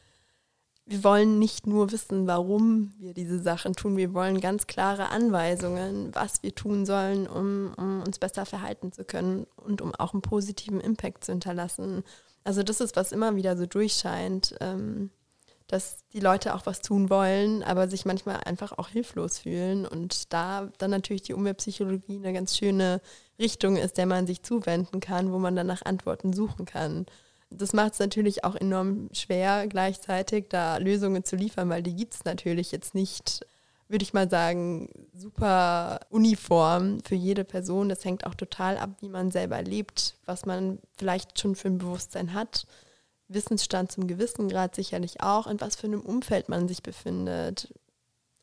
wir 0.85 1.03
wollen 1.03 1.37
nicht 1.39 1.67
nur 1.67 1.91
wissen, 1.91 2.27
warum 2.27 2.93
wir 2.97 3.13
diese 3.13 3.39
Sachen 3.39 3.73
tun, 3.73 3.97
wir 3.97 4.13
wollen 4.13 4.41
ganz 4.41 4.67
klare 4.67 5.09
Anweisungen, 5.09 6.13
was 6.15 6.41
wir 6.41 6.55
tun 6.55 6.85
sollen, 6.85 7.27
um, 7.27 7.73
um 7.77 8.01
uns 8.01 8.19
besser 8.19 8.45
verhalten 8.45 8.91
zu 8.91 9.03
können 9.03 9.45
und 9.55 9.81
um 9.81 9.93
auch 9.95 10.13
einen 10.13 10.21
positiven 10.21 10.81
Impact 10.81 11.25
zu 11.25 11.31
hinterlassen. 11.31 12.03
Also 12.43 12.63
das 12.63 12.81
ist, 12.81 12.95
was 12.95 13.11
immer 13.11 13.35
wieder 13.35 13.57
so 13.57 13.65
durchscheint. 13.65 14.55
Ähm, 14.61 15.11
dass 15.69 16.03
die 16.13 16.19
Leute 16.19 16.55
auch 16.55 16.65
was 16.65 16.81
tun 16.81 17.11
wollen, 17.11 17.61
aber 17.61 17.87
sich 17.87 18.03
manchmal 18.03 18.37
einfach 18.37 18.77
auch 18.77 18.89
hilflos 18.89 19.37
fühlen. 19.37 19.85
Und 19.85 20.33
da 20.33 20.69
dann 20.79 20.89
natürlich 20.89 21.21
die 21.21 21.33
Umweltpsychologie 21.33 22.17
eine 22.17 22.33
ganz 22.33 22.57
schöne 22.57 23.01
Richtung 23.37 23.77
ist, 23.77 23.97
der 23.97 24.07
man 24.07 24.25
sich 24.25 24.41
zuwenden 24.41 24.99
kann, 24.99 25.31
wo 25.31 25.37
man 25.37 25.55
dann 25.55 25.67
nach 25.67 25.85
Antworten 25.85 26.33
suchen 26.33 26.65
kann. 26.65 27.05
Das 27.51 27.73
macht 27.73 27.93
es 27.93 27.99
natürlich 27.99 28.43
auch 28.43 28.55
enorm 28.55 29.09
schwer, 29.13 29.67
gleichzeitig 29.67 30.47
da 30.49 30.77
Lösungen 30.77 31.23
zu 31.23 31.35
liefern, 31.35 31.69
weil 31.69 31.83
die 31.83 31.95
gibt 31.95 32.15
es 32.15 32.25
natürlich 32.25 32.71
jetzt 32.71 32.95
nicht, 32.95 33.45
würde 33.87 34.03
ich 34.03 34.13
mal 34.13 34.29
sagen, 34.29 34.89
super 35.13 35.99
uniform 36.09 36.99
für 37.07 37.15
jede 37.15 37.43
Person. 37.43 37.89
Das 37.89 38.03
hängt 38.03 38.25
auch 38.25 38.35
total 38.35 38.77
ab, 38.77 38.97
wie 39.01 39.09
man 39.09 39.29
selber 39.29 39.61
lebt, 39.61 40.15
was 40.25 40.47
man 40.47 40.79
vielleicht 40.97 41.39
schon 41.39 41.55
für 41.55 41.67
ein 41.67 41.77
Bewusstsein 41.77 42.33
hat 42.33 42.65
Wissensstand 43.29 43.91
zum 43.91 44.07
gewissen 44.07 44.49
Grad 44.49 44.75
sicherlich 44.75 45.21
auch, 45.21 45.47
in 45.47 45.61
was 45.61 45.75
für 45.75 45.87
einem 45.87 46.01
Umfeld 46.01 46.49
man 46.49 46.67
sich 46.67 46.83
befindet. 46.83 47.73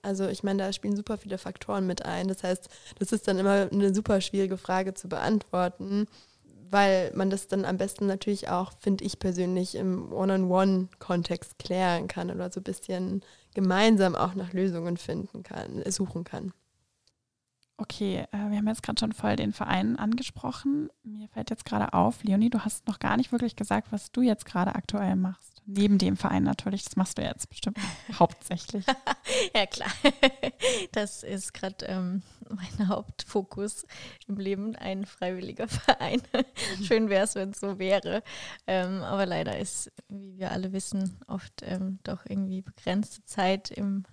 Also 0.03 0.29
ich 0.29 0.45
meine, 0.45 0.63
da 0.63 0.73
spielen 0.73 0.97
super 0.97 1.19
viele 1.19 1.37
Faktoren 1.37 1.87
mit 1.87 2.05
ein. 2.05 2.29
Das 2.29 2.45
heißt, 2.45 2.69
das 2.99 3.13
ist 3.13 3.27
dann 3.27 3.39
immer 3.39 3.69
eine 3.71 3.93
super 3.93 4.21
schwierige 4.21 4.57
Frage 4.57 4.95
zu 4.95 5.09
beantworten, 5.09 6.07
weil 6.71 7.13
man 7.15 7.31
das 7.31 7.49
dann 7.49 7.65
am 7.65 7.77
besten 7.77 8.07
natürlich 8.07 8.49
auch, 8.49 8.73
finde 8.81 9.05
ich 9.05 9.19
persönlich, 9.19 9.75
im 9.75 10.13
One-on-One-Kontext 10.13 11.59
klären 11.59 12.07
kann 12.07 12.31
oder 12.31 12.51
so 12.53 12.61
ein 12.61 12.65
bisschen 12.65 13.23
gemeinsam 13.55 14.15
auch 14.15 14.35
nach 14.35 14.53
Lösungen 14.53 14.97
finden 14.97 15.43
kann, 15.43 15.83
suchen 15.91 16.23
kann. 16.25 16.53
Okay, 17.79 18.25
äh, 18.33 18.51
wir 18.51 18.57
haben 18.57 18.69
jetzt 18.69 18.83
gerade 18.83 18.99
schon 18.99 19.13
voll 19.13 19.37
den 19.37 19.53
Verein 19.53 19.97
angesprochen. 19.97 20.89
Mir 21.03 21.29
fällt 21.29 21.51
jetzt 21.51 21.67
gerade 21.67 21.93
auf, 21.93 22.25
Leonie, 22.25 22.49
du 22.49 22.61
hast 22.61 22.89
noch 22.89 22.99
gar 22.99 23.19
nicht 23.19 23.33
wirklich 23.33 23.55
gesagt, 23.55 23.89
was 23.91 24.11
du 24.11 24.23
jetzt 24.23 24.47
gerade 24.47 24.75
aktuell 24.75 25.15
machst. 25.15 25.61
Neben 25.67 25.99
dem 25.99 26.17
Verein 26.17 26.45
natürlich, 26.45 26.85
das 26.85 26.97
machst 26.97 27.19
du 27.19 27.23
jetzt 27.23 27.51
bestimmt 27.51 27.79
hauptsächlich. 28.19 28.87
ja, 29.55 29.67
klar. 29.67 29.91
Das 30.93 31.23
ist 31.23 31.53
gerade 31.53 31.85
ähm, 31.87 32.23
mein 32.49 32.89
Hauptfokus 32.89 33.87
im 34.27 34.37
Leben, 34.37 34.75
ein 34.77 35.05
freiwilliger 35.05 35.69
Verein. 35.69 36.23
Schön 36.83 37.11
wäre 37.11 37.25
es, 37.25 37.35
wenn 37.35 37.51
es 37.51 37.61
so 37.61 37.79
wäre. 37.79 38.23
Ähm, 38.67 39.03
aber 39.03 39.27
leider 39.27 39.59
ist, 39.59 39.93
wie 40.09 40.39
wir 40.39 40.53
alle 40.53 40.73
wissen, 40.73 41.19
oft 41.27 41.63
ähm, 41.63 41.99
doch 42.05 42.25
irgendwie 42.27 42.63
begrenzte 42.63 43.25
Zeit 43.25 43.71
im 43.71 44.05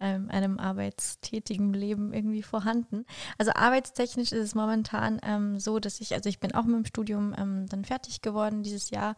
ähm, 0.00 0.30
einem 0.30 0.58
arbeitstätigen 0.58 1.72
Leben 1.72 2.12
irgendwie 2.12 2.42
vorhanden. 2.42 3.04
Also 3.36 3.52
arbeitstechnisch 3.54 4.32
ist 4.32 4.44
es 4.44 4.54
momentan 4.54 5.20
ähm, 5.22 5.58
so, 5.58 5.78
dass 5.78 6.00
ich, 6.00 6.14
also 6.14 6.28
ich 6.28 6.40
bin 6.40 6.54
auch 6.54 6.64
mit 6.64 6.76
dem 6.76 6.84
Studium 6.84 7.34
ähm, 7.36 7.66
dann 7.68 7.84
fertig 7.84 8.22
geworden 8.22 8.62
dieses 8.62 8.90
Jahr 8.90 9.16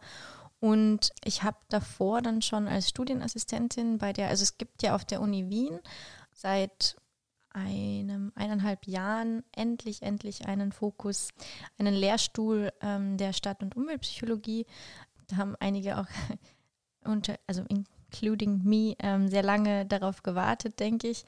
und 0.61 1.11
ich 1.23 1.41
habe 1.41 1.57
davor 1.69 2.21
dann 2.21 2.43
schon 2.43 2.67
als 2.67 2.87
Studienassistentin 2.87 3.97
bei 3.97 4.13
der, 4.13 4.29
also 4.29 4.43
es 4.43 4.59
gibt 4.59 4.83
ja 4.83 4.93
auf 4.95 5.03
der 5.03 5.19
Uni 5.19 5.49
Wien 5.49 5.79
seit 6.33 6.95
einem 7.49 8.31
eineinhalb 8.35 8.85
Jahren 8.87 9.43
endlich, 9.51 10.03
endlich 10.03 10.47
einen 10.47 10.71
Fokus, 10.71 11.29
einen 11.79 11.95
Lehrstuhl 11.95 12.71
ähm, 12.81 13.17
der 13.17 13.33
Stadt- 13.33 13.63
und 13.63 13.75
Umweltpsychologie. 13.75 14.67
Da 15.27 15.37
haben 15.37 15.55
einige 15.59 15.97
auch 15.97 16.07
unter, 17.03 17.39
also 17.47 17.63
in 17.67 17.85
including 18.11 18.61
me, 18.63 18.95
ähm, 18.99 19.27
sehr 19.27 19.43
lange 19.43 19.85
darauf 19.85 20.23
gewartet, 20.23 20.79
denke 20.79 21.07
ich. 21.07 21.25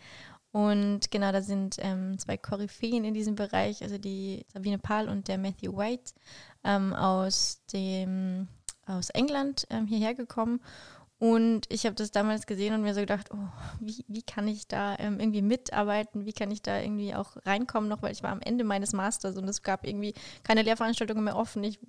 Und 0.52 1.10
genau, 1.10 1.32
da 1.32 1.42
sind 1.42 1.78
ähm, 1.80 2.20
zwei 2.20 2.38
Koryphäen 2.38 3.04
in 3.04 3.16
diesem 3.16 3.36
Bereich, 3.36 3.82
also 3.82 3.98
die 3.98 4.46
Sabine 4.54 4.78
Pahl 4.78 5.10
und 5.10 5.28
der 5.28 5.40
Matthew 5.40 5.76
White 5.76 6.14
ähm, 6.64 6.94
aus, 6.94 7.64
dem, 7.74 8.48
aus 8.86 9.10
England 9.10 9.66
ähm, 9.72 9.88
hierher 9.88 10.14
gekommen. 10.14 10.62
Und 11.18 11.66
ich 11.70 11.86
habe 11.86 11.96
das 11.96 12.12
damals 12.12 12.46
gesehen 12.46 12.74
und 12.74 12.82
mir 12.82 12.94
so 12.94 13.00
gedacht, 13.00 13.30
oh, 13.34 13.48
wie, 13.80 14.04
wie 14.08 14.24
kann 14.24 14.48
ich 14.48 14.68
da 14.68 14.96
ähm, 15.00 15.20
irgendwie 15.20 15.42
mitarbeiten? 15.42 16.26
Wie 16.26 16.34
kann 16.34 16.52
ich 16.52 16.62
da 16.62 16.80
irgendwie 16.82 17.16
auch 17.16 17.38
reinkommen 17.46 17.90
noch? 17.90 18.02
Weil 18.02 18.12
ich 18.12 18.24
war 18.24 18.32
am 18.32 18.42
Ende 18.42 18.64
meines 18.64 18.94
Masters 18.94 19.38
und 19.38 19.48
es 19.48 19.64
gab 19.64 19.88
irgendwie 19.88 20.14
keine 20.44 20.64
Lehrveranstaltungen 20.64 21.24
mehr 21.24 21.38
offen. 21.38 21.64
Ich 21.64 21.80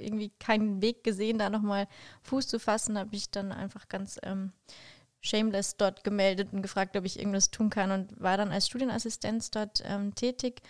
irgendwie 0.00 0.30
keinen 0.38 0.82
Weg 0.82 1.04
gesehen, 1.04 1.38
da 1.38 1.50
nochmal 1.50 1.88
Fuß 2.22 2.48
zu 2.48 2.58
fassen, 2.58 2.98
habe 2.98 3.14
ich 3.14 3.30
dann 3.30 3.52
einfach 3.52 3.88
ganz 3.88 4.18
ähm, 4.22 4.52
shameless 5.20 5.76
dort 5.76 6.04
gemeldet 6.04 6.52
und 6.52 6.62
gefragt, 6.62 6.96
ob 6.96 7.04
ich 7.04 7.18
irgendwas 7.18 7.50
tun 7.50 7.70
kann 7.70 7.90
und 7.90 8.20
war 8.20 8.36
dann 8.36 8.50
als 8.50 8.66
Studienassistenz 8.66 9.50
dort 9.50 9.82
ähm, 9.84 10.14
tätig. 10.14 10.62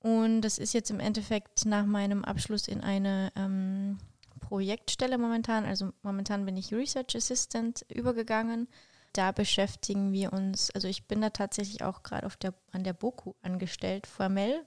Und 0.00 0.42
das 0.42 0.58
ist 0.58 0.74
jetzt 0.74 0.90
im 0.90 1.00
Endeffekt 1.00 1.64
nach 1.64 1.86
meinem 1.86 2.24
Abschluss 2.24 2.68
in 2.68 2.80
eine 2.80 3.32
ähm, 3.36 3.98
Projektstelle 4.40 5.18
momentan. 5.18 5.64
Also 5.64 5.92
momentan 6.02 6.44
bin 6.44 6.56
ich 6.56 6.72
Research 6.72 7.16
Assistant 7.16 7.84
übergegangen 7.88 8.68
da 9.16 9.32
beschäftigen 9.32 10.12
wir 10.12 10.32
uns, 10.32 10.70
also 10.72 10.88
ich 10.88 11.06
bin 11.06 11.20
da 11.20 11.30
tatsächlich 11.30 11.82
auch 11.82 12.02
gerade 12.02 12.28
der, 12.42 12.54
an 12.72 12.84
der 12.84 12.92
BOKU 12.92 13.34
angestellt, 13.42 14.06
formell. 14.06 14.64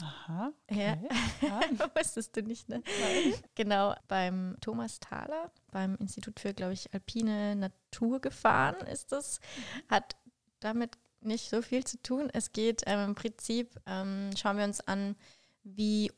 Aha. 0.00 0.52
Okay. 0.70 0.98
Ja, 1.42 1.60
ja. 1.78 1.90
wusstest 1.96 2.36
du 2.36 2.42
nicht, 2.42 2.68
ne? 2.68 2.82
Nein. 3.00 3.34
Genau, 3.54 3.94
beim 4.08 4.56
Thomas 4.60 5.00
Thaler, 5.00 5.50
beim 5.70 5.96
Institut 5.96 6.40
für, 6.40 6.54
glaube 6.54 6.74
ich, 6.74 6.92
alpine 6.94 7.56
Naturgefahren 7.56 8.86
ist 8.86 9.12
das, 9.12 9.40
hat 9.88 10.16
damit 10.60 10.96
nicht 11.20 11.50
so 11.50 11.62
viel 11.62 11.84
zu 11.84 12.00
tun. 12.02 12.30
Es 12.32 12.52
geht 12.52 12.82
ähm, 12.86 13.10
im 13.10 13.14
Prinzip, 13.14 13.74
ähm, 13.86 14.30
schauen 14.36 14.56
wir 14.56 14.64
uns 14.64 14.80
an, 14.80 15.16
wie 15.64 16.12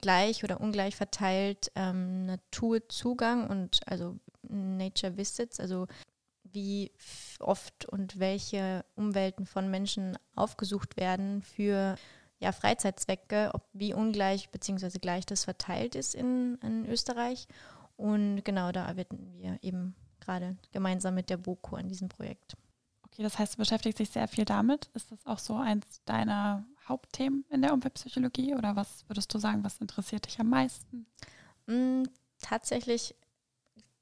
gleich 0.00 0.44
oder 0.44 0.60
ungleich 0.60 0.96
verteilt 0.96 1.70
ähm, 1.74 2.26
Naturzugang 2.26 3.48
und 3.48 3.80
also 3.86 4.18
Nature 4.42 5.16
Visits, 5.16 5.60
also 5.60 5.86
wie 6.52 6.92
oft 7.40 7.86
und 7.86 8.18
welche 8.18 8.84
Umwelten 8.94 9.46
von 9.46 9.70
Menschen 9.70 10.18
aufgesucht 10.34 10.96
werden 10.96 11.42
für 11.42 11.96
ja, 12.40 12.52
Freizeitzwecke, 12.52 13.50
ob 13.52 13.66
wie 13.72 13.94
ungleich 13.94 14.50
bzw. 14.50 14.98
gleich 14.98 15.26
das 15.26 15.44
verteilt 15.44 15.94
ist 15.94 16.14
in, 16.14 16.56
in 16.62 16.86
Österreich. 16.86 17.48
Und 17.96 18.44
genau 18.44 18.70
da 18.70 18.86
arbeiten 18.86 19.32
wir 19.34 19.58
eben 19.62 19.96
gerade 20.20 20.56
gemeinsam 20.72 21.14
mit 21.14 21.30
der 21.30 21.36
BOKU 21.36 21.76
an 21.76 21.88
diesem 21.88 22.08
Projekt. 22.08 22.56
Okay, 23.06 23.22
das 23.22 23.38
heißt, 23.38 23.54
du 23.54 23.58
beschäftigst 23.58 23.98
dich 23.98 24.10
sehr 24.10 24.28
viel 24.28 24.44
damit. 24.44 24.90
Ist 24.94 25.10
das 25.10 25.26
auch 25.26 25.38
so 25.38 25.56
eins 25.56 26.02
deiner 26.04 26.64
Hauptthemen 26.86 27.44
in 27.50 27.62
der 27.62 27.72
Umweltpsychologie 27.72 28.54
oder 28.54 28.76
was 28.76 29.04
würdest 29.08 29.32
du 29.34 29.38
sagen, 29.38 29.64
was 29.64 29.78
interessiert 29.78 30.26
dich 30.26 30.38
am 30.38 30.50
meisten? 30.50 31.06
Mm, 31.66 32.04
tatsächlich 32.40 33.16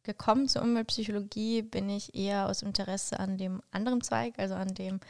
gekommen 0.07 0.49
zur 0.49 0.63
Umweltpsychologie 0.63 1.63
bin 1.63 1.91
ich 1.91 2.15
eher 2.15 2.49
aus 2.49 2.63
Interesse 2.63 3.21
an 3.21 3.37
dem 3.37 3.61
anderen 3.71 4.01
Zweig, 4.01 4.39
also 4.39 4.55
an 4.55 4.69
dem, 4.69 5.01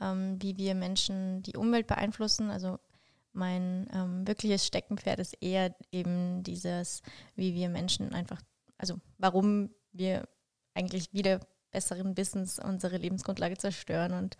ähm, 0.00 0.42
wie 0.42 0.56
wir 0.56 0.74
Menschen 0.74 1.42
die 1.42 1.56
Umwelt 1.56 1.86
beeinflussen. 1.86 2.50
Also 2.50 2.78
mein 3.32 3.86
ähm, 3.92 4.26
wirkliches 4.26 4.66
Steckenpferd 4.66 5.20
ist 5.20 5.34
eher 5.40 5.74
eben 5.92 6.42
dieses, 6.42 7.02
wie 7.36 7.54
wir 7.54 7.68
Menschen 7.68 8.12
einfach, 8.12 8.40
also 8.78 8.98
warum 9.18 9.70
wir 9.92 10.26
eigentlich 10.74 11.12
wieder 11.12 11.40
besseren 11.70 12.16
Wissens 12.16 12.58
unsere 12.58 12.96
Lebensgrundlage 12.96 13.58
zerstören 13.58 14.12
und 14.12 14.36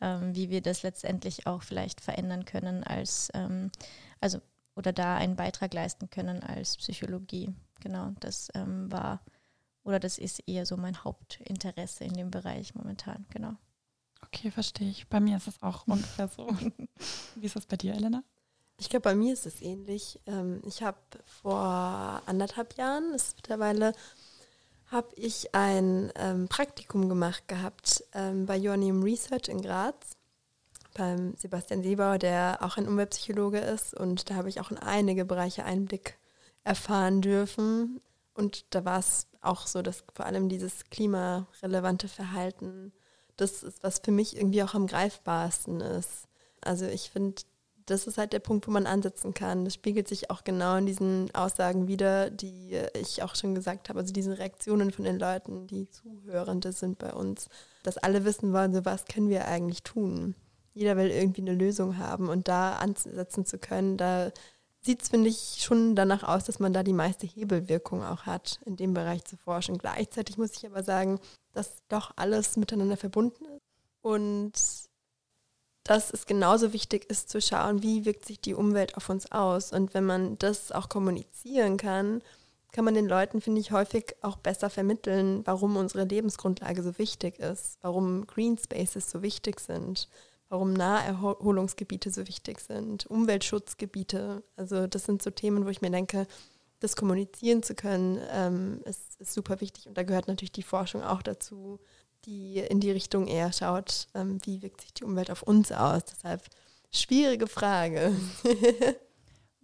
ähm, 0.00 0.34
wie 0.34 0.50
wir 0.50 0.62
das 0.62 0.82
letztendlich 0.82 1.46
auch 1.46 1.62
vielleicht 1.62 2.00
verändern 2.00 2.44
können 2.44 2.84
als, 2.84 3.28
ähm, 3.34 3.70
also 4.20 4.38
oder 4.76 4.92
da 4.92 5.16
einen 5.16 5.36
Beitrag 5.36 5.74
leisten 5.74 6.10
können 6.10 6.42
als 6.42 6.76
Psychologie. 6.76 7.52
Genau, 7.80 8.12
das 8.20 8.50
ähm, 8.54 8.90
war 8.92 9.20
oder 9.86 10.00
das 10.00 10.18
ist 10.18 10.42
eher 10.46 10.66
so 10.66 10.76
mein 10.76 11.04
Hauptinteresse 11.04 12.04
in 12.04 12.14
dem 12.14 12.30
Bereich 12.30 12.74
momentan, 12.74 13.24
genau. 13.30 13.54
Okay, 14.24 14.50
verstehe 14.50 14.90
ich. 14.90 15.08
Bei 15.08 15.20
mir 15.20 15.36
ist 15.36 15.46
es 15.46 15.62
auch 15.62 15.86
ungefähr 15.86 16.28
so. 16.28 16.48
Wie 17.36 17.46
ist 17.46 17.56
das 17.56 17.66
bei 17.66 17.76
dir, 17.76 17.94
Elena? 17.94 18.24
Ich 18.78 18.90
glaube, 18.90 19.04
bei 19.04 19.14
mir 19.14 19.32
ist 19.32 19.46
es 19.46 19.62
ähnlich. 19.62 20.20
Ähm, 20.26 20.60
ich 20.66 20.82
habe 20.82 20.98
vor 21.24 22.22
anderthalb 22.26 22.76
Jahren, 22.76 23.14
ist 23.14 23.36
mittlerweile, 23.36 23.92
habe 24.88 25.14
ich 25.16 25.54
ein 25.54 26.12
ähm, 26.16 26.48
Praktikum 26.48 27.08
gemacht 27.08 27.46
gehabt 27.46 28.04
ähm, 28.12 28.46
bei 28.46 28.56
Joanneum 28.56 29.02
Research 29.02 29.48
in 29.48 29.62
Graz 29.62 30.16
beim 30.94 31.34
Sebastian 31.36 31.82
Seebauer, 31.82 32.18
der 32.18 32.58
auch 32.62 32.76
ein 32.76 32.88
Umweltpsychologe 32.88 33.58
ist. 33.58 33.94
Und 33.94 34.30
da 34.30 34.34
habe 34.34 34.48
ich 34.48 34.60
auch 34.60 34.70
in 34.70 34.78
einige 34.78 35.24
Bereiche 35.24 35.64
Einblick 35.64 36.18
erfahren 36.64 37.20
dürfen. 37.20 38.00
Und 38.34 38.66
da 38.74 38.84
war 38.84 38.98
es 38.98 39.28
auch 39.46 39.66
so, 39.66 39.82
dass 39.82 40.04
vor 40.14 40.26
allem 40.26 40.48
dieses 40.48 40.84
klimarelevante 40.90 42.08
Verhalten, 42.08 42.92
das 43.36 43.62
ist, 43.62 43.82
was 43.82 44.00
für 44.04 44.12
mich 44.12 44.36
irgendwie 44.36 44.62
auch 44.62 44.74
am 44.74 44.86
greifbarsten 44.86 45.80
ist. 45.80 46.26
Also 46.60 46.86
ich 46.86 47.10
finde, 47.10 47.42
das 47.86 48.08
ist 48.08 48.18
halt 48.18 48.32
der 48.32 48.40
Punkt, 48.40 48.66
wo 48.66 48.72
man 48.72 48.86
ansetzen 48.86 49.32
kann. 49.32 49.64
Das 49.64 49.74
spiegelt 49.74 50.08
sich 50.08 50.30
auch 50.30 50.42
genau 50.42 50.76
in 50.76 50.86
diesen 50.86 51.32
Aussagen 51.34 51.86
wieder, 51.86 52.30
die 52.30 52.80
ich 53.00 53.22
auch 53.22 53.36
schon 53.36 53.54
gesagt 53.54 53.88
habe, 53.88 54.00
also 54.00 54.12
diese 54.12 54.38
Reaktionen 54.38 54.90
von 54.90 55.04
den 55.04 55.18
Leuten, 55.18 55.66
die 55.68 55.88
Zuhörende 55.88 56.72
sind 56.72 56.98
bei 56.98 57.12
uns, 57.12 57.48
dass 57.84 57.98
alle 57.98 58.24
wissen 58.24 58.52
wollen, 58.52 58.74
so 58.74 58.84
was 58.84 59.04
können 59.04 59.28
wir 59.28 59.46
eigentlich 59.46 59.84
tun. 59.84 60.34
Jeder 60.74 60.96
will 60.96 61.10
irgendwie 61.10 61.42
eine 61.42 61.54
Lösung 61.54 61.96
haben 61.96 62.28
und 62.28 62.48
da 62.48 62.74
ansetzen 62.74 63.46
zu 63.46 63.58
können, 63.58 63.96
da 63.96 64.32
sieht 64.86 65.02
es, 65.02 65.08
finde 65.08 65.28
ich, 65.28 65.58
schon 65.58 65.94
danach 65.94 66.22
aus, 66.22 66.44
dass 66.44 66.58
man 66.58 66.72
da 66.72 66.82
die 66.82 66.92
meiste 66.92 67.26
Hebelwirkung 67.26 68.02
auch 68.02 68.22
hat, 68.22 68.60
in 68.64 68.76
dem 68.76 68.94
Bereich 68.94 69.24
zu 69.24 69.36
forschen. 69.36 69.76
Gleichzeitig 69.76 70.38
muss 70.38 70.56
ich 70.56 70.64
aber 70.64 70.82
sagen, 70.82 71.20
dass 71.52 71.82
doch 71.88 72.12
alles 72.16 72.56
miteinander 72.56 72.96
verbunden 72.96 73.44
ist 73.44 73.62
und 74.00 74.52
dass 75.84 76.12
es 76.12 76.26
genauso 76.26 76.72
wichtig 76.72 77.04
ist 77.10 77.28
zu 77.28 77.40
schauen, 77.40 77.82
wie 77.82 78.04
wirkt 78.04 78.24
sich 78.24 78.40
die 78.40 78.54
Umwelt 78.54 78.96
auf 78.96 79.08
uns 79.08 79.30
aus. 79.30 79.72
Und 79.72 79.94
wenn 79.94 80.04
man 80.04 80.38
das 80.38 80.72
auch 80.72 80.88
kommunizieren 80.88 81.76
kann, 81.76 82.22
kann 82.72 82.84
man 82.84 82.94
den 82.94 83.06
Leuten, 83.06 83.40
finde 83.40 83.60
ich, 83.60 83.70
häufig 83.72 84.16
auch 84.20 84.36
besser 84.36 84.68
vermitteln, 84.68 85.42
warum 85.46 85.76
unsere 85.76 86.04
Lebensgrundlage 86.04 86.82
so 86.82 86.98
wichtig 86.98 87.38
ist, 87.38 87.78
warum 87.82 88.26
Green 88.26 88.58
Spaces 88.58 89.10
so 89.10 89.22
wichtig 89.22 89.60
sind 89.60 90.08
warum 90.48 90.72
Naherholungsgebiete 90.72 92.10
so 92.10 92.26
wichtig 92.26 92.60
sind, 92.60 93.06
Umweltschutzgebiete. 93.06 94.42
Also 94.56 94.86
das 94.86 95.04
sind 95.04 95.22
so 95.22 95.30
Themen, 95.30 95.64
wo 95.64 95.68
ich 95.68 95.82
mir 95.82 95.90
denke, 95.90 96.26
das 96.80 96.96
kommunizieren 96.96 97.62
zu 97.62 97.74
können, 97.74 98.20
ähm, 98.30 98.80
ist, 98.84 99.20
ist, 99.20 99.32
super 99.32 99.60
wichtig. 99.60 99.88
Und 99.88 99.96
da 99.96 100.02
gehört 100.02 100.28
natürlich 100.28 100.52
die 100.52 100.62
Forschung 100.62 101.02
auch 101.02 101.22
dazu, 101.22 101.80
die 102.24 102.58
in 102.58 102.80
die 102.80 102.90
Richtung 102.90 103.26
eher 103.26 103.52
schaut, 103.52 104.08
ähm, 104.14 104.38
wie 104.44 104.62
wirkt 104.62 104.82
sich 104.82 104.92
die 104.92 105.04
Umwelt 105.04 105.30
auf 105.30 105.42
uns 105.42 105.72
aus. 105.72 106.04
Deshalb 106.04 106.42
schwierige 106.92 107.46
Frage. 107.46 108.14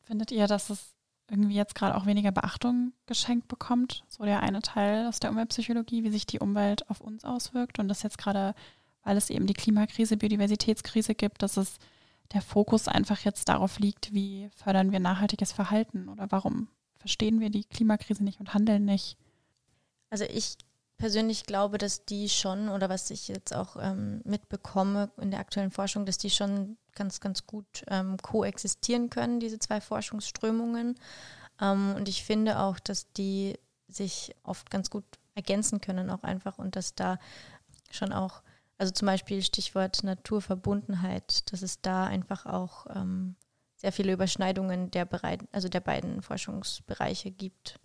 Findet 0.05 0.31
ihr, 0.33 0.47
dass 0.47 0.71
es 0.71 0.95
irgendwie 1.31 1.55
jetzt 1.55 1.75
gerade 1.75 1.97
auch 1.97 2.07
weniger 2.07 2.33
Beachtung 2.33 2.93
geschenkt 3.07 3.49
bekommt? 3.49 4.05
So 4.09 4.25
der 4.25 4.41
eine 4.41 4.63
Teil 4.63 5.07
aus 5.07 5.21
der 5.21 5.31
Umweltpsychologie, 5.31 6.05
wie 6.05 6.11
sich 6.11 6.27
die 6.27 6.41
Umwelt 6.41 6.89
auf 6.91 7.01
uns 7.01 7.25
auswirkt 7.25 7.79
und 7.79 7.89
das 7.89 8.03
jetzt 8.03 8.19
gerade 8.19 8.55
weil 9.03 9.17
es 9.17 9.31
eben 9.31 9.47
die 9.47 9.55
Klimakrise, 9.55 10.17
Biodiversitätskrise 10.17 11.15
gibt, 11.15 11.43
dass 11.43 11.57
es 11.57 11.79
der 12.33 12.43
Fokus 12.43 12.89
einfach 12.89 13.21
jetzt 13.21 13.49
darauf 13.49 13.79
liegt, 13.79 14.13
wie 14.13 14.49
fördern 14.55 14.93
wir 14.93 15.01
nachhaltiges 15.01 15.53
Verhalten 15.53 16.09
oder 16.09 16.31
warum 16.31 16.69
verstehen 16.97 17.41
wir 17.41 17.51
die 17.51 17.65
Klimakrise 17.65 18.23
nicht 18.23 18.41
und 18.41 18.55
handeln 18.55 18.85
nicht. 18.85 19.17
Also 20.09 20.25
ich 20.25 20.57
persönlich 20.99 21.47
glaube, 21.47 21.79
dass 21.79 22.05
die 22.05 22.29
schon, 22.29 22.69
oder 22.69 22.89
was 22.89 23.11
ich 23.11 23.29
jetzt 23.29 23.55
auch 23.55 23.77
ähm, 23.81 24.21
mitbekomme 24.25 25.11
in 25.21 25.33
der 25.33 25.41
aktuellen 25.41 25.73
Forschung, 25.73 26.07
dass 26.07 26.17
die 26.17 26.31
schon 26.31 26.77
ganz, 26.95 27.21
ganz 27.21 27.47
gut 27.47 27.83
ähm, 27.89 28.17
koexistieren 28.19 29.11
können, 29.11 29.41
diese 29.41 29.59
zwei 29.59 29.81
Forschungsströmungen. 29.81 30.95
Ähm, 31.61 31.95
und 31.97 32.09
ich 32.09 32.23
finde 32.23 32.61
auch, 32.61 32.79
dass 32.79 33.13
die 33.13 33.59
sich 33.89 34.35
oft 34.45 34.71
ganz 34.71 34.91
gut 34.91 35.05
ergänzen 35.35 35.81
können 35.81 36.09
auch 36.09 36.23
einfach 36.23 36.59
und 36.59 36.77
dass 36.77 36.95
da 36.95 37.19
schon 37.91 38.13
auch 38.13 38.43
also 38.83 38.93
zum 38.93 39.07
Beispiel 39.07 39.43
Stichwort 39.43 40.03
Naturverbundenheit, 40.03 41.53
dass 41.53 41.63
es 41.63 41.81
da 41.83 42.05
einfach 42.05 42.47
auch 42.47 42.87
ähm, 42.93 43.37
sehr 43.77 43.93
viele 43.93 44.13
Überschneidungen 44.13 44.91
der, 44.91 45.05
bereit, 45.05 45.43
also 45.53 45.69
der 45.69 45.79
beiden 45.79 46.21
Forschungsbereiche 46.21 47.31
gibt. 47.31 47.79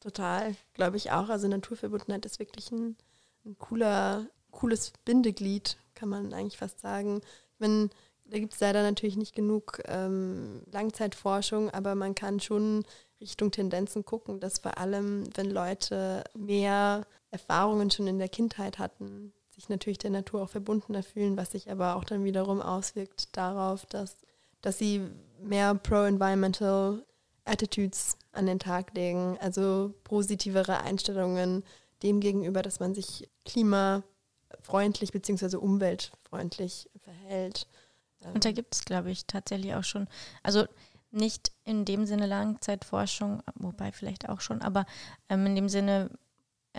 Total, 0.00 0.56
glaube 0.74 0.96
ich 0.96 1.12
auch. 1.12 1.28
Also 1.28 1.46
Naturverbundenheit 1.46 2.26
ist 2.26 2.40
wirklich 2.40 2.72
ein, 2.72 2.96
ein 3.44 3.58
cooler, 3.58 4.26
cooles 4.50 4.92
Bindeglied, 5.04 5.76
kann 5.94 6.08
man 6.08 6.34
eigentlich 6.34 6.58
fast 6.58 6.80
sagen. 6.80 7.20
Ich 7.60 7.90
da 8.24 8.38
gibt 8.40 8.52
es 8.52 8.58
leider 8.58 8.82
natürlich 8.82 9.16
nicht 9.16 9.36
genug 9.36 9.80
ähm, 9.84 10.64
Langzeitforschung, 10.72 11.70
aber 11.70 11.94
man 11.94 12.16
kann 12.16 12.40
schon 12.40 12.84
Richtung 13.20 13.52
Tendenzen 13.52 14.04
gucken, 14.04 14.40
dass 14.40 14.58
vor 14.58 14.78
allem, 14.78 15.28
wenn 15.36 15.48
Leute 15.48 16.24
mehr 16.36 17.06
Erfahrungen 17.30 17.92
schon 17.92 18.08
in 18.08 18.18
der 18.18 18.28
Kindheit 18.28 18.80
hatten, 18.80 19.32
sich 19.60 19.68
natürlich 19.68 19.98
der 19.98 20.10
Natur 20.10 20.42
auch 20.42 20.48
verbundener 20.48 21.02
fühlen, 21.02 21.36
was 21.36 21.52
sich 21.52 21.70
aber 21.70 21.96
auch 21.96 22.04
dann 22.04 22.24
wiederum 22.24 22.62
auswirkt 22.62 23.36
darauf, 23.36 23.84
dass, 23.86 24.16
dass 24.62 24.78
sie 24.78 25.02
mehr 25.42 25.74
pro-environmental 25.74 27.04
Attitudes 27.44 28.16
an 28.32 28.46
den 28.46 28.58
Tag 28.58 28.94
legen, 28.94 29.36
also 29.40 29.94
positivere 30.04 30.80
Einstellungen 30.80 31.62
dem 32.02 32.20
gegenüber, 32.20 32.62
dass 32.62 32.80
man 32.80 32.94
sich 32.94 33.28
klimafreundlich 33.44 35.12
bzw. 35.12 35.56
umweltfreundlich 35.56 36.88
verhält. 37.02 37.66
Und 38.32 38.44
da 38.44 38.52
gibt 38.52 38.74
es, 38.74 38.84
glaube 38.84 39.10
ich, 39.10 39.26
tatsächlich 39.26 39.74
auch 39.74 39.84
schon, 39.84 40.08
also 40.42 40.64
nicht 41.10 41.52
in 41.64 41.84
dem 41.84 42.06
Sinne 42.06 42.26
Langzeitforschung, 42.26 43.42
wobei 43.56 43.92
vielleicht 43.92 44.28
auch 44.28 44.40
schon, 44.40 44.62
aber 44.62 44.86
ähm, 45.28 45.44
in 45.46 45.56
dem 45.56 45.68
Sinne 45.68 46.10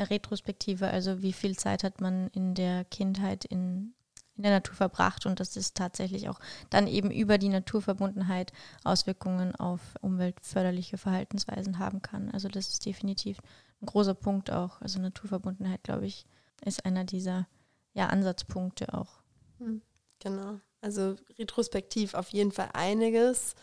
Retrospektive, 0.10 0.88
also 0.90 1.22
wie 1.22 1.34
viel 1.34 1.58
Zeit 1.58 1.84
hat 1.84 2.02
man 2.02 2.28
in 2.30 2.56
der 2.56 2.86
Kindheit 2.86 3.46
in, 3.46 3.94
in 4.36 4.44
der 4.44 4.52
Natur 4.52 4.76
verbracht 4.76 5.26
und 5.26 5.40
das 5.40 5.56
ist 5.56 5.76
tatsächlich 5.76 6.30
auch 6.30 6.40
dann 6.70 6.88
eben 6.88 7.12
über 7.12 7.38
die 7.38 7.50
Naturverbundenheit 7.50 8.52
Auswirkungen 8.84 9.56
auf 9.56 9.82
umweltförderliche 10.02 10.98
Verhaltensweisen 10.98 11.80
haben 11.80 12.02
kann. 12.02 12.32
Also 12.32 12.48
das 12.48 12.70
ist 12.70 12.86
definitiv 12.86 13.40
ein 13.82 13.86
großer 13.86 14.14
Punkt 14.14 14.52
auch. 14.52 14.82
Also 14.82 15.00
Naturverbundenheit, 15.00 15.84
glaube 15.84 16.06
ich, 16.06 16.26
ist 16.64 16.86
einer 16.86 17.04
dieser 17.04 17.48
ja, 17.94 18.08
Ansatzpunkte 18.08 18.94
auch. 18.94 19.22
Hm, 19.60 19.82
genau. 20.20 20.60
Also 20.82 21.16
retrospektiv 21.38 22.14
auf 22.14 22.30
jeden 22.30 22.52
Fall 22.52 22.70
einiges. 22.74 23.56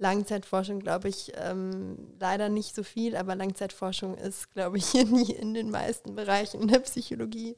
Langzeitforschung, 0.00 0.80
glaube 0.80 1.08
ich, 1.10 1.32
ähm, 1.36 2.16
leider 2.18 2.48
nicht 2.48 2.74
so 2.74 2.82
viel, 2.82 3.16
aber 3.16 3.34
Langzeitforschung 3.34 4.16
ist, 4.16 4.50
glaube 4.50 4.78
ich, 4.78 4.94
in, 4.96 5.14
in, 5.14 5.54
den 5.54 5.70
meisten 5.70 6.14
Bereichen 6.14 6.66
der 6.68 6.80
Psychologie 6.80 7.56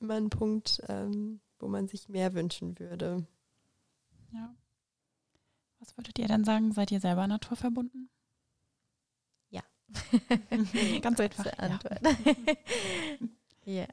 immer 0.00 0.14
ein 0.14 0.28
Punkt, 0.28 0.82
ähm, 0.88 1.40
wo 1.58 1.68
man 1.68 1.86
sich 1.86 2.08
mehr 2.08 2.34
wünschen 2.34 2.78
würde. 2.78 3.24
Ja. 4.32 4.54
Was 5.78 5.96
würdet 5.96 6.18
ihr 6.18 6.26
denn 6.26 6.44
sagen? 6.44 6.72
Seid 6.72 6.90
ihr 6.90 7.00
selber 7.00 7.26
naturverbunden? 7.28 8.10
Ja. 9.50 9.62
Ganz 11.00 11.20
einfach. 11.20 11.58
Antwort. 11.58 12.00
Ja. 13.64 13.72
ja 13.72 13.86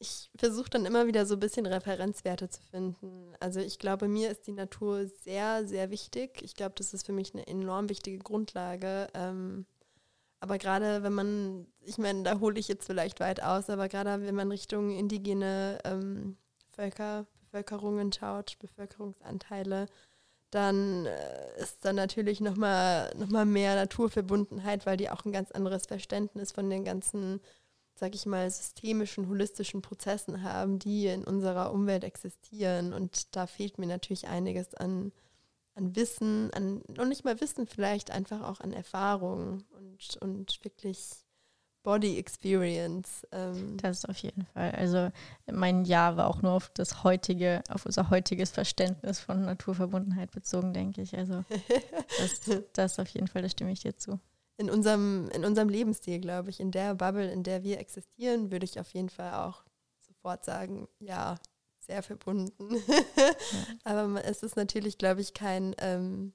ich 0.00 0.30
versuche 0.36 0.70
dann 0.70 0.86
immer 0.86 1.06
wieder 1.06 1.26
so 1.26 1.34
ein 1.34 1.40
bisschen 1.40 1.66
Referenzwerte 1.66 2.48
zu 2.48 2.60
finden. 2.62 3.32
Also 3.40 3.60
ich 3.60 3.78
glaube, 3.78 4.06
mir 4.08 4.30
ist 4.30 4.46
die 4.46 4.52
Natur 4.52 5.06
sehr, 5.06 5.66
sehr 5.66 5.90
wichtig. 5.90 6.40
Ich 6.42 6.54
glaube, 6.54 6.74
das 6.76 6.94
ist 6.94 7.06
für 7.06 7.12
mich 7.12 7.34
eine 7.34 7.46
enorm 7.46 7.88
wichtige 7.88 8.18
Grundlage. 8.18 9.08
Ähm, 9.14 9.66
aber 10.40 10.58
gerade 10.58 11.02
wenn 11.02 11.14
man, 11.14 11.66
ich 11.80 11.98
meine, 11.98 12.22
da 12.22 12.38
hole 12.38 12.60
ich 12.60 12.68
jetzt 12.68 12.86
vielleicht 12.86 13.18
weit 13.18 13.42
aus, 13.42 13.70
aber 13.70 13.88
gerade 13.88 14.24
wenn 14.24 14.36
man 14.36 14.52
Richtung 14.52 14.90
indigene 14.90 15.78
ähm, 15.84 16.36
Völker, 16.70 17.26
Bevölkerungen 17.40 18.12
schaut, 18.12 18.56
Bevölkerungsanteile, 18.60 19.86
dann 20.50 21.06
äh, 21.06 21.60
ist 21.60 21.84
da 21.84 21.92
natürlich 21.92 22.40
nochmal 22.40 23.12
noch 23.16 23.28
mal 23.28 23.44
mehr 23.46 23.74
Naturverbundenheit, 23.74 24.86
weil 24.86 24.96
die 24.96 25.10
auch 25.10 25.24
ein 25.24 25.32
ganz 25.32 25.50
anderes 25.50 25.86
Verständnis 25.86 26.52
von 26.52 26.70
den 26.70 26.84
ganzen 26.84 27.40
sag 27.98 28.14
ich 28.14 28.26
mal, 28.26 28.48
systemischen, 28.50 29.28
holistischen 29.28 29.82
Prozessen 29.82 30.42
haben, 30.42 30.78
die 30.78 31.06
in 31.06 31.24
unserer 31.24 31.72
Umwelt 31.72 32.04
existieren. 32.04 32.92
Und 32.92 33.34
da 33.34 33.46
fehlt 33.46 33.78
mir 33.78 33.86
natürlich 33.86 34.28
einiges 34.28 34.74
an, 34.74 35.12
an 35.74 35.96
Wissen, 35.96 36.52
an, 36.52 36.82
noch 36.88 37.06
nicht 37.06 37.24
mal 37.24 37.40
Wissen, 37.40 37.66
vielleicht 37.66 38.10
einfach 38.10 38.42
auch 38.42 38.60
an 38.60 38.72
Erfahrung 38.72 39.64
und, 39.70 40.16
und 40.20 40.64
wirklich 40.64 41.10
Body 41.82 42.18
Experience. 42.18 43.26
Ähm. 43.32 43.76
Das 43.78 44.04
auf 44.04 44.18
jeden 44.18 44.44
Fall. 44.46 44.70
Also 44.72 45.10
mein 45.50 45.84
Ja 45.84 46.16
war 46.16 46.28
auch 46.28 46.42
nur 46.42 46.52
auf 46.52 46.70
das 46.74 47.02
heutige, 47.02 47.62
auf 47.68 47.84
unser 47.84 48.10
heutiges 48.10 48.50
Verständnis 48.50 49.18
von 49.18 49.42
Naturverbundenheit 49.42 50.30
bezogen, 50.30 50.72
denke 50.72 51.02
ich. 51.02 51.16
Also 51.16 51.44
das, 52.18 52.62
das 52.74 52.98
auf 52.98 53.08
jeden 53.08 53.26
Fall, 53.26 53.42
da 53.42 53.48
stimme 53.48 53.72
ich 53.72 53.80
dir 53.80 53.96
zu 53.96 54.20
in 54.58 54.70
unserem, 54.70 55.30
in 55.30 55.44
unserem 55.44 55.68
Lebensstil, 55.68 56.20
glaube 56.20 56.50
ich, 56.50 56.60
in 56.60 56.72
der 56.72 56.94
Bubble, 56.94 57.30
in 57.30 57.44
der 57.44 57.62
wir 57.62 57.78
existieren, 57.78 58.50
würde 58.50 58.64
ich 58.64 58.78
auf 58.78 58.92
jeden 58.92 59.08
Fall 59.08 59.32
auch 59.34 59.62
sofort 60.00 60.44
sagen, 60.44 60.88
ja, 60.98 61.36
sehr 61.78 62.02
verbunden. 62.02 62.74
ja. 63.16 63.32
Aber 63.84 64.24
es 64.24 64.42
ist 64.42 64.56
natürlich, 64.56 64.98
glaube 64.98 65.20
ich, 65.20 65.32
kein, 65.32 65.76
ähm, 65.78 66.32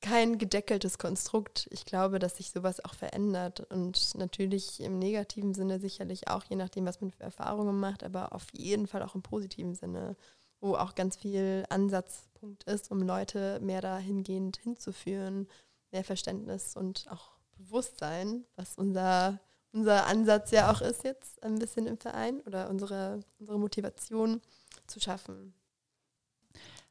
kein 0.00 0.38
gedeckeltes 0.38 0.96
Konstrukt. 0.96 1.68
Ich 1.70 1.84
glaube, 1.84 2.18
dass 2.18 2.38
sich 2.38 2.50
sowas 2.50 2.82
auch 2.84 2.94
verändert 2.94 3.60
und 3.70 4.14
natürlich 4.16 4.80
im 4.80 4.98
negativen 4.98 5.54
Sinne 5.54 5.80
sicherlich 5.80 6.28
auch, 6.28 6.44
je 6.44 6.56
nachdem, 6.56 6.86
was 6.86 7.02
man 7.02 7.10
für 7.10 7.22
Erfahrungen 7.22 7.78
macht, 7.78 8.02
aber 8.02 8.32
auf 8.32 8.46
jeden 8.52 8.86
Fall 8.86 9.02
auch 9.02 9.14
im 9.14 9.22
positiven 9.22 9.74
Sinne, 9.74 10.16
wo 10.60 10.74
auch 10.74 10.94
ganz 10.94 11.16
viel 11.16 11.64
Ansatzpunkt 11.68 12.64
ist, 12.64 12.90
um 12.90 13.02
Leute 13.02 13.60
mehr 13.60 13.82
dahingehend 13.82 14.56
hinzuführen, 14.56 15.48
mehr 15.94 16.04
Verständnis 16.04 16.76
und 16.76 17.06
auch 17.08 17.30
Bewusstsein, 17.56 18.44
was 18.56 18.76
unser, 18.76 19.40
unser 19.72 20.06
Ansatz 20.06 20.50
ja 20.50 20.70
auch 20.70 20.82
ist 20.82 21.04
jetzt 21.04 21.42
ein 21.42 21.58
bisschen 21.58 21.86
im 21.86 21.96
Verein 21.96 22.40
oder 22.42 22.68
unsere, 22.68 23.20
unsere 23.38 23.58
Motivation 23.58 24.42
zu 24.86 25.00
schaffen. 25.00 25.54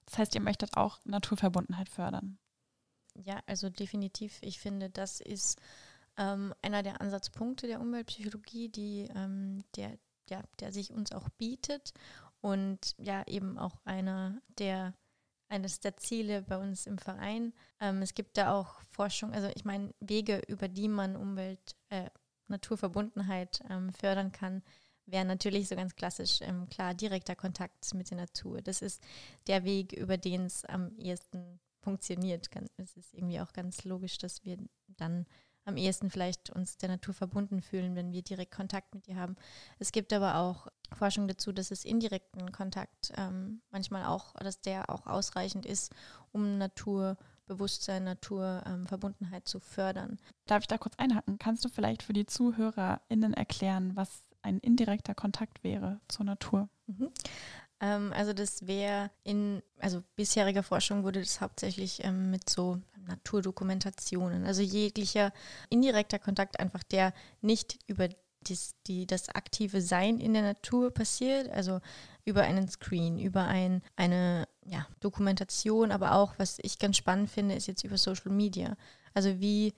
Das 0.05 0.17
heißt, 0.17 0.35
ihr 0.35 0.41
möchtet 0.41 0.75
auch 0.77 0.99
Naturverbundenheit 1.03 1.89
fördern. 1.89 2.37
Ja, 3.15 3.41
also 3.45 3.69
definitiv. 3.69 4.39
Ich 4.41 4.59
finde, 4.59 4.89
das 4.89 5.19
ist 5.19 5.59
ähm, 6.17 6.53
einer 6.61 6.81
der 6.81 7.01
Ansatzpunkte 7.01 7.67
der 7.67 7.81
Umweltpsychologie, 7.81 8.69
die, 8.69 9.09
ähm, 9.15 9.63
der, 9.75 9.97
ja, 10.29 10.41
der 10.59 10.71
sich 10.71 10.91
uns 10.91 11.11
auch 11.11 11.29
bietet 11.37 11.93
und 12.41 12.95
ja 12.97 13.23
eben 13.27 13.57
auch 13.57 13.75
einer 13.85 14.41
der 14.57 14.93
eines 15.53 15.79
der 15.79 15.95
Ziele 15.97 16.41
bei 16.41 16.57
uns 16.57 16.87
im 16.87 16.97
Verein. 16.97 17.53
Ähm, 17.79 18.01
es 18.01 18.15
gibt 18.15 18.37
da 18.37 18.53
auch 18.53 18.81
Forschung, 18.91 19.31
also 19.33 19.49
ich 19.55 19.63
meine 19.63 19.93
Wege, 19.99 20.41
über 20.47 20.67
die 20.67 20.87
man 20.87 21.15
Umwelt, 21.15 21.75
äh, 21.89 22.09
Naturverbundenheit 22.47 23.63
ähm, 23.69 23.93
fördern 23.93 24.31
kann, 24.31 24.63
wäre 25.05 25.25
natürlich 25.25 25.67
so 25.67 25.75
ganz 25.75 25.95
klassisch, 25.95 26.39
ähm, 26.41 26.67
klar, 26.69 26.93
direkter 26.93 27.35
Kontakt 27.35 27.93
mit 27.93 28.09
der 28.09 28.17
Natur. 28.17 28.61
Das 28.61 28.81
ist 28.81 29.03
der 29.47 29.63
Weg, 29.63 29.93
über 29.93 30.17
den 30.17 30.45
es 30.45 30.65
am 30.65 30.95
ehesten 30.97 31.59
funktioniert. 31.81 32.49
Es 32.77 32.97
ist 32.97 33.13
irgendwie 33.13 33.39
auch 33.39 33.53
ganz 33.53 33.83
logisch, 33.83 34.17
dass 34.17 34.43
wir 34.43 34.57
dann 34.87 35.25
am 35.65 35.77
ehesten 35.77 36.09
vielleicht 36.09 36.49
uns 36.49 36.77
der 36.77 36.89
Natur 36.89 37.13
verbunden 37.13 37.61
fühlen, 37.61 37.95
wenn 37.95 38.11
wir 38.11 38.21
direkt 38.21 38.51
Kontakt 38.51 38.93
mit 38.93 39.07
ihr 39.07 39.15
haben. 39.15 39.35
Es 39.79 39.91
gibt 39.91 40.13
aber 40.13 40.35
auch 40.35 40.67
Forschung 40.93 41.27
dazu, 41.27 41.51
dass 41.51 41.71
es 41.71 41.85
indirekten 41.85 42.51
Kontakt 42.51 43.13
ähm, 43.17 43.61
manchmal 43.71 44.05
auch, 44.05 44.33
dass 44.35 44.61
der 44.61 44.89
auch 44.89 45.07
ausreichend 45.07 45.65
ist, 45.65 45.91
um 46.31 46.57
Naturbewusstsein, 46.57 48.03
Naturverbundenheit 48.03 49.43
ähm, 49.43 49.45
zu 49.45 49.59
fördern. 49.59 50.19
Darf 50.45 50.63
ich 50.63 50.67
da 50.67 50.77
kurz 50.77 50.95
einhaken? 50.97 51.39
Kannst 51.39 51.63
du 51.65 51.69
vielleicht 51.69 52.03
für 52.03 52.13
die 52.13 52.25
ZuhörerInnen 52.25 53.33
erklären, 53.33 53.95
was 53.95 54.23
ein 54.41 54.59
indirekter 54.59 55.15
Kontakt 55.15 55.63
wäre 55.63 56.01
zur 56.07 56.25
Natur? 56.25 56.69
Mhm. 56.87 57.09
Ähm, 57.79 58.13
also 58.13 58.33
das 58.33 58.67
wäre 58.67 59.11
in, 59.23 59.61
also 59.79 60.03
bisheriger 60.15 60.63
Forschung 60.63 61.03
wurde 61.03 61.19
das 61.19 61.41
hauptsächlich 61.41 62.03
ähm, 62.03 62.31
mit 62.31 62.49
so 62.49 62.79
Naturdokumentationen, 63.07 64.45
also 64.45 64.61
jeglicher 64.61 65.31
indirekter 65.69 66.19
Kontakt 66.19 66.59
einfach, 66.59 66.83
der 66.83 67.13
nicht 67.41 67.79
über 67.87 68.09
das, 68.49 68.75
die, 68.87 69.07
das 69.07 69.29
aktive 69.29 69.81
Sein 69.81 70.19
in 70.19 70.33
der 70.33 70.43
Natur 70.43 70.91
passiert, 70.91 71.49
also 71.49 71.79
über 72.25 72.43
einen 72.43 72.67
Screen, 72.67 73.17
über 73.17 73.45
ein, 73.45 73.81
eine 73.95 74.47
ja, 74.65 74.85
Dokumentation, 74.99 75.91
aber 75.91 76.15
auch, 76.15 76.33
was 76.37 76.59
ich 76.61 76.79
ganz 76.79 76.97
spannend 76.97 77.29
finde, 77.29 77.55
ist 77.55 77.67
jetzt 77.67 77.83
über 77.83 77.97
Social 77.97 78.31
Media. 78.31 78.75
Also 79.13 79.39
wie 79.39 79.73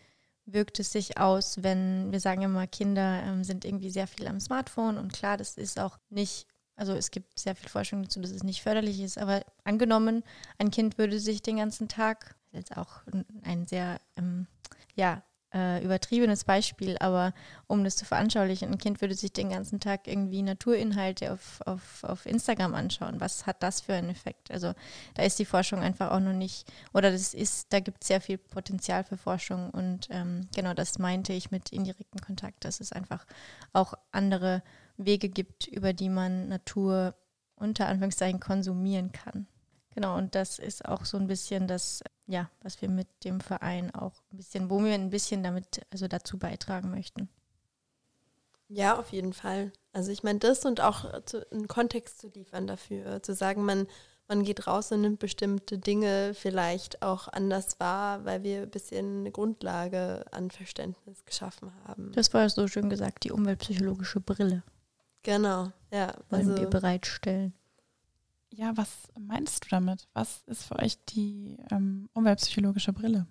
wirkt 0.46 0.80
es 0.80 0.92
sich 0.92 1.18
aus, 1.18 1.64
wenn 1.64 2.12
wir 2.12 2.20
sagen 2.20 2.44
immer, 2.44 2.68
Kinder 2.68 3.24
ähm, 3.24 3.44
sind 3.44 3.66
irgendwie 3.66 3.90
sehr 3.90 4.08
viel 4.08 4.28
am 4.28 4.40
Smartphone? 4.40 4.98
Und 4.98 5.14
klar, 5.14 5.38
das 5.38 5.58
ist 5.58 5.80
auch 5.80 5.98
nicht 6.10 6.48
also 6.76 6.94
es 6.94 7.12
gibt 7.12 7.40
sehr 7.40 7.56
viel 7.56 7.70
Forschung 7.70 8.04
dazu, 8.04 8.20
dass 8.20 8.32
es 8.32 8.44
nicht 8.44 8.62
förderlich 8.62 9.00
ist, 9.00 9.18
aber 9.18 9.46
angenommen, 9.64 10.24
ein 10.58 10.72
Kind 10.72 10.98
würde 10.98 11.20
sich 11.20 11.42
den 11.42 11.58
ganzen 11.58 11.88
Tag, 11.88 12.36
jetzt 12.56 12.78
auch 12.78 13.02
ein 13.44 13.68
sehr, 13.68 14.00
ähm, 14.18 14.48
ja, 14.96 15.24
äh, 15.56 15.82
übertriebenes 15.84 16.44
Beispiel, 16.44 16.98
aber 17.00 17.34
um 17.68 17.86
das 17.86 17.96
zu 17.96 18.04
veranschaulichen, 18.04 18.70
ein 18.70 18.78
Kind 18.78 19.00
würde 19.00 19.16
sich 19.16 19.32
den 19.32 19.50
ganzen 19.50 19.80
Tag 19.80 20.06
irgendwie 20.06 20.42
Naturinhalte 20.42 21.32
auf, 21.32 21.62
auf, 21.66 22.04
auf 22.04 22.26
Instagram 22.26 22.76
anschauen. 22.76 23.22
Was 23.22 23.46
hat 23.46 23.64
das 23.64 23.80
für 23.80 23.94
einen 23.94 24.10
Effekt? 24.10 24.52
Also 24.52 24.74
da 25.14 25.24
ist 25.24 25.40
die 25.40 25.46
Forschung 25.46 25.80
einfach 25.80 26.12
auch 26.12 26.20
noch 26.20 26.34
nicht, 26.34 26.70
oder 26.94 27.10
das 27.10 27.34
ist, 27.34 27.72
da 27.72 27.80
gibt 27.80 28.04
es 28.04 28.08
sehr 28.10 28.20
viel 28.20 28.38
Potenzial 28.38 29.06
für 29.06 29.18
Forschung 29.18 29.70
und 29.70 30.08
ähm, 30.10 30.50
genau 30.54 30.74
das 30.74 31.00
meinte 31.00 31.32
ich 31.32 31.52
mit 31.52 31.72
indirektem 31.72 32.20
Kontakt, 32.20 32.66
dass 32.66 32.82
es 32.82 32.92
einfach 32.92 33.26
auch 33.72 33.94
andere 34.12 34.62
Wege 34.98 35.30
gibt, 35.30 35.68
über 35.68 35.94
die 35.94 36.10
man 36.10 36.50
Natur 36.50 37.16
unter 37.56 37.88
Anführungszeichen 37.88 38.42
konsumieren 38.42 39.14
kann. 39.14 39.48
Genau, 39.94 40.18
und 40.18 40.36
das 40.36 40.60
ist 40.60 40.84
auch 40.84 41.06
so 41.06 41.18
ein 41.18 41.28
bisschen 41.28 41.68
das, 41.68 42.02
ja, 42.28 42.50
was 42.62 42.82
wir 42.82 42.90
mit 42.90 43.08
dem 43.24 43.40
Verein 43.40 43.94
auch 43.94 44.22
ein 44.32 44.38
bisschen, 44.38 44.70
wo 44.70 44.84
wir 44.84 44.94
ein 44.94 45.10
bisschen 45.10 45.44
damit, 45.44 45.82
also 45.92 46.08
dazu 46.08 46.38
beitragen 46.38 46.92
möchten. 46.92 47.30
Ja, 48.68 48.98
auf 48.98 49.12
jeden 49.12 49.34
Fall. 49.34 49.72
Also 49.94 50.12
ich 50.12 50.24
meine, 50.24 50.40
das 50.40 50.66
und 50.66 50.82
auch 50.82 51.22
zu, 51.24 51.46
einen 51.52 51.68
Kontext 51.68 52.20
zu 52.20 52.28
liefern 52.30 52.66
dafür, 52.66 53.22
zu 53.22 53.36
sagen, 53.36 53.64
man, 53.64 53.88
man 54.28 54.44
geht 54.44 54.66
raus 54.66 54.92
und 54.92 55.02
nimmt 55.02 55.20
bestimmte 55.20 55.78
Dinge 55.78 56.34
vielleicht 56.34 57.04
auch 57.04 57.28
anders 57.28 57.80
wahr, 57.80 58.26
weil 58.26 58.42
wir 58.44 58.64
ein 58.64 58.72
bisschen 58.72 59.20
eine 59.20 59.32
Grundlage 59.32 60.26
an 60.32 60.50
Verständnis 60.50 61.26
geschaffen 61.26 61.72
haben. 61.86 62.12
Das 62.14 62.34
war 62.34 62.50
so 62.50 62.68
schön 62.68 62.90
gesagt, 62.90 63.24
die 63.24 63.32
umweltpsychologische 63.32 64.20
Brille. 64.20 64.64
Genau, 65.22 65.72
ja. 65.92 66.14
Wollen 66.30 66.50
also, 66.50 66.58
wir 66.58 66.70
bereitstellen. 66.70 67.54
Ja, 68.56 68.76
was 68.78 68.90
meinst 69.20 69.66
du 69.66 69.70
damit? 69.70 70.08
Was 70.14 70.44
ist 70.46 70.64
für 70.64 70.80
euch 70.80 71.04
die 71.06 71.58
ähm, 71.72 72.10
umweltpsychologische 72.14 72.94
Brille? 72.94 73.28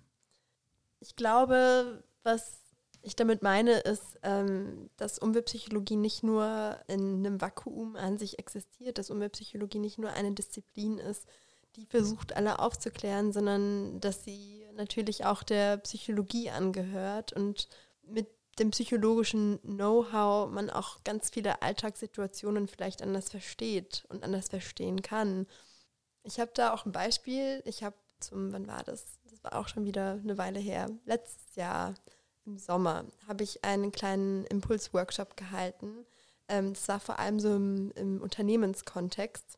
Ich 0.99 1.15
glaube, 1.15 2.03
was 2.23 2.61
ich 3.01 3.15
damit 3.15 3.43
meine, 3.43 3.79
ist, 3.79 4.19
ähm, 4.23 4.89
dass 4.97 5.19
Umweltpsychologie 5.19 5.95
nicht 5.95 6.23
nur 6.23 6.77
in 6.87 7.25
einem 7.25 7.41
Vakuum 7.41 7.95
an 7.95 8.17
sich 8.17 8.39
existiert, 8.39 8.97
dass 8.97 9.11
Umweltpsychologie 9.11 9.79
nicht 9.79 9.99
nur 9.99 10.11
eine 10.11 10.31
Disziplin 10.31 10.97
ist, 10.97 11.27
die 11.75 11.85
versucht, 11.85 12.35
alle 12.35 12.59
aufzuklären, 12.59 13.31
sondern 13.31 13.99
dass 13.99 14.23
sie 14.23 14.65
natürlich 14.75 15.25
auch 15.25 15.43
der 15.43 15.77
Psychologie 15.77 16.49
angehört 16.49 17.33
und 17.33 17.67
mit 18.03 18.27
dem 18.59 18.71
psychologischen 18.71 19.59
Know-how 19.61 20.49
man 20.49 20.69
auch 20.69 21.03
ganz 21.03 21.29
viele 21.29 21.61
Alltagssituationen 21.61 22.67
vielleicht 22.67 23.01
anders 23.01 23.29
versteht 23.29 24.05
und 24.09 24.23
anders 24.23 24.47
verstehen 24.49 25.01
kann. 25.01 25.47
Ich 26.23 26.39
habe 26.39 26.51
da 26.53 26.73
auch 26.73 26.85
ein 26.85 26.91
Beispiel. 26.91 27.61
Ich 27.65 27.83
habe 27.83 27.95
zum, 28.19 28.53
wann 28.53 28.67
war 28.67 28.83
das? 28.83 29.19
Das 29.29 29.43
war 29.43 29.55
auch 29.59 29.67
schon 29.67 29.85
wieder 29.85 30.19
eine 30.23 30.37
Weile 30.37 30.59
her. 30.59 30.89
Letztes 31.05 31.55
Jahr 31.55 31.95
im 32.45 32.57
Sommer 32.57 33.05
habe 33.27 33.43
ich 33.43 33.63
einen 33.63 33.91
kleinen 33.91 34.45
Impuls-Workshop 34.45 35.35
gehalten. 35.35 36.05
Ähm, 36.47 36.73
das 36.73 36.87
war 36.87 36.99
vor 36.99 37.19
allem 37.19 37.39
so 37.39 37.55
im, 37.55 37.91
im 37.95 38.21
Unternehmenskontext. 38.21 39.57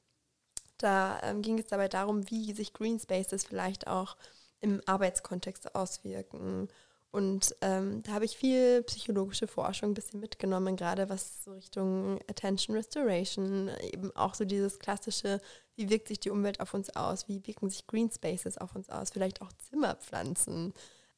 Da 0.78 1.20
ähm, 1.24 1.42
ging 1.42 1.60
es 1.60 1.68
dabei 1.68 1.88
darum, 1.88 2.30
wie 2.30 2.54
sich 2.54 2.74
Green 2.74 3.00
Spaces 3.00 3.44
vielleicht 3.44 3.88
auch 3.88 4.18
im 4.60 4.82
Arbeitskontext 4.86 5.76
auswirken 5.76 6.68
und 7.12 7.56
ähm, 7.62 8.04
da 8.04 8.14
habe 8.14 8.26
ich 8.26 8.38
viel 8.38 8.84
psychologische 8.84 9.48
Forschung 9.48 9.92
ein 9.92 9.94
bisschen 9.94 10.20
mitgenommen, 10.20 10.76
gerade 10.76 11.10
was 11.10 11.44
so 11.44 11.54
Richtung 11.54 12.20
Attention 12.30 12.76
Restoration, 12.76 13.72
eben 13.82 14.14
auch 14.16 14.34
so 14.34 14.44
dieses 14.44 14.78
klassische, 14.78 15.40
wie 15.76 15.90
wirkt 15.90 16.10
sich 16.10 16.20
die 16.20 16.30
Umwelt 16.30 16.60
auf 16.60 16.74
uns 16.74 16.96
aus, 16.96 17.28
wie 17.28 17.46
wirken 17.48 17.70
sich 17.70 17.88
Green 17.88 18.12
Spaces 18.12 18.58
auf 18.58 18.76
uns 18.76 18.90
aus, 18.90 19.12
vielleicht 19.12 19.42
auch 19.42 19.52
Zimmerpflanzen. 19.54 20.74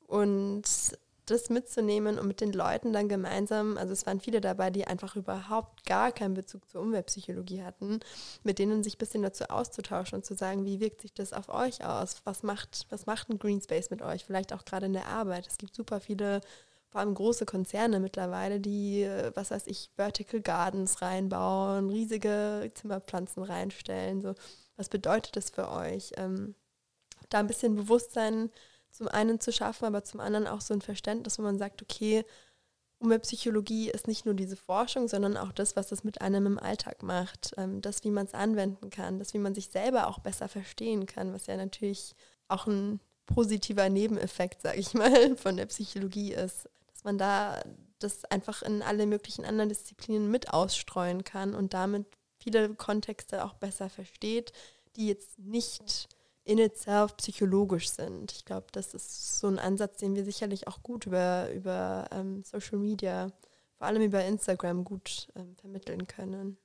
Und 0.06 0.64
das 1.30 1.50
mitzunehmen 1.50 2.20
und 2.20 2.28
mit 2.28 2.42
den 2.42 2.54
Leuten 2.54 2.94
dann 2.94 3.10
gemeinsam, 3.10 3.78
also 3.78 3.94
es 3.94 4.06
waren 4.06 4.20
viele 4.20 4.42
dabei, 4.42 4.70
die 4.70 4.86
einfach 4.86 5.16
überhaupt 5.16 5.86
gar 5.86 6.12
keinen 6.12 6.34
Bezug 6.34 6.68
zur 6.70 6.82
Umweltpsychologie 6.82 7.64
hatten, 7.64 8.00
mit 8.44 8.60
denen 8.60 8.84
sich 8.84 8.96
ein 8.96 9.00
bisschen 9.00 9.24
dazu 9.24 9.46
auszutauschen 9.46 10.18
und 10.18 10.26
zu 10.26 10.36
sagen, 10.36 10.66
wie 10.66 10.80
wirkt 10.80 11.02
sich 11.02 11.14
das 11.14 11.34
auf 11.34 11.50
euch 11.50 11.86
aus? 11.86 12.22
Was 12.26 12.44
macht, 12.44 12.88
was 12.90 13.06
macht 13.06 13.30
ein 13.30 13.40
Green 13.40 13.62
Space 13.62 13.90
mit 13.90 14.02
euch? 14.02 14.26
Vielleicht 14.26 14.54
auch 14.54 14.66
gerade 14.66 14.86
in 14.86 14.94
der 14.94 15.08
Arbeit. 15.08 15.48
Es 15.48 15.58
gibt 15.58 15.76
super 15.76 16.00
viele, 16.00 16.42
vor 16.90 17.02
allem 17.02 17.14
große 17.14 17.46
Konzerne 17.46 18.00
mittlerweile, 18.00 18.60
die, 18.60 19.08
was 19.36 19.52
weiß 19.52 19.68
ich, 19.68 19.92
Vertical 19.96 20.42
Gardens 20.42 21.02
reinbauen, 21.02 21.90
riesige 21.90 22.72
Zimmerpflanzen 22.74 23.44
reinstellen. 23.44 24.22
So, 24.22 24.34
was 24.76 24.90
bedeutet 24.90 25.36
das 25.36 25.50
für 25.50 25.70
euch? 25.70 26.14
Ähm, 26.18 26.56
da 27.30 27.40
ein 27.40 27.48
bisschen 27.48 27.76
Bewusstsein 27.76 28.50
zum 28.92 29.08
einen 29.08 29.40
zu 29.40 29.52
schaffen, 29.52 29.86
aber 29.86 30.04
zum 30.04 30.20
anderen 30.20 30.48
auch 30.48 30.62
so 30.62 30.74
ein 30.74 30.82
Verständnis, 30.82 31.38
wo 31.40 31.44
man 31.44 31.58
sagt, 31.58 31.82
okay, 31.82 32.26
Umweltpsychologie 33.00 33.90
ist 33.90 34.08
nicht 34.08 34.26
nur 34.26 34.34
diese 34.36 34.58
Forschung, 34.58 35.08
sondern 35.08 35.38
auch 35.38 35.54
das, 35.54 35.76
was 35.78 35.92
es 35.92 36.04
mit 36.04 36.22
einem 36.22 36.46
im 36.46 36.60
Alltag 36.60 37.02
macht. 37.02 37.54
Ähm, 37.58 37.82
das, 37.82 38.04
wie 38.04 38.12
man 38.12 38.26
es 38.26 38.34
anwenden 38.34 38.90
kann, 38.90 39.20
das, 39.20 39.34
wie 39.34 39.40
man 39.40 39.56
sich 39.56 39.70
selber 39.70 40.08
auch 40.08 40.20
besser 40.20 40.50
verstehen 40.50 41.06
kann, 41.06 41.34
was 41.34 41.48
ja 41.48 41.56
natürlich 41.56 42.14
auch 42.50 42.68
ein 42.68 43.00
positiver 43.26 43.88
Nebeneffekt, 43.90 44.62
sage 44.62 44.80
ich 44.80 44.94
mal, 44.96 45.38
von 45.38 45.56
der 45.56 45.68
Psychologie 45.68 46.34
ist. 46.34 46.70
Dass 46.92 47.04
man 47.06 47.18
da 47.18 47.62
das 48.00 48.26
einfach 48.26 48.62
in 48.62 48.82
alle 48.82 49.06
möglichen 49.06 49.46
anderen 49.46 49.70
Disziplinen 49.70 50.30
mit 50.30 50.54
ausstreuen 50.54 51.24
kann 51.24 51.56
und 51.56 51.74
damit 51.74 52.06
viele 52.38 52.74
Kontexte 52.76 53.46
auch 53.46 53.54
besser 53.54 53.90
versteht, 53.90 54.52
die 54.96 55.08
jetzt 55.08 55.40
nicht 55.40 56.10
in 56.50 56.58
itself 56.58 57.16
psychologisch 57.18 57.92
sind. 57.92 58.32
Ich 58.32 58.44
glaube, 58.44 58.66
das 58.72 58.96
ist 58.96 59.40
so 59.40 59.48
ein 59.48 59.60
Ansatz, 59.60 59.98
den 59.98 60.16
wir 60.16 60.26
sicherlich 60.26 60.68
auch 60.68 60.82
gut 60.82 61.06
über, 61.06 61.48
über 61.52 62.08
ähm, 62.12 62.44
Social 62.44 62.80
Media, 62.80 63.32
vor 63.78 63.86
allem 63.86 64.02
über 64.02 64.26
Instagram, 64.26 64.84
gut 64.84 65.28
ähm, 65.36 65.56
vermitteln 65.58 66.08
können. 66.08 66.58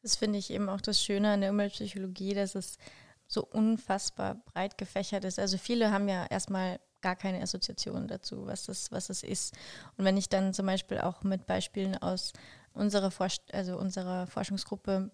Das 0.00 0.14
finde 0.14 0.38
ich 0.38 0.50
eben 0.50 0.68
auch 0.68 0.80
das 0.80 1.02
Schöne 1.02 1.32
an 1.32 1.40
der 1.40 1.50
Umweltpsychologie, 1.50 2.34
dass 2.34 2.54
es 2.54 2.78
so 3.26 3.44
unfassbar 3.44 4.36
breit 4.52 4.78
gefächert 4.78 5.24
ist. 5.24 5.40
Also 5.40 5.58
viele 5.58 5.90
haben 5.90 6.08
ja 6.08 6.24
erstmal 6.26 6.78
gar 7.00 7.16
keine 7.16 7.42
Assoziation 7.42 8.06
dazu, 8.06 8.46
was 8.46 8.66
das, 8.66 8.92
was 8.92 9.08
das 9.08 9.24
ist. 9.24 9.54
Und 9.96 10.04
wenn 10.04 10.16
ich 10.16 10.28
dann 10.28 10.54
zum 10.54 10.66
Beispiel 10.66 10.98
auch 10.98 11.24
mit 11.24 11.46
Beispielen 11.46 11.96
aus 11.98 12.32
unserer, 12.72 13.10
Forsch 13.10 13.38
also 13.50 13.76
unserer 13.76 14.28
Forschungsgruppe 14.28 15.10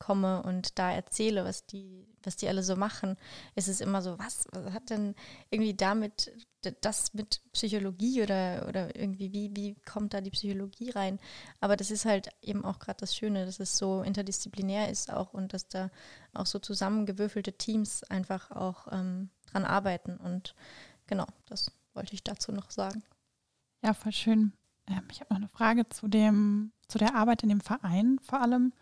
komme 0.00 0.42
und 0.42 0.78
da 0.78 0.90
erzähle, 0.90 1.44
was 1.44 1.66
die, 1.66 2.08
was 2.24 2.34
die 2.34 2.48
alle 2.48 2.64
so 2.64 2.74
machen, 2.74 3.16
ist 3.54 3.68
es 3.68 3.80
immer 3.80 4.02
so, 4.02 4.18
was, 4.18 4.46
was 4.50 4.72
hat 4.72 4.90
denn 4.90 5.14
irgendwie 5.50 5.74
damit 5.74 6.32
das 6.80 7.14
mit 7.14 7.42
Psychologie 7.52 8.22
oder, 8.22 8.66
oder 8.68 8.96
irgendwie, 8.96 9.32
wie, 9.32 9.54
wie 9.54 9.74
kommt 9.82 10.12
da 10.12 10.20
die 10.20 10.30
Psychologie 10.30 10.90
rein? 10.90 11.20
Aber 11.60 11.76
das 11.76 11.90
ist 11.90 12.04
halt 12.04 12.30
eben 12.42 12.64
auch 12.64 12.78
gerade 12.78 12.98
das 12.98 13.14
Schöne, 13.14 13.46
dass 13.46 13.60
es 13.60 13.76
so 13.76 14.02
interdisziplinär 14.02 14.88
ist 14.88 15.12
auch 15.12 15.32
und 15.32 15.52
dass 15.52 15.68
da 15.68 15.90
auch 16.34 16.46
so 16.46 16.58
zusammengewürfelte 16.58 17.52
Teams 17.52 18.02
einfach 18.04 18.50
auch 18.50 18.88
ähm, 18.90 19.30
dran 19.46 19.64
arbeiten. 19.64 20.16
Und 20.16 20.54
genau, 21.06 21.26
das 21.46 21.70
wollte 21.94 22.14
ich 22.14 22.24
dazu 22.24 22.52
noch 22.52 22.70
sagen. 22.70 23.02
Ja, 23.82 23.94
voll 23.94 24.12
schön. 24.12 24.52
Ähm, 24.86 25.04
ich 25.10 25.20
habe 25.20 25.32
noch 25.32 25.38
eine 25.38 25.48
Frage 25.48 25.88
zu 25.88 26.08
dem, 26.08 26.72
zu 26.88 26.98
der 26.98 27.14
Arbeit 27.14 27.42
in 27.42 27.48
dem 27.50 27.60
Verein 27.60 28.18
vor 28.22 28.40
allem. 28.40 28.72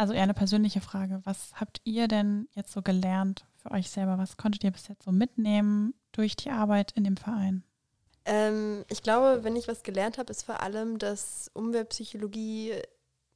Also 0.00 0.14
eher 0.14 0.22
eine 0.22 0.32
persönliche 0.32 0.80
Frage. 0.80 1.20
Was 1.24 1.52
habt 1.56 1.82
ihr 1.84 2.08
denn 2.08 2.48
jetzt 2.54 2.72
so 2.72 2.80
gelernt 2.80 3.44
für 3.56 3.70
euch 3.72 3.90
selber? 3.90 4.16
Was 4.16 4.38
konntet 4.38 4.64
ihr 4.64 4.70
bis 4.70 4.88
jetzt 4.88 5.02
so 5.02 5.12
mitnehmen 5.12 5.92
durch 6.12 6.36
die 6.36 6.48
Arbeit 6.48 6.92
in 6.92 7.04
dem 7.04 7.18
Verein? 7.18 7.64
Ähm, 8.24 8.86
ich 8.88 9.02
glaube, 9.02 9.44
wenn 9.44 9.56
ich 9.56 9.68
was 9.68 9.82
gelernt 9.82 10.16
habe, 10.16 10.30
ist 10.30 10.44
vor 10.44 10.60
allem, 10.62 10.96
dass 10.96 11.50
Umweltpsychologie 11.52 12.76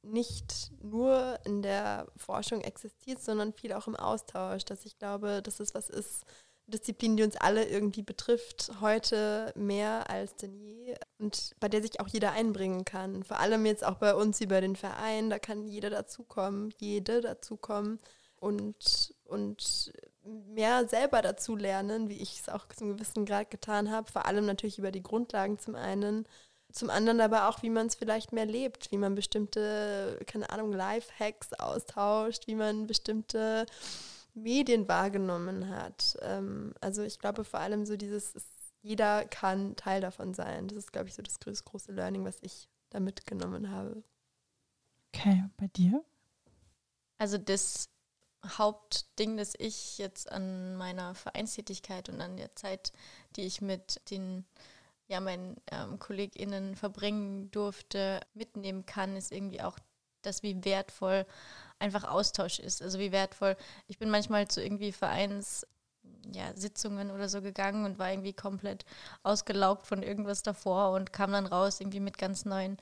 nicht 0.01 0.71
nur 0.81 1.37
in 1.45 1.61
der 1.61 2.07
Forschung 2.17 2.61
existiert, 2.61 3.21
sondern 3.21 3.53
viel 3.53 3.71
auch 3.71 3.85
im 3.85 3.95
Austausch. 3.95 4.65
Dass 4.65 4.85
ich 4.85 4.97
glaube, 4.97 5.43
dass 5.43 5.59
es 5.59 5.75
was 5.75 5.91
ist, 5.91 6.25
Disziplin, 6.67 7.15
die 7.15 7.23
uns 7.23 7.37
alle 7.37 7.65
irgendwie 7.65 8.01
betrifft, 8.01 8.71
heute 8.81 9.53
mehr 9.55 10.09
als 10.09 10.35
denn 10.35 10.55
je 10.59 10.95
und 11.19 11.51
bei 11.59 11.69
der 11.69 11.81
sich 11.81 11.99
auch 11.99 12.07
jeder 12.07 12.31
einbringen 12.31 12.85
kann. 12.85 13.23
Vor 13.23 13.39
allem 13.39 13.65
jetzt 13.65 13.85
auch 13.85 13.97
bei 13.97 14.15
uns 14.15 14.41
über 14.41 14.61
den 14.61 14.75
Verein, 14.75 15.29
da 15.29 15.37
kann 15.37 15.67
jeder 15.67 15.89
dazukommen, 15.89 16.73
jede 16.79 17.21
dazukommen 17.21 17.99
und, 18.37 19.13
und 19.25 19.93
mehr 20.23 20.87
selber 20.87 21.21
dazu 21.21 21.55
lernen, 21.55 22.09
wie 22.09 22.21
ich 22.21 22.39
es 22.39 22.49
auch 22.49 22.67
zum 22.69 22.97
gewissen 22.97 23.25
Grad 23.25 23.51
getan 23.51 23.91
habe. 23.91 24.11
Vor 24.11 24.25
allem 24.25 24.45
natürlich 24.45 24.79
über 24.79 24.91
die 24.91 25.03
Grundlagen 25.03 25.59
zum 25.59 25.75
einen, 25.75 26.27
zum 26.71 26.89
anderen 26.89 27.21
aber 27.21 27.47
auch, 27.47 27.61
wie 27.61 27.69
man 27.69 27.87
es 27.87 27.95
vielleicht 27.95 28.33
mehr 28.33 28.45
lebt, 28.45 28.91
wie 28.91 28.97
man 28.97 29.15
bestimmte, 29.15 30.19
keine 30.25 30.49
Ahnung, 30.49 30.73
Life-Hacks 30.73 31.53
austauscht, 31.53 32.47
wie 32.47 32.55
man 32.55 32.87
bestimmte 32.87 33.65
Medien 34.35 34.87
wahrgenommen 34.87 35.69
hat. 35.69 36.17
Ähm, 36.21 36.73
also 36.81 37.01
ich 37.03 37.19
glaube 37.19 37.43
vor 37.43 37.59
allem 37.59 37.85
so 37.85 37.97
dieses, 37.97 38.35
es, 38.35 38.45
jeder 38.81 39.25
kann 39.25 39.75
Teil 39.75 40.01
davon 40.01 40.33
sein. 40.33 40.67
Das 40.67 40.77
ist, 40.77 40.93
glaube 40.93 41.07
ich, 41.07 41.15
so 41.15 41.23
das 41.23 41.39
große, 41.39 41.63
große 41.63 41.91
Learning, 41.91 42.25
was 42.25 42.37
ich 42.41 42.69
da 42.89 42.99
mitgenommen 42.99 43.71
habe. 43.71 44.03
Okay, 45.13 45.43
bei 45.57 45.67
dir? 45.67 46.03
Also 47.17 47.37
das 47.37 47.89
Hauptding, 48.45 49.37
das 49.37 49.53
ich 49.57 49.97
jetzt 49.97 50.31
an 50.31 50.75
meiner 50.75 51.15
Vereinstätigkeit 51.15 52.09
und 52.09 52.21
an 52.21 52.37
der 52.37 52.55
Zeit, 52.55 52.91
die 53.35 53.41
ich 53.41 53.61
mit 53.61 54.01
den 54.11 54.45
ja, 55.07 55.19
meinen 55.19 55.55
ähm, 55.71 55.99
KollegInnen 55.99 56.75
verbringen 56.75 57.51
durfte, 57.51 58.21
mitnehmen 58.33 58.85
kann, 58.85 59.15
ist 59.15 59.31
irgendwie 59.31 59.61
auch 59.61 59.77
das, 60.21 60.43
wie 60.43 60.63
wertvoll 60.63 61.25
einfach 61.79 62.03
Austausch 62.05 62.59
ist. 62.59 62.81
Also 62.81 62.99
wie 62.99 63.11
wertvoll. 63.11 63.55
Ich 63.87 63.97
bin 63.97 64.09
manchmal 64.09 64.47
zu 64.47 64.61
irgendwie 64.61 64.91
Vereins 64.91 65.65
ja, 66.33 66.55
Sitzungen 66.55 67.11
oder 67.11 67.29
so 67.29 67.41
gegangen 67.41 67.85
und 67.85 67.99
war 67.99 68.11
irgendwie 68.11 68.33
komplett 68.33 68.85
ausgelaugt 69.23 69.87
von 69.87 70.03
irgendwas 70.03 70.43
davor 70.43 70.91
und 70.91 71.13
kam 71.13 71.31
dann 71.31 71.45
raus 71.45 71.79
irgendwie 71.79 71.99
mit 71.99 72.17
ganz 72.17 72.45
neuen 72.45 72.77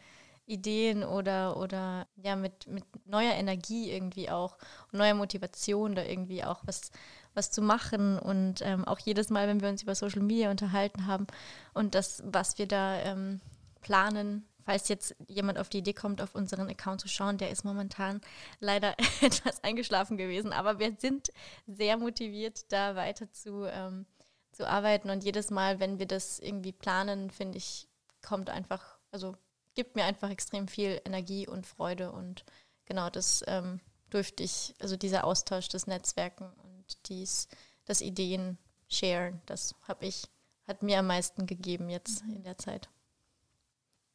Ideen 0.46 1.04
oder, 1.04 1.58
oder 1.58 2.08
ja, 2.16 2.36
mit, 2.36 2.68
mit 2.68 2.84
neuer 3.06 3.34
Energie 3.34 3.92
irgendwie 3.92 4.30
auch 4.30 4.58
und 4.92 5.00
neuer 5.00 5.14
Motivation 5.14 5.96
da 5.96 6.04
irgendwie 6.04 6.44
auch 6.44 6.62
was, 6.66 6.92
was 7.34 7.52
zu 7.52 7.62
machen. 7.62 8.20
Und 8.20 8.62
ähm, 8.62 8.86
auch 8.86 9.00
jedes 9.00 9.30
Mal, 9.30 9.48
wenn 9.48 9.62
wir 9.62 9.70
uns 9.70 9.84
über 9.84 9.96
Social 9.96 10.22
Media 10.22 10.52
unterhalten 10.52 11.08
haben 11.08 11.28
und 11.74 11.96
das, 11.96 12.24
was 12.26 12.58
wir 12.58 12.68
da 12.68 12.98
ähm, 13.00 13.40
planen, 13.82 14.46
falls 14.66 14.88
jetzt 14.88 15.16
jemand 15.28 15.58
auf 15.58 15.70
die 15.70 15.80
Idee 15.80 15.94
kommt, 15.94 16.22
auf 16.22 16.36
unseren 16.36 16.70
Account 16.70 17.02
zu 17.02 17.08
schauen, 17.08 17.38
der 17.38 17.50
ist 17.50 17.64
momentan 17.64 18.22
leider 18.60 18.96
etwas 19.22 19.64
eingeschlafen 19.64 20.18
gewesen. 20.18 20.54
Aber 20.54 20.80
wir 20.80 20.96
sind 20.98 21.32
sehr 21.68 21.98
motiviert, 21.98 22.72
da 22.72 22.96
weiter 22.96 23.32
zu, 23.32 23.66
ähm, 23.66 24.06
zu 24.52 24.68
arbeiten. 24.68 25.10
Und 25.10 25.24
jedes 25.24 25.50
Mal, 25.50 25.80
wenn 25.80 26.00
wir 26.00 26.08
das 26.08 26.40
irgendwie 26.40 26.72
planen, 26.72 27.30
finde 27.30 27.58
ich, 27.58 27.88
kommt 28.22 28.50
einfach, 28.50 28.98
also 29.12 29.36
gibt 29.76 29.96
mir 29.96 30.06
einfach 30.06 30.30
extrem 30.30 30.68
viel 30.68 31.02
Energie 31.06 31.48
und 31.48 31.68
Freude. 31.68 32.12
Und 32.12 32.46
genau 32.86 33.10
das 33.10 33.44
ähm, 33.48 33.80
durfte 34.10 34.44
ich, 34.44 34.76
also 34.80 34.96
dieser 34.96 35.24
Austausch, 35.26 35.68
das 35.70 35.88
Netzwerken 35.88 36.52
und 36.64 37.10
dies, 37.10 37.48
das 37.86 38.02
Ideen 38.02 38.58
sharen, 38.88 39.42
das 39.46 39.76
habe 39.88 40.06
ich, 40.06 40.24
hat 40.68 40.84
mir 40.84 41.00
am 41.00 41.08
meisten 41.08 41.46
gegeben 41.46 41.90
jetzt 41.90 42.22
in 42.22 42.44
der 42.44 42.58
Zeit. 42.58 42.90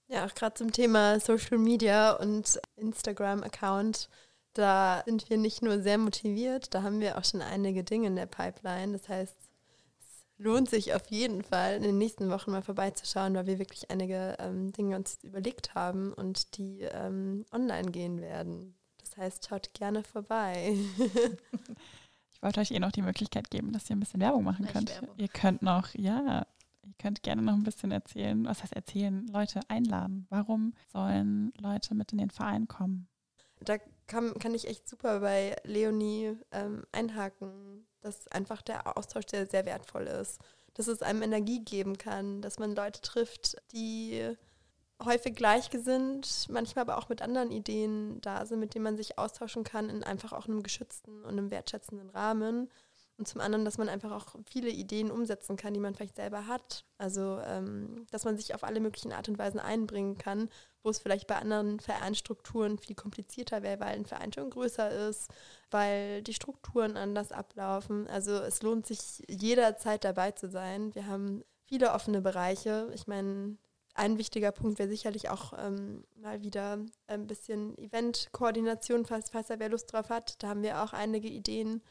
Ja, 0.09 0.25
auch 0.25 0.35
gerade 0.35 0.55
zum 0.55 0.73
Thema 0.73 1.21
Social 1.21 1.59
Media 1.59 2.13
und 2.13 2.59
Instagram-Account. 2.77 4.09
Da 4.55 5.03
sind 5.05 5.29
wir 5.29 5.37
nicht 5.37 5.63
nur 5.63 5.83
sehr 5.83 5.99
motiviert, 5.99 6.75
da 6.75 6.83
haben 6.83 7.01
wir 7.01 7.19
auch 7.19 7.25
schon 7.25 7.43
einige 7.43 7.85
Dinge 7.85 8.09
in 8.09 8.17
der 8.17 8.27
Pipeline. 8.27 8.93
Das 8.93 9.09
heißt, 9.09 9.37
es 10.01 10.25
lohnt 10.39 10.71
sich 10.71 10.95
auf 10.95 11.07
jeden 11.11 11.43
Fall, 11.45 11.77
in 11.77 11.83
den 11.83 11.99
nächsten 11.99 12.31
Wochen 12.31 12.51
mal 12.51 12.63
vorbeizuschauen, 12.63 13.35
weil 13.35 13.47
wir 13.47 13.59
wirklich 13.59 13.91
einige 13.91 14.37
ähm, 14.39 14.73
Dinge 14.73 14.97
uns 14.97 15.19
überlegt 15.23 15.75
haben 15.75 16.15
und 16.15 16.57
die 16.57 16.81
ähm, 16.81 17.45
online 17.53 17.91
gehen 17.91 18.21
werden. 18.23 18.75
Das 19.01 19.17
heißt, 19.19 19.47
schaut 19.47 19.75
gerne 19.75 20.03
vorbei. 20.03 20.75
ich 22.33 22.43
wollte 22.43 22.61
euch 22.61 22.71
eh 22.71 22.79
noch 22.79 22.93
die 22.93 23.03
Möglichkeit 23.03 23.51
geben, 23.51 23.73
dass 23.73 23.91
ihr 23.91 23.97
ein 23.97 24.01
bisschen 24.01 24.21
Werbung 24.21 24.45
machen 24.45 24.67
könnt. 24.67 24.91
Werbung. 24.91 25.15
Ihr 25.19 25.29
könnt 25.29 25.61
noch, 25.61 25.95
ja, 25.95 26.47
Ihr 26.89 26.95
könnt 26.99 27.23
gerne 27.23 27.43
noch 27.43 27.53
ein 27.53 27.65
bisschen 27.65 27.91
erzählen, 27.91 28.45
was 28.47 28.63
heißt 28.63 28.73
erzählen, 28.73 29.27
Leute 29.27 29.61
einladen. 29.69 30.27
Warum 30.31 30.73
sollen 30.91 31.53
Leute 31.61 31.95
mit 31.95 32.13
in 32.13 32.19
den 32.19 32.31
Verein 32.31 32.67
kommen? 32.67 33.09
Da 33.61 33.77
kann, 34.07 34.35
kann 34.39 34.55
ich 34.55 34.67
echt 34.67 34.89
super 34.89 35.21
bei 35.21 35.57
Leonie 35.65 36.37
ähm, 36.51 36.85
einhaken, 36.93 37.87
dass 38.01 38.29
einfach 38.29 38.63
der 38.63 38.97
Austausch 38.97 39.27
sehr, 39.29 39.47
sehr 39.47 39.67
wertvoll 39.67 40.05
ist. 40.05 40.41
Dass 40.75 40.87
es 40.87 41.03
einem 41.03 41.23
Energie 41.23 41.65
geben 41.65 41.99
kann, 41.99 42.41
dass 42.41 42.59
man 42.59 42.75
Leute 42.75 43.01
trifft, 43.03 43.57
die 43.73 44.37
häufig 45.05 45.35
gleichgesinnt, 45.35 46.47
manchmal 46.49 46.83
aber 46.83 46.99
auch 46.99 47.09
mit 47.09 47.21
anderen 47.21 47.51
Ideen 47.51 48.21
da 48.21 48.47
sind, 48.47 48.61
mit 48.61 48.75
denen 48.75 48.85
man 48.85 48.97
sich 48.97 49.19
austauschen 49.19 49.65
kann, 49.65 49.91
in 49.91 50.05
einfach 50.05 50.33
auch 50.33 50.47
einem 50.47 50.63
geschützten 50.63 51.25
und 51.25 51.33
einem 51.33 51.51
wertschätzenden 51.51 52.11
Rahmen. 52.11 52.71
Und 53.19 53.27
zum 53.27 53.41
anderen, 53.41 53.65
dass 53.65 53.79
man 53.79 53.89
einfach 53.89 54.13
auch 54.13 54.37
viele 54.49 54.71
Ideen 54.71 55.11
umsetzen 55.11 55.57
kann, 55.57 55.75
die 55.75 55.81
man 55.81 55.93
vielleicht 55.93 56.15
selber 56.15 56.47
hat. 56.47 56.85
Also, 56.99 57.41
ähm, 57.45 58.07
dass 58.13 58.25
man 58.25 58.37
sich 58.37 58.55
auf 58.55 58.63
alle 58.63 58.79
möglichen 58.79 59.13
Art 59.13 59.29
und 59.29 59.39
Weisen 59.41 59.59
einbringen 59.59 60.17
kann, 60.19 60.49
wo 60.85 60.91
es 60.91 61.01
vielleicht 61.01 61.27
bei 61.27 61.35
anderen 61.35 61.81
Vereinsstrukturen 61.81 62.79
viel 62.79 62.95
komplizierter 62.95 63.65
wäre, 63.65 63.81
weil 63.81 63.97
ein 63.97 64.07
Verein 64.07 64.33
schon 64.33 64.51
größer 64.51 65.09
ist, 65.09 65.33
weil 65.73 66.23
die 66.23 66.33
Strukturen 66.33 66.97
anders 66.97 67.33
ablaufen. 67.33 68.07
Also 68.07 68.35
es 68.35 68.63
lohnt 68.63 68.87
sich 68.87 69.25
jederzeit 69.29 70.05
dabei 70.05 70.31
zu 70.31 70.49
sein. 70.49 70.95
Wir 70.95 71.07
haben 71.09 71.43
viele 71.65 71.93
offene 71.95 72.21
Bereiche. 72.21 72.89
Ich 72.95 73.09
meine, 73.09 73.57
ein 73.95 74.17
wichtiger 74.17 74.53
Punkt 74.53 74.79
wäre 74.79 74.89
sicherlich 74.89 75.29
auch 75.29 75.55
ähm, 75.59 76.05
mal 76.15 76.41
wieder 76.41 76.79
ein 77.09 77.27
bisschen 77.27 77.77
Eventkoordination, 77.79 79.05
falls, 79.05 79.31
falls 79.31 79.49
da 79.49 79.59
wer 79.59 79.71
Lust 79.71 79.93
drauf 79.93 80.09
hat. 80.09 80.41
Da 80.41 80.51
haben 80.51 80.63
wir 80.63 80.85
auch 80.85 80.93
einige 80.93 81.27
Ideen 81.27 81.83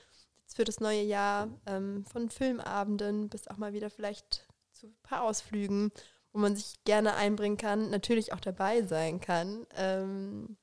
für 0.55 0.63
das 0.63 0.79
neue 0.79 1.01
Jahr, 1.01 1.49
ähm, 1.65 2.05
von 2.05 2.29
Filmabenden 2.29 3.29
bis 3.29 3.47
auch 3.47 3.57
mal 3.57 3.73
wieder 3.73 3.89
vielleicht 3.89 4.47
zu 4.71 4.87
ein 4.87 4.97
paar 5.03 5.23
Ausflügen, 5.23 5.91
wo 6.31 6.39
man 6.39 6.55
sich 6.55 6.83
gerne 6.83 7.15
einbringen 7.15 7.57
kann, 7.57 7.89
natürlich 7.89 8.33
auch 8.33 8.39
dabei 8.39 8.83
sein 8.83 9.19
kann. 9.19 9.65
Ähm, 9.75 10.57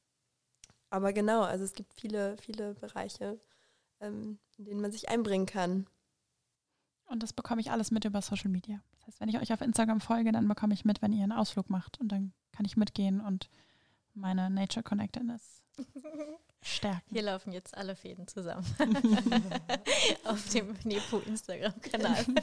aber 0.91 1.13
genau, 1.13 1.43
also 1.43 1.65
es 1.65 1.73
gibt 1.73 1.93
viele, 1.95 2.37
viele 2.39 2.75
Bereiche, 2.75 3.41
ähm, 4.01 4.39
in 4.57 4.65
denen 4.65 4.81
man 4.81 4.93
sich 4.93 5.09
einbringen 5.09 5.47
kann. 5.47 5.87
Und 7.07 7.23
das 7.23 7.33
bekomme 7.33 7.61
ich 7.61 7.71
alles 7.71 7.91
mit 7.91 8.05
über 8.05 8.23
Social 8.23 8.51
Media. 8.51 8.81
Das 8.93 9.07
heißt, 9.07 9.21
wenn 9.21 9.29
ich 9.29 9.39
euch 9.39 9.53
auf 9.53 9.61
Instagram 9.61 10.01
folge, 10.01 10.33
dann 10.33 10.49
bekomme 10.49 10.75
ich 10.75 10.85
mit, 10.85 11.03
wenn 11.03 11.13
ihr 11.13 11.25
einen 11.25 11.33
Ausflug 11.33 11.69
macht 11.69 12.01
und 12.01 12.09
dann 12.09 12.33
kann 12.53 12.65
ich 12.65 12.77
mitgehen 12.77 13.21
und 13.21 13.51
meine 14.15 14.49
Nature 14.49 14.85
Connectedness 14.85 15.63
Stärken. 16.65 17.03
Hier 17.11 17.23
laufen 17.23 17.53
jetzt 17.53 17.77
alle 17.77 17.95
Fäden 17.95 18.27
zusammen. 18.27 18.65
Auf 20.25 20.49
dem 20.49 20.75
Nepo 20.85 21.19
Instagram-Kanal. 21.19 22.25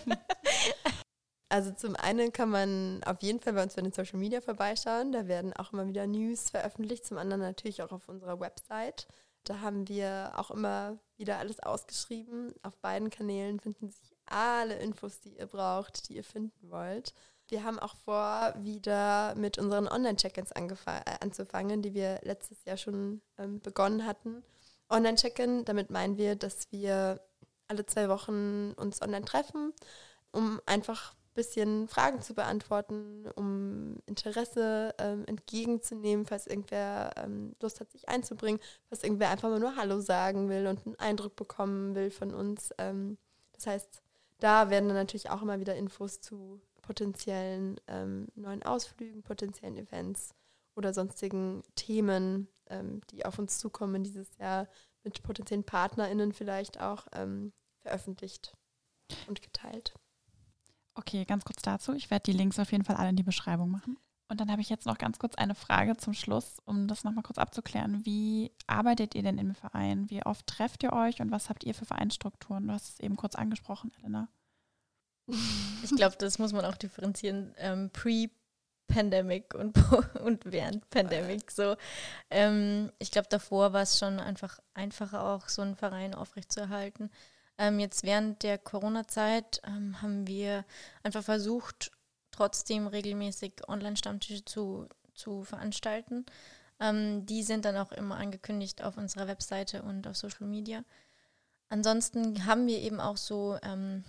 Also 1.49 1.73
zum 1.73 1.97
einen 1.97 2.31
kann 2.31 2.49
man 2.49 3.03
auf 3.03 3.21
jeden 3.21 3.41
Fall 3.41 3.51
bei 3.51 3.61
uns 3.61 3.75
bei 3.75 3.81
den 3.81 3.91
Social 3.91 4.17
Media 4.17 4.39
vorbeischauen. 4.39 5.11
Da 5.11 5.27
werden 5.27 5.51
auch 5.51 5.73
immer 5.73 5.85
wieder 5.85 6.07
News 6.07 6.49
veröffentlicht. 6.49 7.05
Zum 7.05 7.17
anderen 7.17 7.41
natürlich 7.41 7.83
auch 7.83 7.91
auf 7.91 8.07
unserer 8.07 8.39
Website. 8.39 9.05
Da 9.43 9.59
haben 9.59 9.89
wir 9.89 10.31
auch 10.37 10.49
immer 10.49 10.97
wieder 11.17 11.39
alles 11.39 11.59
ausgeschrieben. 11.59 12.53
Auf 12.63 12.77
beiden 12.77 13.09
Kanälen 13.09 13.59
finden 13.59 13.89
sich 13.89 14.15
alle 14.27 14.75
Infos, 14.75 15.19
die 15.19 15.37
ihr 15.37 15.47
braucht, 15.47 16.07
die 16.07 16.15
ihr 16.15 16.23
finden 16.23 16.71
wollt. 16.71 17.13
Wir 17.51 17.65
haben 17.65 17.79
auch 17.79 17.97
vor, 17.97 18.53
wieder 18.59 19.35
mit 19.35 19.57
unseren 19.57 19.89
Online-Check-ins 19.89 20.51
äh, 20.51 21.01
anzufangen, 21.19 21.81
die 21.81 21.93
wir 21.93 22.21
letztes 22.23 22.63
Jahr 22.63 22.77
schon 22.77 23.21
ähm, 23.37 23.59
begonnen 23.59 24.05
hatten. 24.05 24.41
Online-Check-in, 24.89 25.65
damit 25.65 25.89
meinen 25.89 26.15
wir, 26.17 26.37
dass 26.37 26.71
wir 26.71 27.19
alle 27.67 27.85
zwei 27.85 28.07
Wochen 28.07 28.71
uns 28.77 29.01
online 29.01 29.25
treffen, 29.25 29.73
um 30.31 30.61
einfach 30.65 31.11
ein 31.11 31.33
bisschen 31.33 31.89
Fragen 31.89 32.21
zu 32.21 32.33
beantworten, 32.33 33.29
um 33.35 33.97
Interesse 34.05 34.95
ähm, 34.97 35.25
entgegenzunehmen, 35.25 36.25
falls 36.25 36.47
irgendwer 36.47 37.11
ähm, 37.17 37.53
Lust 37.61 37.81
hat, 37.81 37.91
sich 37.91 38.07
einzubringen, 38.07 38.61
falls 38.87 39.03
irgendwer 39.03 39.29
einfach 39.29 39.49
mal 39.49 39.59
nur 39.59 39.75
Hallo 39.75 39.99
sagen 39.99 40.47
will 40.47 40.67
und 40.67 40.85
einen 40.85 40.99
Eindruck 40.99 41.35
bekommen 41.35 41.95
will 41.95 42.11
von 42.11 42.33
uns. 42.33 42.69
Ähm, 42.77 43.17
das 43.51 43.67
heißt, 43.67 44.01
da 44.39 44.69
werden 44.69 44.87
dann 44.87 44.95
natürlich 44.95 45.29
auch 45.29 45.41
immer 45.41 45.59
wieder 45.59 45.75
Infos 45.75 46.21
zu 46.21 46.61
potenziellen 46.91 47.79
ähm, 47.87 48.27
neuen 48.35 48.63
Ausflügen, 48.63 49.23
potenziellen 49.23 49.77
Events 49.77 50.35
oder 50.75 50.93
sonstigen 50.93 51.63
Themen, 51.75 52.49
ähm, 52.69 52.99
die 53.11 53.25
auf 53.25 53.39
uns 53.39 53.59
zukommen 53.59 54.03
dieses 54.03 54.37
Jahr, 54.39 54.67
mit 55.03 55.23
potenziellen 55.23 55.63
PartnerInnen 55.63 56.33
vielleicht 56.33 56.81
auch 56.81 57.07
ähm, 57.13 57.53
veröffentlicht 57.79 58.57
und 59.29 59.41
geteilt. 59.41 59.93
Okay, 60.93 61.23
ganz 61.23 61.45
kurz 61.45 61.61
dazu. 61.61 61.93
Ich 61.93 62.11
werde 62.11 62.23
die 62.23 62.37
Links 62.37 62.59
auf 62.59 62.73
jeden 62.73 62.83
Fall 62.83 62.97
alle 62.97 63.09
in 63.09 63.15
die 63.15 63.23
Beschreibung 63.23 63.71
machen. 63.71 63.97
Und 64.27 64.41
dann 64.41 64.51
habe 64.51 64.61
ich 64.61 64.69
jetzt 64.69 64.85
noch 64.85 64.97
ganz 64.97 65.17
kurz 65.17 65.35
eine 65.35 65.55
Frage 65.55 65.95
zum 65.95 66.13
Schluss, 66.13 66.59
um 66.65 66.89
das 66.89 67.05
nochmal 67.05 67.23
kurz 67.23 67.37
abzuklären. 67.37 68.05
Wie 68.05 68.51
arbeitet 68.67 69.15
ihr 69.15 69.23
denn 69.23 69.37
im 69.37 69.55
Verein? 69.55 70.09
Wie 70.09 70.25
oft 70.25 70.45
trefft 70.45 70.83
ihr 70.83 70.91
euch 70.91 71.21
und 71.21 71.31
was 71.31 71.49
habt 71.49 71.63
ihr 71.63 71.73
für 71.73 71.85
Vereinsstrukturen? 71.85 72.67
Du 72.67 72.73
hast 72.73 72.89
es 72.89 72.99
eben 72.99 73.15
kurz 73.15 73.35
angesprochen, 73.35 73.93
Elena. 73.99 74.27
Ich 75.83 75.95
glaube, 75.95 76.15
das 76.19 76.37
muss 76.37 76.53
man 76.53 76.63
auch 76.65 76.75
differenzieren. 76.75 77.55
Ähm, 77.57 77.89
Pre-Pandemic 77.89 79.55
und, 79.55 79.75
und 80.23 80.45
während 80.45 80.87
Pandemic. 80.91 81.49
So. 81.49 81.75
Ähm, 82.29 82.91
ich 82.99 83.09
glaube, 83.09 83.27
davor 83.29 83.73
war 83.73 83.81
es 83.81 83.97
schon 83.97 84.19
einfach 84.19 84.59
einfacher, 84.75 85.25
auch 85.25 85.49
so 85.49 85.63
einen 85.63 85.75
Verein 85.75 86.13
aufrechtzuerhalten. 86.13 87.09
Ähm, 87.57 87.79
jetzt 87.79 88.03
während 88.03 88.43
der 88.43 88.57
Corona-Zeit 88.57 89.61
ähm, 89.65 90.01
haben 90.01 90.27
wir 90.27 90.65
einfach 91.03 91.23
versucht, 91.23 91.91
trotzdem 92.31 92.87
regelmäßig 92.87 93.67
Online-Stammtische 93.67 94.45
zu, 94.45 94.87
zu 95.13 95.43
veranstalten. 95.43 96.25
Ähm, 96.79 97.25
die 97.25 97.43
sind 97.43 97.65
dann 97.65 97.77
auch 97.77 97.91
immer 97.91 98.17
angekündigt 98.17 98.83
auf 98.83 98.97
unserer 98.97 99.27
Webseite 99.27 99.83
und 99.83 100.07
auf 100.07 100.17
Social 100.17 100.47
Media. 100.47 100.83
Ansonsten 101.69 102.45
haben 102.45 102.67
wir 102.67 102.79
eben 102.79 102.99
auch 102.99 103.17
so 103.17 103.57
ähm, 103.63 104.03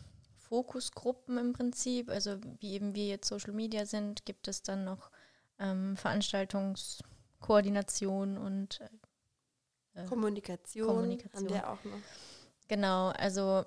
Fokusgruppen 0.53 1.39
im 1.39 1.55
Prinzip. 1.55 2.11
Also 2.11 2.37
wie 2.61 2.75
eben 2.75 2.95
wir 2.95 3.07
jetzt 3.07 3.27
Social 3.27 3.55
Media 3.55 3.87
sind, 3.87 4.27
gibt 4.27 4.49
es 4.49 4.63
dann 4.63 4.85
noch 4.85 5.11
ähm, 5.59 5.97
Veranstaltungskoordination 5.97 8.37
und 8.37 8.81
äh, 9.95 10.05
Kommunikation, 10.05 10.89
Kommunikation 10.89 11.49
haben 11.49 11.55
wir 11.55 11.71
auch 11.71 11.83
noch. 11.85 11.99
Genau, 12.69 13.09
also 13.09 13.65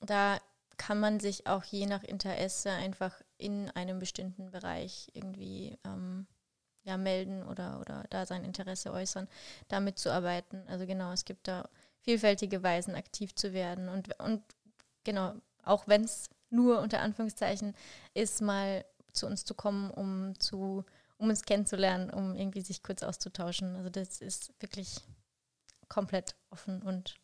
da 0.00 0.38
kann 0.76 1.00
man 1.00 1.18
sich 1.18 1.48
auch 1.48 1.64
je 1.64 1.86
nach 1.86 2.04
Interesse 2.04 2.70
einfach 2.70 3.20
in 3.36 3.68
einem 3.70 3.98
bestimmten 3.98 4.52
Bereich 4.52 5.10
irgendwie 5.14 5.76
ähm, 5.84 6.28
ja, 6.84 6.96
melden 6.96 7.42
oder, 7.42 7.80
oder 7.80 8.04
da 8.10 8.26
sein 8.26 8.44
Interesse 8.44 8.92
äußern, 8.92 9.26
damit 9.66 9.98
zu 9.98 10.12
arbeiten. 10.12 10.62
Also 10.68 10.86
genau, 10.86 11.10
es 11.10 11.24
gibt 11.24 11.48
da 11.48 11.68
vielfältige 12.02 12.62
Weisen, 12.62 12.94
aktiv 12.94 13.34
zu 13.34 13.52
werden. 13.52 13.88
Und, 13.88 14.16
und 14.20 14.44
genau, 15.02 15.34
auch 15.68 15.86
wenn 15.86 16.04
es 16.04 16.30
nur 16.50 16.80
unter 16.80 17.00
Anführungszeichen 17.00 17.74
ist, 18.14 18.40
mal 18.40 18.84
zu 19.12 19.26
uns 19.26 19.44
zu 19.44 19.54
kommen, 19.54 19.90
um 19.90 20.38
zu 20.38 20.84
um 21.18 21.28
uns 21.28 21.42
kennenzulernen, 21.42 22.10
um 22.10 22.36
irgendwie 22.36 22.60
sich 22.60 22.82
kurz 22.82 23.02
auszutauschen. 23.02 23.74
Also 23.74 23.90
das 23.90 24.20
ist 24.20 24.52
wirklich 24.60 25.00
komplett 25.88 26.36
offen 26.50 26.82
und 26.82 27.16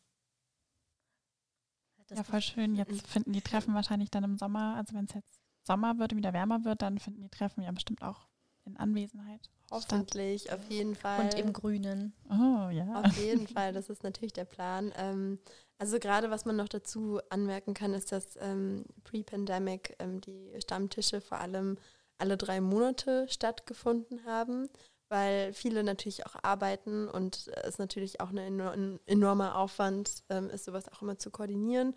ja, 2.10 2.22
voll 2.22 2.42
schön. 2.42 2.74
Jetzt 2.74 3.06
finden 3.06 3.32
die 3.32 3.40
Treffen 3.40 3.74
wahrscheinlich 3.74 4.10
dann 4.10 4.24
im 4.24 4.36
Sommer, 4.36 4.76
also 4.76 4.94
wenn 4.94 5.06
es 5.06 5.14
jetzt 5.14 5.40
Sommer 5.62 5.98
wird 5.98 6.12
und 6.12 6.18
wieder 6.18 6.32
wärmer 6.32 6.64
wird, 6.64 6.82
dann 6.82 6.98
finden 6.98 7.22
die 7.22 7.30
Treffen 7.30 7.62
ja 7.62 7.72
bestimmt 7.72 8.02
auch 8.02 8.28
in 8.64 8.76
Anwesenheit. 8.76 9.50
Hoffentlich, 9.70 10.42
statt. 10.42 10.58
auf 10.58 10.70
jeden 10.70 10.94
Fall. 10.94 11.20
Und 11.24 11.34
im 11.34 11.52
Grünen. 11.52 12.12
Oh 12.30 12.68
ja. 12.70 13.02
Auf 13.02 13.16
jeden 13.18 13.48
Fall, 13.48 13.72
das 13.72 13.90
ist 13.90 14.02
natürlich 14.02 14.32
der 14.32 14.44
Plan. 14.44 14.92
Ähm, 14.96 15.38
also 15.78 15.98
gerade 15.98 16.30
was 16.30 16.44
man 16.44 16.56
noch 16.56 16.68
dazu 16.68 17.20
anmerken 17.30 17.74
kann, 17.74 17.94
ist, 17.94 18.12
dass 18.12 18.38
ähm, 18.40 18.84
pre-pandemic 19.02 19.96
ähm, 19.98 20.20
die 20.20 20.52
Stammtische 20.60 21.20
vor 21.20 21.38
allem 21.38 21.78
alle 22.18 22.36
drei 22.36 22.60
Monate 22.60 23.26
stattgefunden 23.28 24.24
haben, 24.24 24.68
weil 25.08 25.52
viele 25.52 25.82
natürlich 25.82 26.26
auch 26.26 26.36
arbeiten 26.42 27.08
und 27.08 27.48
es 27.64 27.78
natürlich 27.78 28.20
auch 28.20 28.30
ein 28.30 29.00
enormer 29.06 29.56
Aufwand 29.58 30.22
ähm, 30.30 30.48
ist, 30.50 30.64
sowas 30.64 30.88
auch 30.88 31.02
immer 31.02 31.18
zu 31.18 31.30
koordinieren. 31.30 31.94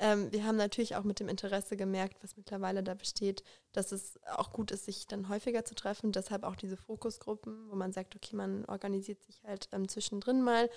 Ähm, 0.00 0.32
wir 0.32 0.44
haben 0.44 0.56
natürlich 0.56 0.96
auch 0.96 1.04
mit 1.04 1.20
dem 1.20 1.28
Interesse 1.28 1.76
gemerkt, 1.76 2.22
was 2.22 2.36
mittlerweile 2.36 2.82
da 2.82 2.94
besteht, 2.94 3.44
dass 3.72 3.92
es 3.92 4.18
auch 4.36 4.52
gut 4.52 4.72
ist, 4.72 4.86
sich 4.86 5.06
dann 5.06 5.28
häufiger 5.28 5.64
zu 5.64 5.76
treffen. 5.76 6.10
Deshalb 6.10 6.42
auch 6.42 6.56
diese 6.56 6.76
Fokusgruppen, 6.76 7.70
wo 7.70 7.76
man 7.76 7.92
sagt, 7.92 8.16
okay, 8.16 8.34
man 8.34 8.64
organisiert 8.64 9.22
sich 9.22 9.42
halt 9.44 9.68
ähm, 9.72 9.88
zwischendrin 9.88 10.42
mal 10.42 10.68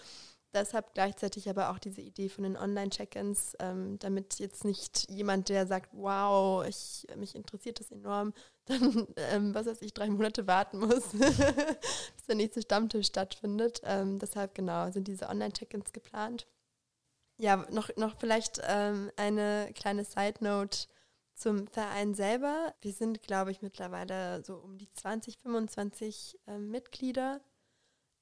Deshalb 0.53 0.93
gleichzeitig 0.93 1.49
aber 1.49 1.71
auch 1.71 1.79
diese 1.79 2.01
Idee 2.01 2.29
von 2.29 2.43
den 2.43 2.57
Online-Check-ins, 2.57 3.55
ähm, 3.59 3.97
damit 3.97 4.37
jetzt 4.37 4.65
nicht 4.65 5.09
jemand, 5.09 5.49
der 5.49 5.65
sagt, 5.65 5.89
wow, 5.93 6.63
ich, 6.67 7.07
mich 7.17 7.33
interessiert 7.33 7.79
das 7.79 7.91
enorm, 7.91 8.33
dann, 8.65 9.07
ähm, 9.17 9.55
was 9.55 9.65
weiß 9.65 9.81
ich, 9.81 9.93
drei 9.93 10.09
Monate 10.09 10.45
warten 10.45 10.77
muss, 10.77 11.03
bis 11.11 12.25
der 12.27 12.35
nächste 12.35 12.61
Stammtisch 12.61 13.07
stattfindet. 13.07 13.81
Ähm, 13.83 14.19
deshalb 14.19 14.53
genau 14.53 14.91
sind 14.91 15.07
diese 15.07 15.27
Online-Check-ins 15.27 15.91
geplant. 15.91 16.47
Ja, 17.43 17.65
noch, 17.69 17.89
noch 17.97 18.17
vielleicht 18.17 18.61
ähm, 18.67 19.11
eine 19.17 19.69
kleine 19.75 20.05
Side-Note 20.05 20.87
zum 21.35 21.67
Verein 21.67 22.13
selber. 22.13 22.73
Wir 22.81 22.93
sind, 22.93 23.21
glaube 23.21 23.51
ich, 23.51 23.61
mittlerweile 23.61 24.43
so 24.43 24.55
um 24.55 24.77
die 24.77 24.91
20, 24.93 25.39
25 25.39 26.39
ähm, 26.47 26.69
Mitglieder 26.69 27.41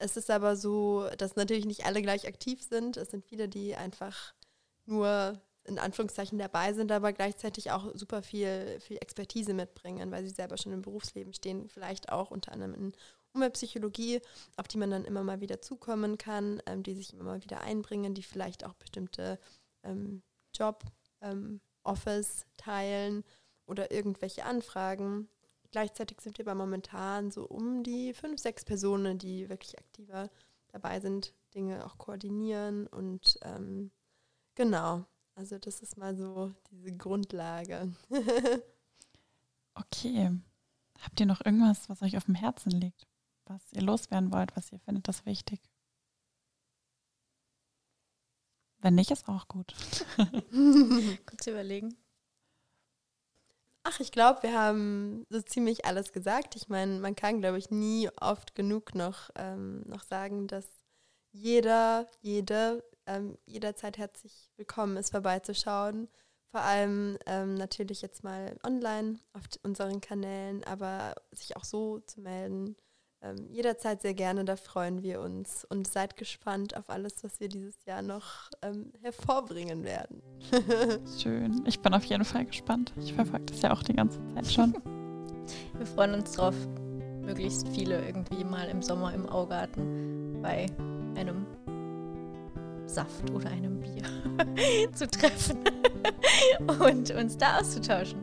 es 0.02 0.16
ist 0.16 0.30
aber 0.30 0.56
so, 0.56 1.08
dass 1.16 1.36
natürlich 1.36 1.64
nicht 1.64 1.86
alle 1.86 2.02
gleich 2.02 2.26
aktiv 2.26 2.60
sind. 2.62 2.96
Es 2.96 3.12
sind 3.12 3.24
viele, 3.24 3.48
die 3.48 3.76
einfach 3.76 4.34
nur 4.84 5.40
in 5.64 5.78
Anführungszeichen 5.78 6.38
dabei 6.38 6.72
sind, 6.72 6.90
aber 6.90 7.12
gleichzeitig 7.12 7.70
auch 7.70 7.92
super 7.94 8.22
viel, 8.22 8.80
viel 8.80 8.96
Expertise 8.96 9.54
mitbringen, 9.54 10.10
weil 10.10 10.24
sie 10.24 10.34
selber 10.34 10.56
schon 10.58 10.72
im 10.72 10.82
Berufsleben 10.82 11.32
stehen, 11.34 11.68
vielleicht 11.68 12.10
auch 12.10 12.32
unter 12.32 12.50
anderem 12.50 12.74
in 12.74 12.92
Umweltpsychologie, 13.34 14.20
auf 14.56 14.68
die 14.68 14.78
man 14.78 14.90
dann 14.90 15.04
immer 15.04 15.22
mal 15.22 15.40
wieder 15.40 15.60
zukommen 15.60 16.18
kann, 16.18 16.62
ähm, 16.66 16.82
die 16.82 16.94
sich 16.94 17.12
immer 17.12 17.24
mal 17.24 17.42
wieder 17.42 17.62
einbringen, 17.62 18.14
die 18.14 18.22
vielleicht 18.22 18.64
auch 18.64 18.74
bestimmte 18.74 19.38
ähm, 19.82 20.22
Job, 20.54 20.84
ähm, 21.20 21.60
Office 21.82 22.46
teilen 22.56 23.24
oder 23.66 23.90
irgendwelche 23.90 24.44
Anfragen 24.44 25.28
Gleichzeitig 25.72 26.20
sind 26.20 26.36
wir 26.36 26.46
aber 26.46 26.54
momentan 26.54 27.30
so 27.30 27.46
um 27.46 27.82
die 27.82 28.12
fünf, 28.12 28.38
sechs 28.38 28.62
Personen, 28.64 29.18
die 29.18 29.48
wirklich 29.48 29.78
aktiver 29.78 30.30
dabei 30.68 31.00
sind, 31.00 31.34
Dinge 31.54 31.84
auch 31.86 31.96
koordinieren 31.96 32.86
und 32.86 33.38
ähm, 33.42 33.90
genau. 34.54 35.06
Also 35.34 35.58
das 35.58 35.80
ist 35.80 35.96
mal 35.96 36.14
so 36.14 36.52
diese 36.70 36.92
Grundlage. 36.94 37.90
okay. 39.74 40.38
Habt 41.00 41.18
ihr 41.20 41.26
noch 41.26 41.44
irgendwas, 41.44 41.88
was 41.88 42.02
euch 42.02 42.18
auf 42.18 42.26
dem 42.26 42.34
Herzen 42.34 42.70
liegt, 42.70 43.06
was 43.46 43.72
ihr 43.72 43.82
loswerden 43.82 44.32
wollt, 44.32 44.54
was 44.56 44.72
ihr 44.72 44.80
findet 44.80 45.08
das 45.08 45.26
wichtig? 45.26 45.60
Wenn 48.78 48.96
nicht, 48.96 49.10
ist 49.10 49.28
auch 49.28 49.46
gut. 49.46 49.74
Kurz 51.26 51.46
überlegen. 51.46 51.96
Ach, 53.84 54.00
ich 54.00 54.12
glaube, 54.12 54.42
wir 54.42 54.58
haben 54.58 55.26
so 55.28 55.40
ziemlich 55.40 55.84
alles 55.84 56.12
gesagt. 56.12 56.56
Ich 56.56 56.68
meine, 56.68 57.00
man 57.00 57.16
kann, 57.16 57.40
glaube 57.40 57.58
ich, 57.58 57.70
nie 57.70 58.08
oft 58.20 58.54
genug 58.54 58.94
noch, 58.94 59.30
ähm, 59.36 59.82
noch 59.86 60.02
sagen, 60.02 60.46
dass 60.46 60.66
jeder, 61.32 62.08
jede 62.20 62.84
ähm, 63.06 63.38
jederzeit 63.46 63.98
herzlich 63.98 64.50
willkommen 64.56 64.96
ist, 64.96 65.10
vorbeizuschauen. 65.10 66.08
Vor 66.50 66.60
allem 66.60 67.18
ähm, 67.26 67.54
natürlich 67.54 68.02
jetzt 68.02 68.22
mal 68.24 68.58
online 68.64 69.18
auf 69.32 69.44
unseren 69.62 70.00
Kanälen, 70.00 70.62
aber 70.64 71.14
sich 71.32 71.56
auch 71.56 71.64
so 71.64 72.00
zu 72.00 72.20
melden, 72.20 72.76
ähm, 73.22 73.46
jederzeit 73.50 74.02
sehr 74.02 74.14
gerne, 74.14 74.44
da 74.44 74.56
freuen 74.56 75.02
wir 75.02 75.20
uns 75.20 75.64
und 75.64 75.86
seid 75.86 76.16
gespannt 76.16 76.76
auf 76.76 76.90
alles, 76.90 77.22
was 77.22 77.38
wir 77.38 77.48
dieses 77.48 77.84
Jahr 77.84 78.02
noch 78.02 78.50
ähm, 78.62 78.92
hervorbringen 79.02 79.84
werden. 79.84 80.22
Schön. 81.18 81.62
Ich 81.66 81.80
bin 81.80 81.94
auf 81.94 82.04
jeden 82.04 82.24
Fall 82.24 82.46
gespannt. 82.46 82.92
Ich 82.98 83.12
verfolge 83.12 83.46
das 83.46 83.62
ja 83.62 83.72
auch 83.72 83.82
die 83.82 83.94
ganze 83.94 84.18
Zeit 84.34 84.50
schon. 84.50 84.74
Wir 85.76 85.86
freuen 85.86 86.14
uns 86.14 86.32
drauf, 86.32 86.54
möglichst 87.20 87.68
viele 87.68 88.04
irgendwie 88.06 88.44
mal 88.44 88.68
im 88.68 88.80
Sommer 88.80 89.12
im 89.12 89.28
Augarten 89.28 90.40
bei 90.40 90.66
einem 91.16 91.46
Saft 92.86 93.30
oder 93.30 93.50
einem 93.50 93.80
Bier 93.80 94.02
zu 94.92 95.06
treffen 95.08 95.58
und 96.80 97.10
uns 97.10 97.36
da 97.36 97.58
auszutauschen. 97.58 98.20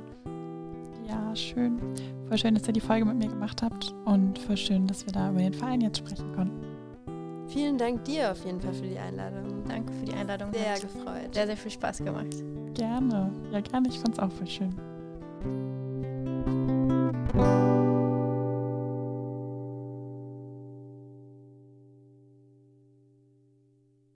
Ja, 1.08 1.36
schön. 1.36 2.19
Voll 2.30 2.38
schön, 2.38 2.54
dass 2.54 2.68
ihr 2.68 2.74
die 2.74 2.80
Folge 2.80 3.06
mit 3.06 3.18
mir 3.18 3.28
gemacht 3.28 3.64
habt 3.64 3.94
und 4.06 4.38
voll 4.38 4.56
schön, 4.56 4.86
dass 4.86 5.04
wir 5.04 5.12
da 5.12 5.32
über 5.32 5.40
den 5.40 5.54
Verein 5.54 5.82
jetzt 5.82 5.98
sprechen 5.98 6.32
konnten. 6.36 6.64
Vielen 7.48 7.80
Dank 7.80 8.04
dir 8.04 8.32
auf 8.32 8.46
jeden 8.46 8.62
Fall 8.62 8.74
für 8.76 8.86
die 8.86 9.00
Einladung. 9.00 9.64
Danke 9.68 9.92
für 9.92 10.06
die 10.06 10.14
Einladung. 10.14 10.54
Sehr 10.54 10.76
Hat 10.76 10.82
gefreut. 10.82 11.34
Sehr, 11.34 11.48
sehr 11.48 11.58
viel 11.58 11.72
Spaß 11.72 11.98
gemacht. 11.98 12.28
Gerne. 12.76 13.32
Ja, 13.52 13.62
gerne. 13.62 13.90
Ich 13.90 13.98
fand 13.98 14.14
es 14.14 14.20
auch 14.20 14.32
voll 14.32 14.46
schön. 14.46 14.76